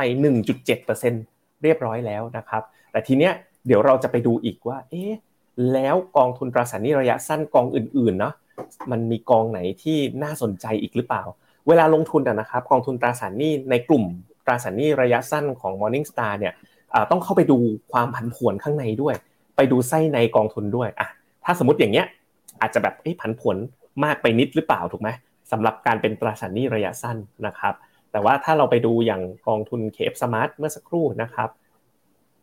[0.65, 1.34] 1.7%
[1.65, 3.33] เรียบร้อยแล้วนะครับ แต่ทีเนี้ย
[3.67, 5.11] เดี๋ยวเราจะไปดูอีกว่า เอ๊ะ
[5.73, 8.33] แล้วกองทุนตราสารหนี้ระยะสั้นกองอื่นๆเนาะ
[8.91, 11.23] มันมีกองไหนที่น่าสนใจอีกหรือเปล่า
[11.67, 14.03] เวลาลงทุนนะครับ กองทุนตราสารหนี้ในกลุ่ม
[14.45, 16.53] ตราสารหนี้ระยะสั้นของ Morningstar เนี่ย
[17.11, 17.57] ต้องเข้าไปดู
[17.91, 19.15] ความผันผวนข้างในด้วย
[19.55, 21.07] ไปดูไส้ในกองทุนด้วยอะ
[21.45, 22.05] ถ้าสมมติอย่างเงี้ย
[22.61, 23.57] อาจจะแบบผันผวน
[24.03, 25.09] มากไปนิดหรือเปล่าถูกไหม
[25.51, 27.73] สำหรับการเป็นตราสารหนี้ระยะสั้นนะครับ
[28.15, 31.49] แต่ว่าถ้าเราไปดูอย่างกองทุน KF Smart เมื่อสักครู่นะครับ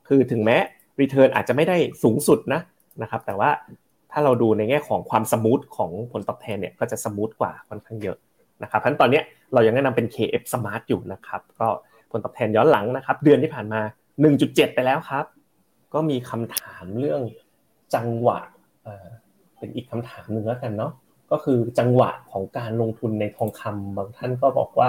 [0.08, 0.56] คือถึงแม้
[1.00, 2.60] return อาจจะไม่ได้สูงสุดนะ
[3.02, 3.50] นะครับ แต่ว่า
[4.12, 8.16] ถ้าเราดูในแง่ของความ smooth ของผลตอบแทนเนี่ยก็จะ smooth กว่าค่อนข้างเยอะ
[8.62, 9.20] นะครับเพราะตอนนี้
[9.52, 11.68] เรายังแนะนำเป็น KF Smart อยู่นะครับ ก็
[12.10, 13.80] ผลตอบแทนย้อนหลังนะครับ เดือนที่ผ่านมา
[14.28, 15.24] 1.7 ไปแล้วครับ
[15.94, 17.22] ก็มีคำถามเรื่อง
[17.94, 18.40] จังหวะ
[19.58, 20.92] เป็นอีกคำถามหนึ่งแล้วกันเนาะ
[21.30, 24.88] ก็คือจังหวะของการลงทุนในทองคำบางท่านก็บอกว่า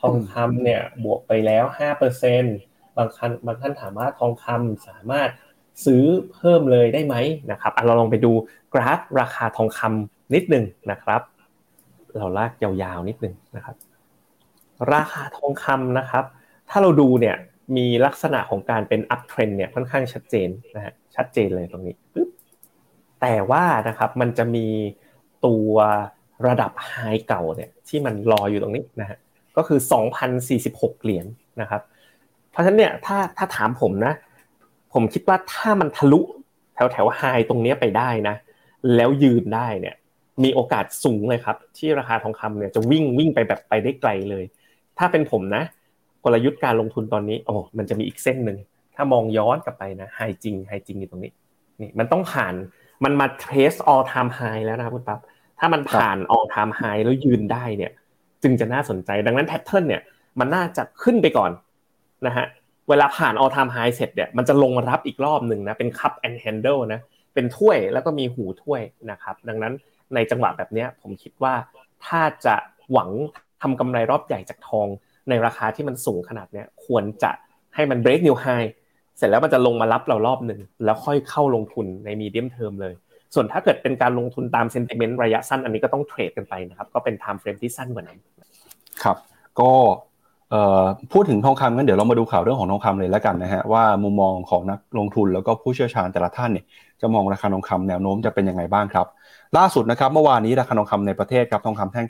[0.00, 2.44] ทองคำเนี่ยบวกไปแล้วห้าเปอร์เซ็น
[2.96, 5.30] บางท่านบางท่านถามว่าทองคำสามารถ
[5.84, 7.14] ซื้อเพิ่มเลยได้ไหม
[7.50, 8.32] นะครับเราลองไปดู
[8.74, 11.22] กราฟราคาทองคำนิดหนึ่งนะครับ
[12.16, 13.76] เราลากยาวๆนิดหนึ่งนะครับ
[14.94, 16.24] ราคาทองคำนะครับ
[16.70, 17.36] ถ้าเราดูเนี่ย
[17.76, 22.28] มีลักษณะของการเป็น uptrend เนี่ยค่อนข้างชัดเจนนะฮะชัดเจนเลยตรงนี้ปึ๊บ
[23.20, 24.66] แต่ว่านะครับมันจะมี
[25.46, 25.72] ตัว
[26.46, 26.92] ระดับ high
[27.28, 29.18] เก่าเนี่ยที่มันรออยู่ตรงนี้นะฮะ
[29.58, 29.80] ก็คือ
[30.40, 31.26] 2,046 เหรียญ
[31.60, 31.82] นะครับ
[32.50, 34.14] เพราะฉะนั้นเนี่ยถ้าถ้าถามผมนะ
[34.92, 36.20] ผมคิดว่าถ้ามันทะลุ
[36.74, 38.36] แถวแถว highตรงนี้ไปได้นะ
[38.96, 39.94] แล้วยืนได้เนี่ย
[40.44, 44.44] มีโอกาสสูงเลยครับ ที่ราคาทองคำเนี่ยจะวิ่งวิ่งไปแบบไปได้ไกลเลย
[44.98, 45.62] ถ้าเป็นผมนะ
[46.24, 48.58] กลยุทธ์การลงทุนตอนนี้โอ้มันจะมีอีกเส้นหนึ่ง
[48.96, 51.32] ถ้ามองย้อนกลับไปนะไฮจริงไฮจริงอยู่ตรงนี้
[51.80, 52.54] นี่มันต้องผ่าน
[53.04, 55.20] มันมา trace all time high แล้วนะครับคุณปั๊บ
[55.58, 57.92] ถ้ามันผ่าน all time high แล้วยืนได้เนี่ย
[58.42, 60.02] จึงจะน่าสนใจ ดังนั้นแพทเทิร์นเนี่ย
[60.40, 61.50] มันน่าจะขึ้นไปก่อน
[62.26, 62.46] นะฮะ
[62.88, 67.00] เวลาผ่าน all time high เสร็จเนี่ยมันจะลงมารับอีกรอบหนึ่งนะเป็น cup and handle นะ
[67.34, 69.72] เป็นถ้วยแล้วก็มีหูถ้วยนะครับ ดังนั้น
[70.14, 71.54] ในจังหวะแบบนี้ผมคิดว่า
[72.06, 72.54] ถ้าจะ
[72.92, 73.10] หวัง
[73.62, 74.86] ทำกำไรรอบใหญ่จากทอง
[75.28, 77.30] ในราคาที่มันสูงขนาดเนี้ยควรจะ
[77.74, 78.68] ให้มัน break new high
[79.16, 82.94] เสร็จแล้วมันจะลงมารับเรารอบหนึ่งแล้วค่อยเข้าลงทุนใน medium term เลย
[83.34, 88.18] ส่วนถ้าเกิดเป็นการลงทุนตาม sentiment ระยะสั้นอันนี้ก็ต้องเทรดกันไปนะครับก็เป็น time frame ที่สั้นกว่านั้น
[89.02, 89.16] ครับ
[89.60, 89.72] ก็
[91.12, 96.64] พูดถึงทองคำงั้นเดี๋ยวเรามาดูข่าวเรื่องของทองคำเลยแล้วกันนะฮะว่ามุมมองของนักลงทุนแล้วก็ผู้เชี่ยวชาญแต่ละท่านเนี่ย
[97.00, 99.06] จะมองราคาทองคำแนวโน้มจะเป็นยังไงบ้างครับ
[99.58, 102.06] ล่าสุดนะครับเมื่อวานนี้ราคาทองคำในประเทศครับทองคำแท่ง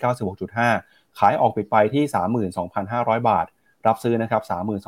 [0.59, 2.05] 96.5 ขายออกปิดไปที่
[2.66, 3.47] 32,500 บาท
[3.87, 4.43] รับซื้อนะครับ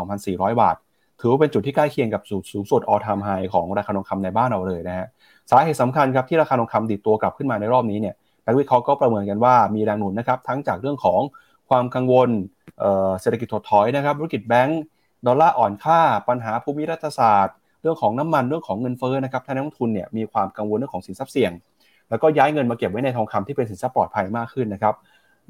[0.08, 0.76] 32,400 บาท
[1.20, 5.06] ถือว่าเป็นจุดที่ใกล้เคียงกับสูงสุด all time high ของราคาทองคำในบ้านเราเลยนะฮะ
[5.50, 8.14] สาเหตุสำคัญครับที่ราคาทองคำดิดตัวกลับขึ้นมาในรอบนี้เนี่ย
[8.46, 11.20] นักวิเคราะห์ก็ประเมินกันว่ามีแรงหนุนนะครับทั้งจากเรื่องของ
[11.68, 12.30] ความกังวล
[13.20, 14.82] เศรษฐกิจถดถอยนะครับธุรกิจแบงก์
[15.26, 21.52] ดอลลาร์อ่อนค่า ปัญหาภูมิรัฐศาสตร์ เรื่องของน้ำมันเรื่องของเงินเฟ้อนะครับท่านนักลงทุนเนี่ยมีความกังวลเรื่องของสินทรัพย์เสี่ยง
[22.10, 24.94] แล้วก็ย้ายเงินมาเก็บไว้ในทองคำที่เป็นสินทรัพย์ปลอดภัยมากขึ้นนะครับ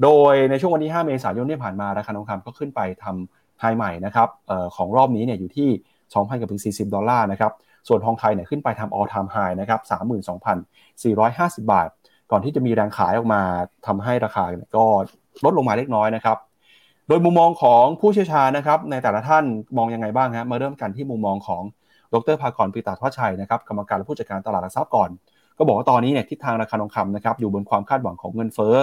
[0.03, 5.69] โดยในช่วงวันที่ 5 เมษายนที่ผ่านมาราคาทองคำก็ขึ้นไปทำไฮใหม่นะครับออของรอบนี้เนี่ยอยู่ที่
[6.05, 7.53] 2,000กับถึง40 ดอลลาร์นะครับ
[7.89, 9.81] ส่วนทองไทยเนี่ยขึ้นไปทำ all time high นะครับ
[11.61, 11.89] 32,450 บาท
[12.31, 13.43] ก่อนที่จะมีแรงขายออกมา
[13.87, 14.45] ทำให้ราคา
[14.77, 14.85] ก็
[15.45, 16.39] ลดลงมาเล็กน้อยนะครับ
[17.09, 19.45] โดยมุมมองของผู้เชี่ยวชาญนะครับ ในแต่ละท่าน
[19.77, 21.63] มองยังไงบ้างฮะมาเริ่มกันที่มุมมองของ
[22.15, 25.11] ดรภากรปิตาทวชัยนะครับกรรมการและผู้จัดการตลาดหลักทรัพย์ก่อน
[25.59, 28.77] ก็บอกว่าตอนนี้เนี่ยทิศทางราคาทองคำนะครับอยู่บนความคาดหวังของเงินเฟ้อ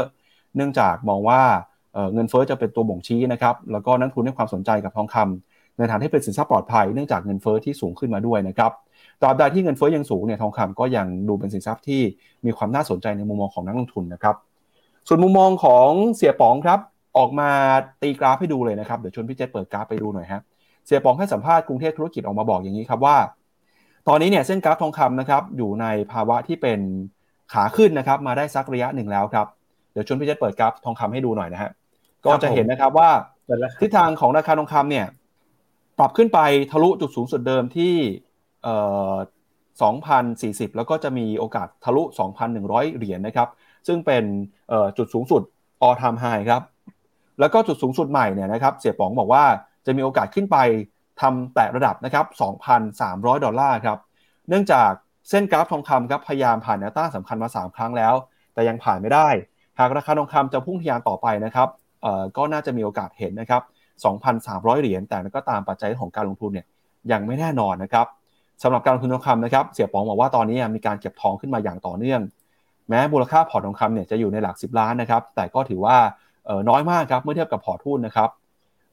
[0.55, 1.41] เนื่องจากมองว่า
[2.13, 8.71] เงินเฟ้อจะเป็นตัวบ่งชี้นะครับแล้วก็นักทุนให้ความสนใจกับทองคำในฐานที่เป็นสินทรัพย์ปลอดภัยเนื่องจากเงินเฟ้อที่สูงขึ้นมาด้วยนะครับ
[9.21, 12.01] ตราบใดที่เงินเฟ้อยังสูงเนี่ยทองคำก็ยังดูเป็นสินทรัพย์ที่
[12.45, 14.35] มีความน่าสนใจในมุมมองของนักลงทุนนะครับ
[15.07, 16.79] ส่วนมุมมองของเสียป๋องครับ
[17.17, 17.49] ออกมา
[18.01, 20.41] ตีกราฟให้ดูเลยนะครับเดี๋ยวชวนพี่เจษเปิดกราฟไปดูหน่อยครับ
[20.85, 23.17] เสียป๋องให้สัมภาษณ์กรุงเทพธุรกิจออกมาบอกอย่างนี้ครับว่า
[24.07, 26.79] ตอนนี้เนี่ยเส้นกราฟทองคำนะครับอยู่ในภาวะที่เป็น
[27.53, 29.47] ขาขึ้นนะครับมาได้สักระยะหนึ่งแล้วครับ
[29.91, 31.71] เดี๋ยวชวนพี่เจษเปิดกราฟทองคำให้ดูหน่อยนะฮะ
[32.25, 33.09] ก็จะเห็นนะครับว่า
[33.81, 35.05] ทิศทางของราคาทองคำเนี่ย
[35.99, 36.39] ปรับขึ้นไป
[36.71, 38.26] ทะลุจุดสูงสุดเดิมที่เอ่อ
[38.67, 42.03] 2,040 แล้วก็จะมีโอกาสทะลุ
[42.49, 43.49] 2,100 เหรียญนะครับ
[43.87, 44.23] ซึ่งเป็น
[44.97, 45.41] จุดสูงสุด
[45.85, 46.61] all time high ครับ
[47.39, 49.43] แล้วก็จุดสูงสุดใหม่เนี่ยนะครับ เสียป๋องบอกว่า
[49.85, 50.57] จะมีโอกาสขึ้นไป
[51.21, 52.25] ทำแตะระดับนะครับ
[52.85, 53.97] 2,300 ดอลลาร์ครับ
[54.49, 54.91] เนื่องจาก
[55.29, 58.13] เส้นกราฟทองคำครับพยายามผ่านแนวต้านสำคัญมา 3 ครั้งแล้ว
[58.53, 59.27] แต่ยังผ่านไม่ได้
[59.79, 61.69] หากราคาทองคำจะพุ่งทะยานต่อไปนะครับ
[62.37, 63.61] ก็น่าจะมีโอกาสเห็นนะครับ
[64.21, 66.65] 2,300 เหรียญ แต่ก็ตามปัจจัยของการลงทุนเนี่ย
[67.11, 68.07] ยังไม่แน่นอนนะครับ
[68.63, 72.21] สำหรับการลงทุนทองคำนะครับเสี่ยป๋องบอกว่าตอนนี้มีการเก็บทองขึ้นมาอย่างต่อเนื่อง
[72.89, 75.97] แม้มูลค่าพอร์ตทองคำเนี่ยจะอยู่ในหลัก 10 ล้านนะครับแต่ก็ถือว่า
[76.69, 78.29] น้อยมากครับเมื่อเทียบกับพอร์ตหุ้นนะครับ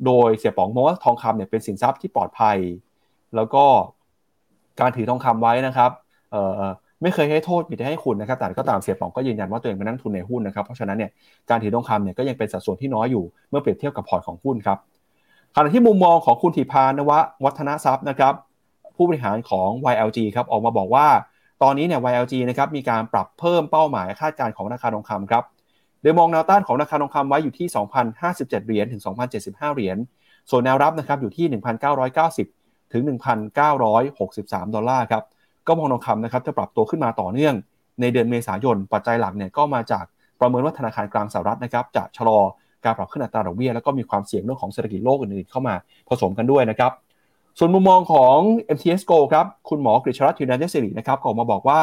[0.06, 2.56] โดยเสี่ยป๋องมองว่าทองคำเนี่ยเป็นสินทรัพย์ที่ปลอดภัย
[3.36, 3.64] แล้วก็
[4.80, 5.90] การถือทองคำไว้นะครับ
[7.02, 11.10] ไม่เคยให้โทษมีแต่ให้คุณนะครับแต่ก็ตามเสี่ยป๋องก็ยืนยันว่าตัวเองเป็นนักลงทุนในหุ้นนะครับเพราะฉะนั้นเนี่ย
[11.50, 14.78] การถือทองคำเนี่ยก็ยังเป็นสัดส่วนที่น้อยอยู่เมื่อเปรียบเทียบกับพอร์ตของหุ้นครับ
[15.54, 18.34] ขณะที่มุมมองของคุณฐิภานววัฒนทรัพย์นะครับ
[18.96, 21.06] ผู้บริหารของ YLG ครับออกมาบอกว่า
[21.62, 25.44] ตอนนี้เนี่ย YLG นะครับมีการปรับเพิ่มเป้าหมายคาดการณ์ของราคาทองคำครับ
[26.02, 27.66] โดยมองแนวต้านของราคาทองคำไว้อยู่ที่
[28.12, 29.02] 2,057 เหรียญถึง
[29.38, 29.96] 2,075 เหรียญ
[30.50, 31.46] ส่วนแนวรับนะครับอยู่ที่
[32.20, 33.02] 1,990 ถึง
[33.88, 35.22] 1,963 ดอลลาร์ครับ
[35.66, 37.54] ก็มองทองคำนะครับจะปรับตัวขึ้นมาต่อเนื่อง
[38.00, 40.04] ในเดือนเมษายน ปัจจัยหลักเนี่ยก็มาจาก
[40.40, 42.40] ประเมินว่าธนาคารกลางสหรัฐนะครับจะชะลอ
[42.84, 45.74] การปรับขึ้นอัตราดอกเบี้ยแล้วก็มีความเสี่ยงเรื่องของเศรษฐกิจโลกอื่นๆเข้ามา
[46.08, 46.92] ผสมกันด้วยนะครับ
[47.58, 48.36] ส่วนมุมมองของ
[48.76, 51.80] MTS Go ครับ คุณหมอกฤษรัตน์ยูนันเจสิรินะครับออกมาบอกว่า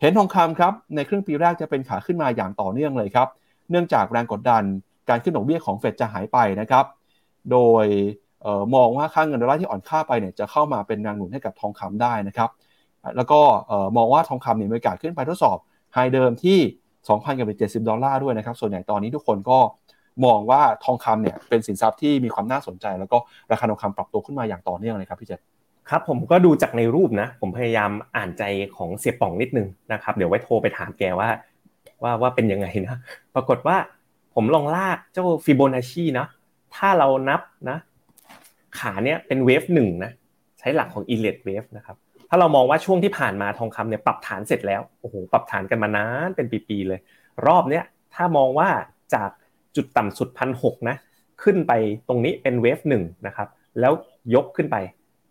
[0.00, 3.28] เห็นทองคำครับ ในครึ่งปีแรกจะเป็นขาขึ้นมาอย่างต่อเนื่องเลยครับ
[3.70, 4.62] เนื่องจากแรงกดดัน
[5.08, 6.84] การขึ้นดอกเบี้ยของเฟดจะหายไปนะครับ
[7.50, 7.86] โดย
[8.44, 12.50] ออมองว่าค่างเงินดอลลาร์ที่อ่อนค่าไปเนี่ยจะเข้ามาเป็นแรงหนุนให้กับทองคำได้นะครับ
[13.16, 13.40] แล้วก็
[13.96, 15.56] มองว่าทองคำเนี่ยมีโอกาสขึ้นไปทดสอบ
[15.94, 16.58] ไฮเดิมที่
[17.24, 19.58] 2,070 ดอลลาร์ด้วยนะครับ ส่วนใหญ่ตอนนี้ทุกคนก็
[20.24, 23.18] มองว่าทองคำเนี่ยเป็นสินทรัพย์ที่มีความน่าสนใจ แล้วก็
[23.50, 25.40] ราคาทองคำปรับตัวขึ้นมาอย่างต่อเนื่องเลยครับพี่เจษ
[25.90, 28.42] ครับผมก็ดูจากในรูปนะ ผมพยายามอ่านใจ
[28.76, 31.28] ของเสียป่องนิดนึงนะครับเดี๋ยวไว้โทรไปถามแกว่า
[32.02, 32.96] ว่าว่าเป็นยังไงนะ
[33.34, 33.76] ปรากฏว่า
[34.34, 36.26] ผมลองลากเจ้าฟิโบนัชชีนะ
[36.74, 37.40] ถ้าเรานับ
[37.70, 37.78] นะ
[38.78, 40.12] ขาเนี้ยเป็นเวฟหนึ่งนะ
[40.58, 41.96] ใช้หลักของอีเลดเวฟนะครับ
[42.28, 47.00] ถ้าเรามองว่าช่วงที่ผ่านมาทองคำเนี่ยปรับฐานเสร็จแล้วโอ้โหปรับฐานกันมานานเป็นปีๆเลย
[47.46, 47.84] รอบเนี้ย
[48.14, 48.68] ถ้ามองว่า
[49.14, 49.30] จาก
[49.76, 50.96] จุดต่ำสุดพันหกนะ
[51.42, 51.72] ขึ้นไป
[52.08, 53.48] ตรงนี้เป็นเวฟหนึ่งนะครับ
[53.80, 53.92] แล้ว
[54.34, 54.76] ยกขึ้นไป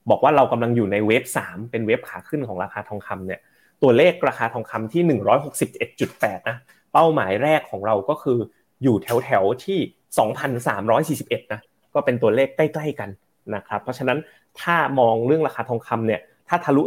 [0.10, 3.40] บอกว่าเรากำลังอยู่ในเวฟสามเป็นเวฟขาขึ้นของราคาทองคำเนี่ย
[3.84, 6.58] ตัวเลขราคาทองคำที่หนึ่งร้อยหกสิบเอ็ดจุดแปดนะ
[6.94, 8.38] เป้าหมายแรกของเราก็คือ
[8.84, 9.80] อยู่แถวแถวที่
[10.20, 11.60] สองพันสามร้อยสี่สิบเอ็ดนะ
[11.94, 13.10] ก็เป็นตัวเลขใกล้ๆกัน
[13.56, 14.18] นะครับเพราะฉะนั้น
[14.62, 16.82] ถ้ามองเรื่องราคาทองคำเนี่ยถ้าทะลุ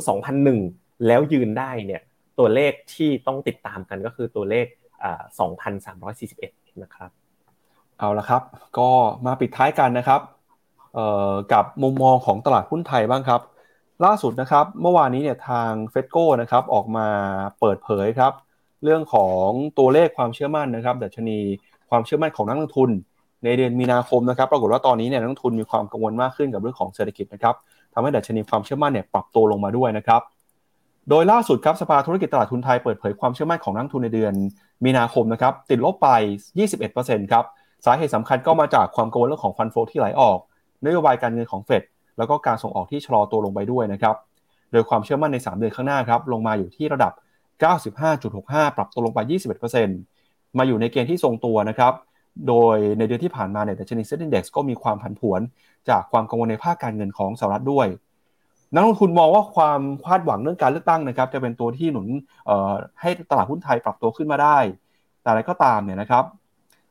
[0.50, 2.02] 2,001 แล้วยืนได้เนี่ย
[2.38, 4.66] ตัวเลขที่ต้องติดตามกันก็คือตัวเลข
[5.74, 7.10] 2,341 นะครับ
[7.98, 8.42] เอาละครับ
[8.78, 8.88] ก็
[9.26, 10.20] มาปิดท้ายกันนะครับ
[11.52, 13.40] กับมุมมองของตลาดหุ้นไทยบ้างครับ
[14.04, 17.06] ล่าสุดนะครับ เมื่อวานนี้เนี่ยทางเฟดโก้นะครับออกมา
[17.60, 18.32] เปิดเผยครับ
[18.84, 21.38] เรื่องของตัวเลขความเชื่อมั่นนะครับดัชนี
[21.90, 22.90] ความเชื่อมั่นของนักลงทุน
[23.44, 27.54] ในเดือนมีนาคมนะครับ ปรากฏว่าตอนนี้เนี่ยนักลงทุนมีความกังวลมากขึ้นกับเรื่องของเศรษฐกิจนะครับ
[27.92, 30.22] ทำให้ดัชนีความเชื่อมั่นเนี่ยปรับตัวลงมาด้วยนะครับ
[31.10, 34.32] โดยล่าสุดครับสภาธุรกิจตลาดทุนไทยเปิดเผยความเชื่อมั่นของนักทุนในเดือน
[34.84, 36.08] มีนาคมนะครับติดลบไป
[36.70, 37.44] 21%ครับ
[37.84, 40.38] สาเหตุสำคัญก็มาจากความกังวลเรื่องของฟันโฟที่ไหลออก
[40.86, 41.82] นโยบายการเงินของเฟด
[42.18, 44.16] แล้วก็การส่งออกที่ชะลอตัวลงไปด้วยนะครับ
[44.72, 47.12] โดยความเชื่อมั่นใน 3 เดือนข้างหน้าครับลงมาอยู่ที่ระดับ
[47.94, 49.18] 95.65 ปรับตัวลงไป
[49.88, 51.92] 21%มาอยู่ในเกณฑ์ที่ทรงตัวนะครับ
[52.48, 55.40] โดยในเดือนที่ผ่านมาเนี่ยดัชนีเซ็นดิงเด็กก็มีความผันผวน
[55.88, 57.86] จากความกังวลในภาคการเงินของสหรัฐด้วย
[58.74, 62.06] นักลงทุนมองว่าความคาดหวังเรื่องการเลือกตั้งนะครับ จะเป็นตัวที่หนุน
[63.00, 64.58] ให้ตลาดหุ้นไทยปรับตัวขึ้นมาได้
[65.22, 66.24] แต่อะไรก็ตามเนี่ยนะครับ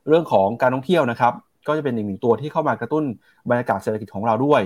[0.08, 1.32] เรื่องของการท่องเที่ยวนะครับ
[1.66, 3.04] ก็จะเป็นอีกหนึ่งตัวที่เข้ามากระตุ้น
[3.50, 4.62] บรรยากาศเศรษฐกิจของเราด้วย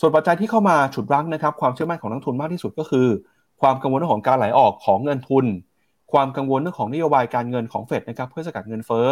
[0.00, 3.06] ส่วนปัจจัยที่เข้ามาฉุดรั้งนะครับ ความเชื่อมั่นของนักทุนมากที่สุดก็คือ
[3.60, 5.44] ความกังวลเรื่องของการไหลออกของเงินทุน
[6.12, 9.08] ความกังวลเรื่องของนโยบายการเงินของเฟดนะครับเพื่อสกัดเงินเฟ้อ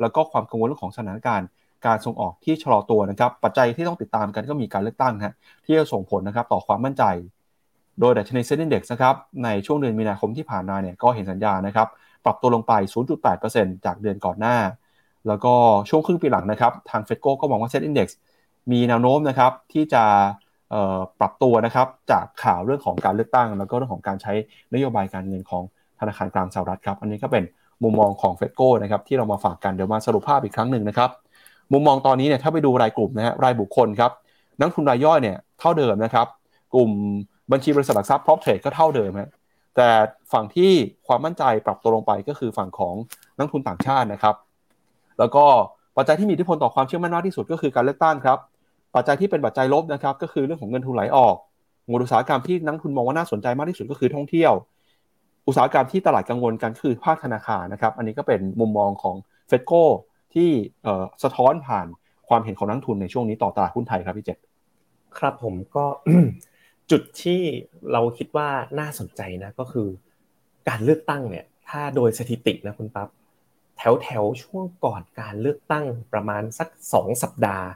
[0.00, 1.48] แล้วก็ความกังวลเรื่องของสถานการณ์
[1.86, 7.04] การส่งออกที่ชะลอตัวนะครับ ปัจจัยที่ต้องติดตามกันก็มีการเลือกตั้งฮะที่จะส่งผลนะครับต่อความมั่นใจ
[8.00, 9.14] โดยดัชนีเซ็นดิ้งเด็กนะครับ
[9.44, 11.88] ในช่วงเดือนมีนาคมที่ผ่านมาเนี่ยก็เห็นสัญญาณนะครับ
[12.24, 12.72] ปรับตัวลงไป
[13.30, 14.56] 0.8%จากเดือนก่อนหน้า
[15.28, 15.54] แล้วก็
[15.88, 18.08] ช่วงครึ่งปีหลังนะครับ ทาง FETCO ก็มองว่า SET Index
[18.72, 20.04] มีแนวโน้มนะครับที่จะ
[21.20, 24.32] ปรับตัวนะครับจากข่าวเรื่องของการเลือกตั้ง แล้วก็เรื่องของการใช้
[24.74, 25.62] นโยบายการเงินของ
[26.00, 27.44] ธนาคารกลางสหรัฐครับ อันนี้ก็เป็น
[27.82, 31.10] มุมมองของ FETCO นะครับที่เรามาฝากกันเดี๋ยวมาสรุปภาพอีกครั้งหนึ่งนะครับ
[31.72, 34.12] มุมมองตอนนี้เนี่ยถ้าไปดูรายกลุ่มนะฮะรายบุคคลครับ
[34.60, 36.26] นักลงทุนรายย่อยเนี่ยเท่าเดิมนะครับ
[36.74, 36.90] กลุ่ม
[37.52, 39.30] บัญชีบริษัทหลักทรัพย์ prop trade ก็เท่าเดิมฮะ
[39.76, 39.88] แต่
[40.32, 40.72] ฝั่งที่
[41.06, 42.94] ความมั่นใจปรับตัวลงไปก็คือฝั่งของ
[43.38, 44.34] นักทุนต่างชาตินะครับ
[45.18, 45.44] แล้วก็
[45.96, 48.38] ปัจจัยที่มีอิทธิพลต่อความเชื่อมั่นมากที่สุดก็คือการเลือกตั้งครับ
[48.94, 51.36] ปัจจัยที่เป็นปัจจัยลบนะครับ ก็คือเรื่องของเงินทุนไหลออก
[52.02, 54.52] อุตสาหกรรมที่นักทุนมองว่าน่าสนใจมากที่สุดก็คือท่องเที่ยว
[55.46, 59.16] อุตสาหกรรมที่ตลาดกังวลกันคือภาคธนาคารนะครับ อันนี้ก็เป็นมุมมองของ
[59.48, 59.82] เฟดโก้
[60.34, 60.50] ที่
[61.22, 61.86] สะท้อนผ่าน
[62.28, 64.38] ความเห็นของนักทุนในช่วงนี้ต่อตลาดหุ้นไทยครับพี่เจษ
[65.18, 65.84] ครับผมก็
[66.90, 67.40] จุดที่
[67.92, 68.48] เราคิดว่า
[68.78, 69.88] น่าสนใจนะก็คือ
[70.68, 73.08] การเลือกตั้งเนี่ย ถ้าโดยสถิตินะคุณปั๊บ
[73.76, 77.66] แถวแถวช่วงก่อนการเลือกตั้งประมาณสักสองสัปดาห์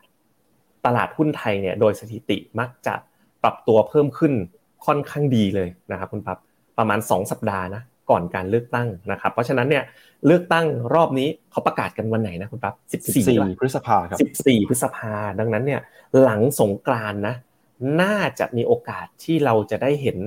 [0.86, 2.94] ตลาดหุ้นไทยเนี่ยโดยสถิติมักจะ
[3.42, 4.32] ปรับตัวเพิ่มขึ้น
[4.86, 6.38] ค่อนข้างดีเลยนะครับคุณปั๊บ
[6.78, 9.84] ประมาณ 2 สัปดาห์นะก่อนการเลือกตั้งนะครับ เพราะฉะนั้นเนี่ย
[10.26, 12.74] เลือกตั้งรอบนี้เขาประกาศกันวันไหนนะคุณปั๊บ
[13.18, 15.80] 14 พฤษภาครับ14 พฤษภาดังนั้นเนี่ย
[16.22, 17.34] หลังสงกรานนะ
[18.02, 20.18] น่าจะมีโอกาสที่เราจะได้เห็น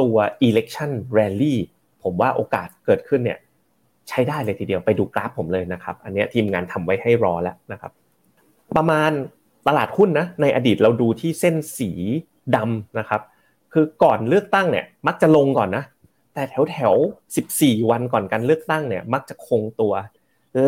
[0.00, 0.16] ตัว
[0.48, 1.56] election rally
[2.02, 3.38] ผมว่าโอกาสเกิดขึ้นเนี่ย
[4.08, 7.92] ใช้ได้เลยทีเดียวไปดูกราฟผมเลยนะครับ อันนี้ทีมงานทำไว้ให้รอแล้วนะครับ
[8.76, 9.10] ประมาณ
[9.68, 11.90] ตลาดหุ้นนะในอดีตเราดูที่เส้นสี
[12.56, 13.22] ดำนะครับ
[13.72, 15.84] คือก่อนเลือกตั้งเนี่ยมักจะลงก่อนนะ
[16.34, 16.94] แต่แถวแถว
[17.42, 19.94] 14 วันก่อนการเลือกตั้งเนี่ยมักจะคงตัว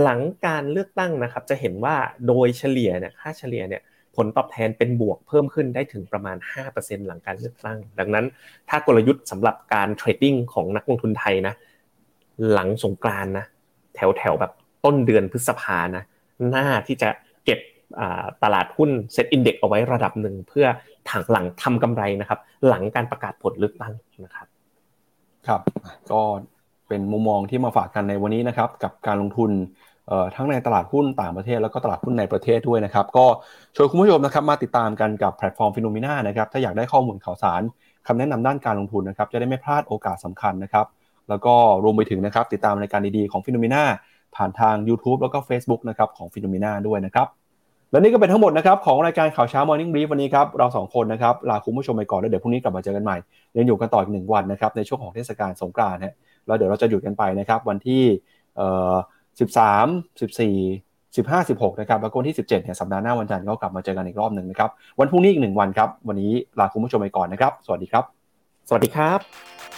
[0.01, 3.83] หลังการเลือกตั้งนะครับ จะเห็นว่าโดยเฉลี่ยเนี่ยค่าเฉลี่ยเนี่ย
[4.17, 6.37] ผลตอบแทนเป็นบวกเพิ่มขึ้นได้ถึงประมาณ
[6.73, 8.27] 5%หลังการเลือกตั้ง ดังนั้น
[8.69, 11.55] ถ้ากลยุทธ์สำหรับการ trading ของนักลงทุนไทยนะ
[12.53, 13.45] หลังสงกรานต์นะ
[13.95, 14.53] แถวแถวแบบ
[14.85, 16.05] ต้นเดือนพฤษภานะ
[16.51, 17.09] น่าที่จะ
[17.45, 17.59] เก็บ
[18.43, 20.67] ตลาดหุ้น SET Index เอาไว้ระดับหนึ่งเพื่อ
[21.11, 24.47] คาดหวังทำกำไรนะครับ หลังการประกาศผลเลือกตั้งนะครับ
[25.49, 25.61] ครับ
[26.13, 26.23] ก็
[26.89, 29.51] เป็นมุมมองที่มาฝากกันในวันนี้นะครับ กับการลงทุน
[30.37, 33.27] ทั้งในตลาดหุ้นต่างประเทศแล้วก็ตลาดหุ้นในประเทศด้วยนะครับ ก็
[33.77, 37.63] ชวนคุณผู้ชมนะครับมาติดตามกันกับแพลตฟอร์ม FINNOMENA นะครับถ้าอยากได้ข้อมูลข่าวสาร
[38.07, 40.87] คำแนะนำด้านการลงทุนนะครับ จะได้ไม่พลาดโอกาสสำคัญนะครับ
[41.29, 41.55] แล้วก็
[41.85, 43.83] รวมไปถึงนะครับติดตามรายการดีๆของ FINNOMENA
[44.37, 47.27] ผ่านทาง YouTube แล้วก็ Facebook นะครับของ FINNOMENA ด้วยนะครับ
[47.91, 53.17] และนี่ก็เป็นทั้งหมดนะครับของรายการข่าวเช้า Morning Brief วันนี้ครับเราสองคนนะครับลาคุณผู้ชมไปก่อนแล้วเดี๋ยวพรุ่งนี้กลับมาเจอกันใหม่
[53.57, 56.15] ยังอยู่กันต่ออีกหนึ่งวันนะครับในช่วงของเทศกาลสงกรานต์ฮะ
[56.47, 58.03] แล้วเดี๋ยวเราจะหยุดกันไปนะครับวันที่
[58.57, 58.95] เอ่อ
[59.39, 64.71] 13 14 15 16นะครับแล้วก็วันที่17เนี่ยสัปดาห์หน้าวันจันทร์ก็กลับมาเจอกันอีกรอบหนึ่งนะครับ
[65.01, 68.05] วันพรุ่งนี้อีกหนึ่งวันครับวันนี้ลาคุณผู้ชมไปก่อนนะครับ สวัสดีครับ
[68.69, 69.78] สวัสดีครับ